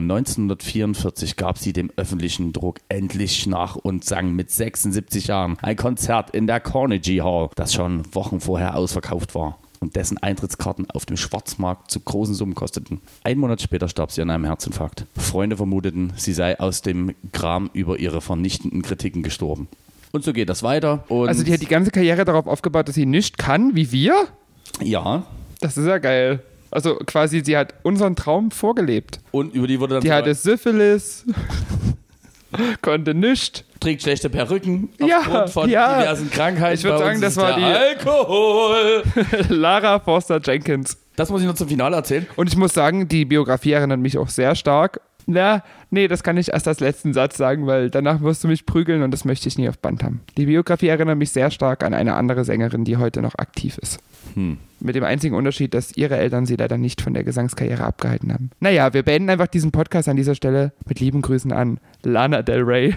[0.64, 6.30] 1944 gab sie dem öffentlichen Druck endlich nach und sang mit 76 Jahren ein Konzert
[6.30, 11.16] in der Carnegie Hall, das schon Wochen vorher ausverkauft war und dessen Eintrittskarten auf dem
[11.16, 13.00] Schwarzmarkt zu großen Summen kosteten.
[13.24, 15.06] Ein Monat später starb sie an einem Herzinfarkt.
[15.16, 19.68] Freunde vermuteten, sie sei aus dem Gram über ihre vernichtenden Kritiken gestorben.
[20.12, 21.04] Und so geht das weiter.
[21.08, 24.26] Und Also die hat die ganze Karriere darauf aufgebaut, dass sie nicht kann, wie wir?
[24.82, 25.24] ja,
[25.60, 26.42] Das ist ja geil.
[26.70, 29.18] Also quasi, sie hat unseren Traum vorgelebt.
[29.32, 31.24] und über die wurde dann Die hatte Syphilis,
[32.82, 33.64] konnte nicht.
[33.80, 36.00] trägt schlechte Perücken Ja, aufgrund von ja.
[36.00, 36.74] diversen Krankheiten.
[36.78, 39.02] Ich würd Bei sagen, das war die- Alkohol.
[39.48, 40.96] Lara Forster Jenkins.
[41.16, 42.26] Das muss ich noch zum Finale erzählen.
[42.36, 45.00] Und ich muss sagen, die Biografie erinnert mich auch sehr stark.
[45.26, 48.64] Na, nee, das kann ich erst als letzten Satz sagen, weil danach wirst du mich
[48.66, 50.20] prügeln und das möchte ich nie auf Band haben.
[50.36, 53.98] Die Biografie erinnert mich sehr stark an eine andere Sängerin, die heute noch aktiv ist.
[54.34, 54.58] Hm.
[54.80, 58.50] Mit dem einzigen Unterschied, dass ihre Eltern sie leider nicht von der Gesangskarriere abgehalten haben.
[58.60, 62.62] Naja, wir beenden einfach diesen Podcast an dieser Stelle mit lieben Grüßen an Lana Del
[62.62, 62.94] Rey.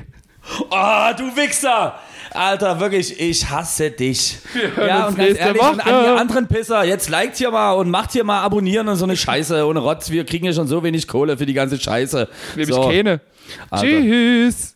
[0.69, 1.95] Oh, du Wichser!
[2.33, 4.39] Alter, wirklich, ich hasse dich.
[4.77, 6.03] Ja, und ganz ehrlich, und an Woche.
[6.03, 9.15] die anderen Pisser, jetzt liked hier mal und macht hier mal abonnieren und so eine
[9.15, 10.09] Scheiße ohne Rotz.
[10.09, 12.27] Wir kriegen ja schon so wenig Kohle für die ganze Scheiße.
[12.55, 12.87] Nämlich so.
[12.87, 13.21] keine.
[13.69, 13.85] Alter.
[13.85, 14.71] Tschüss.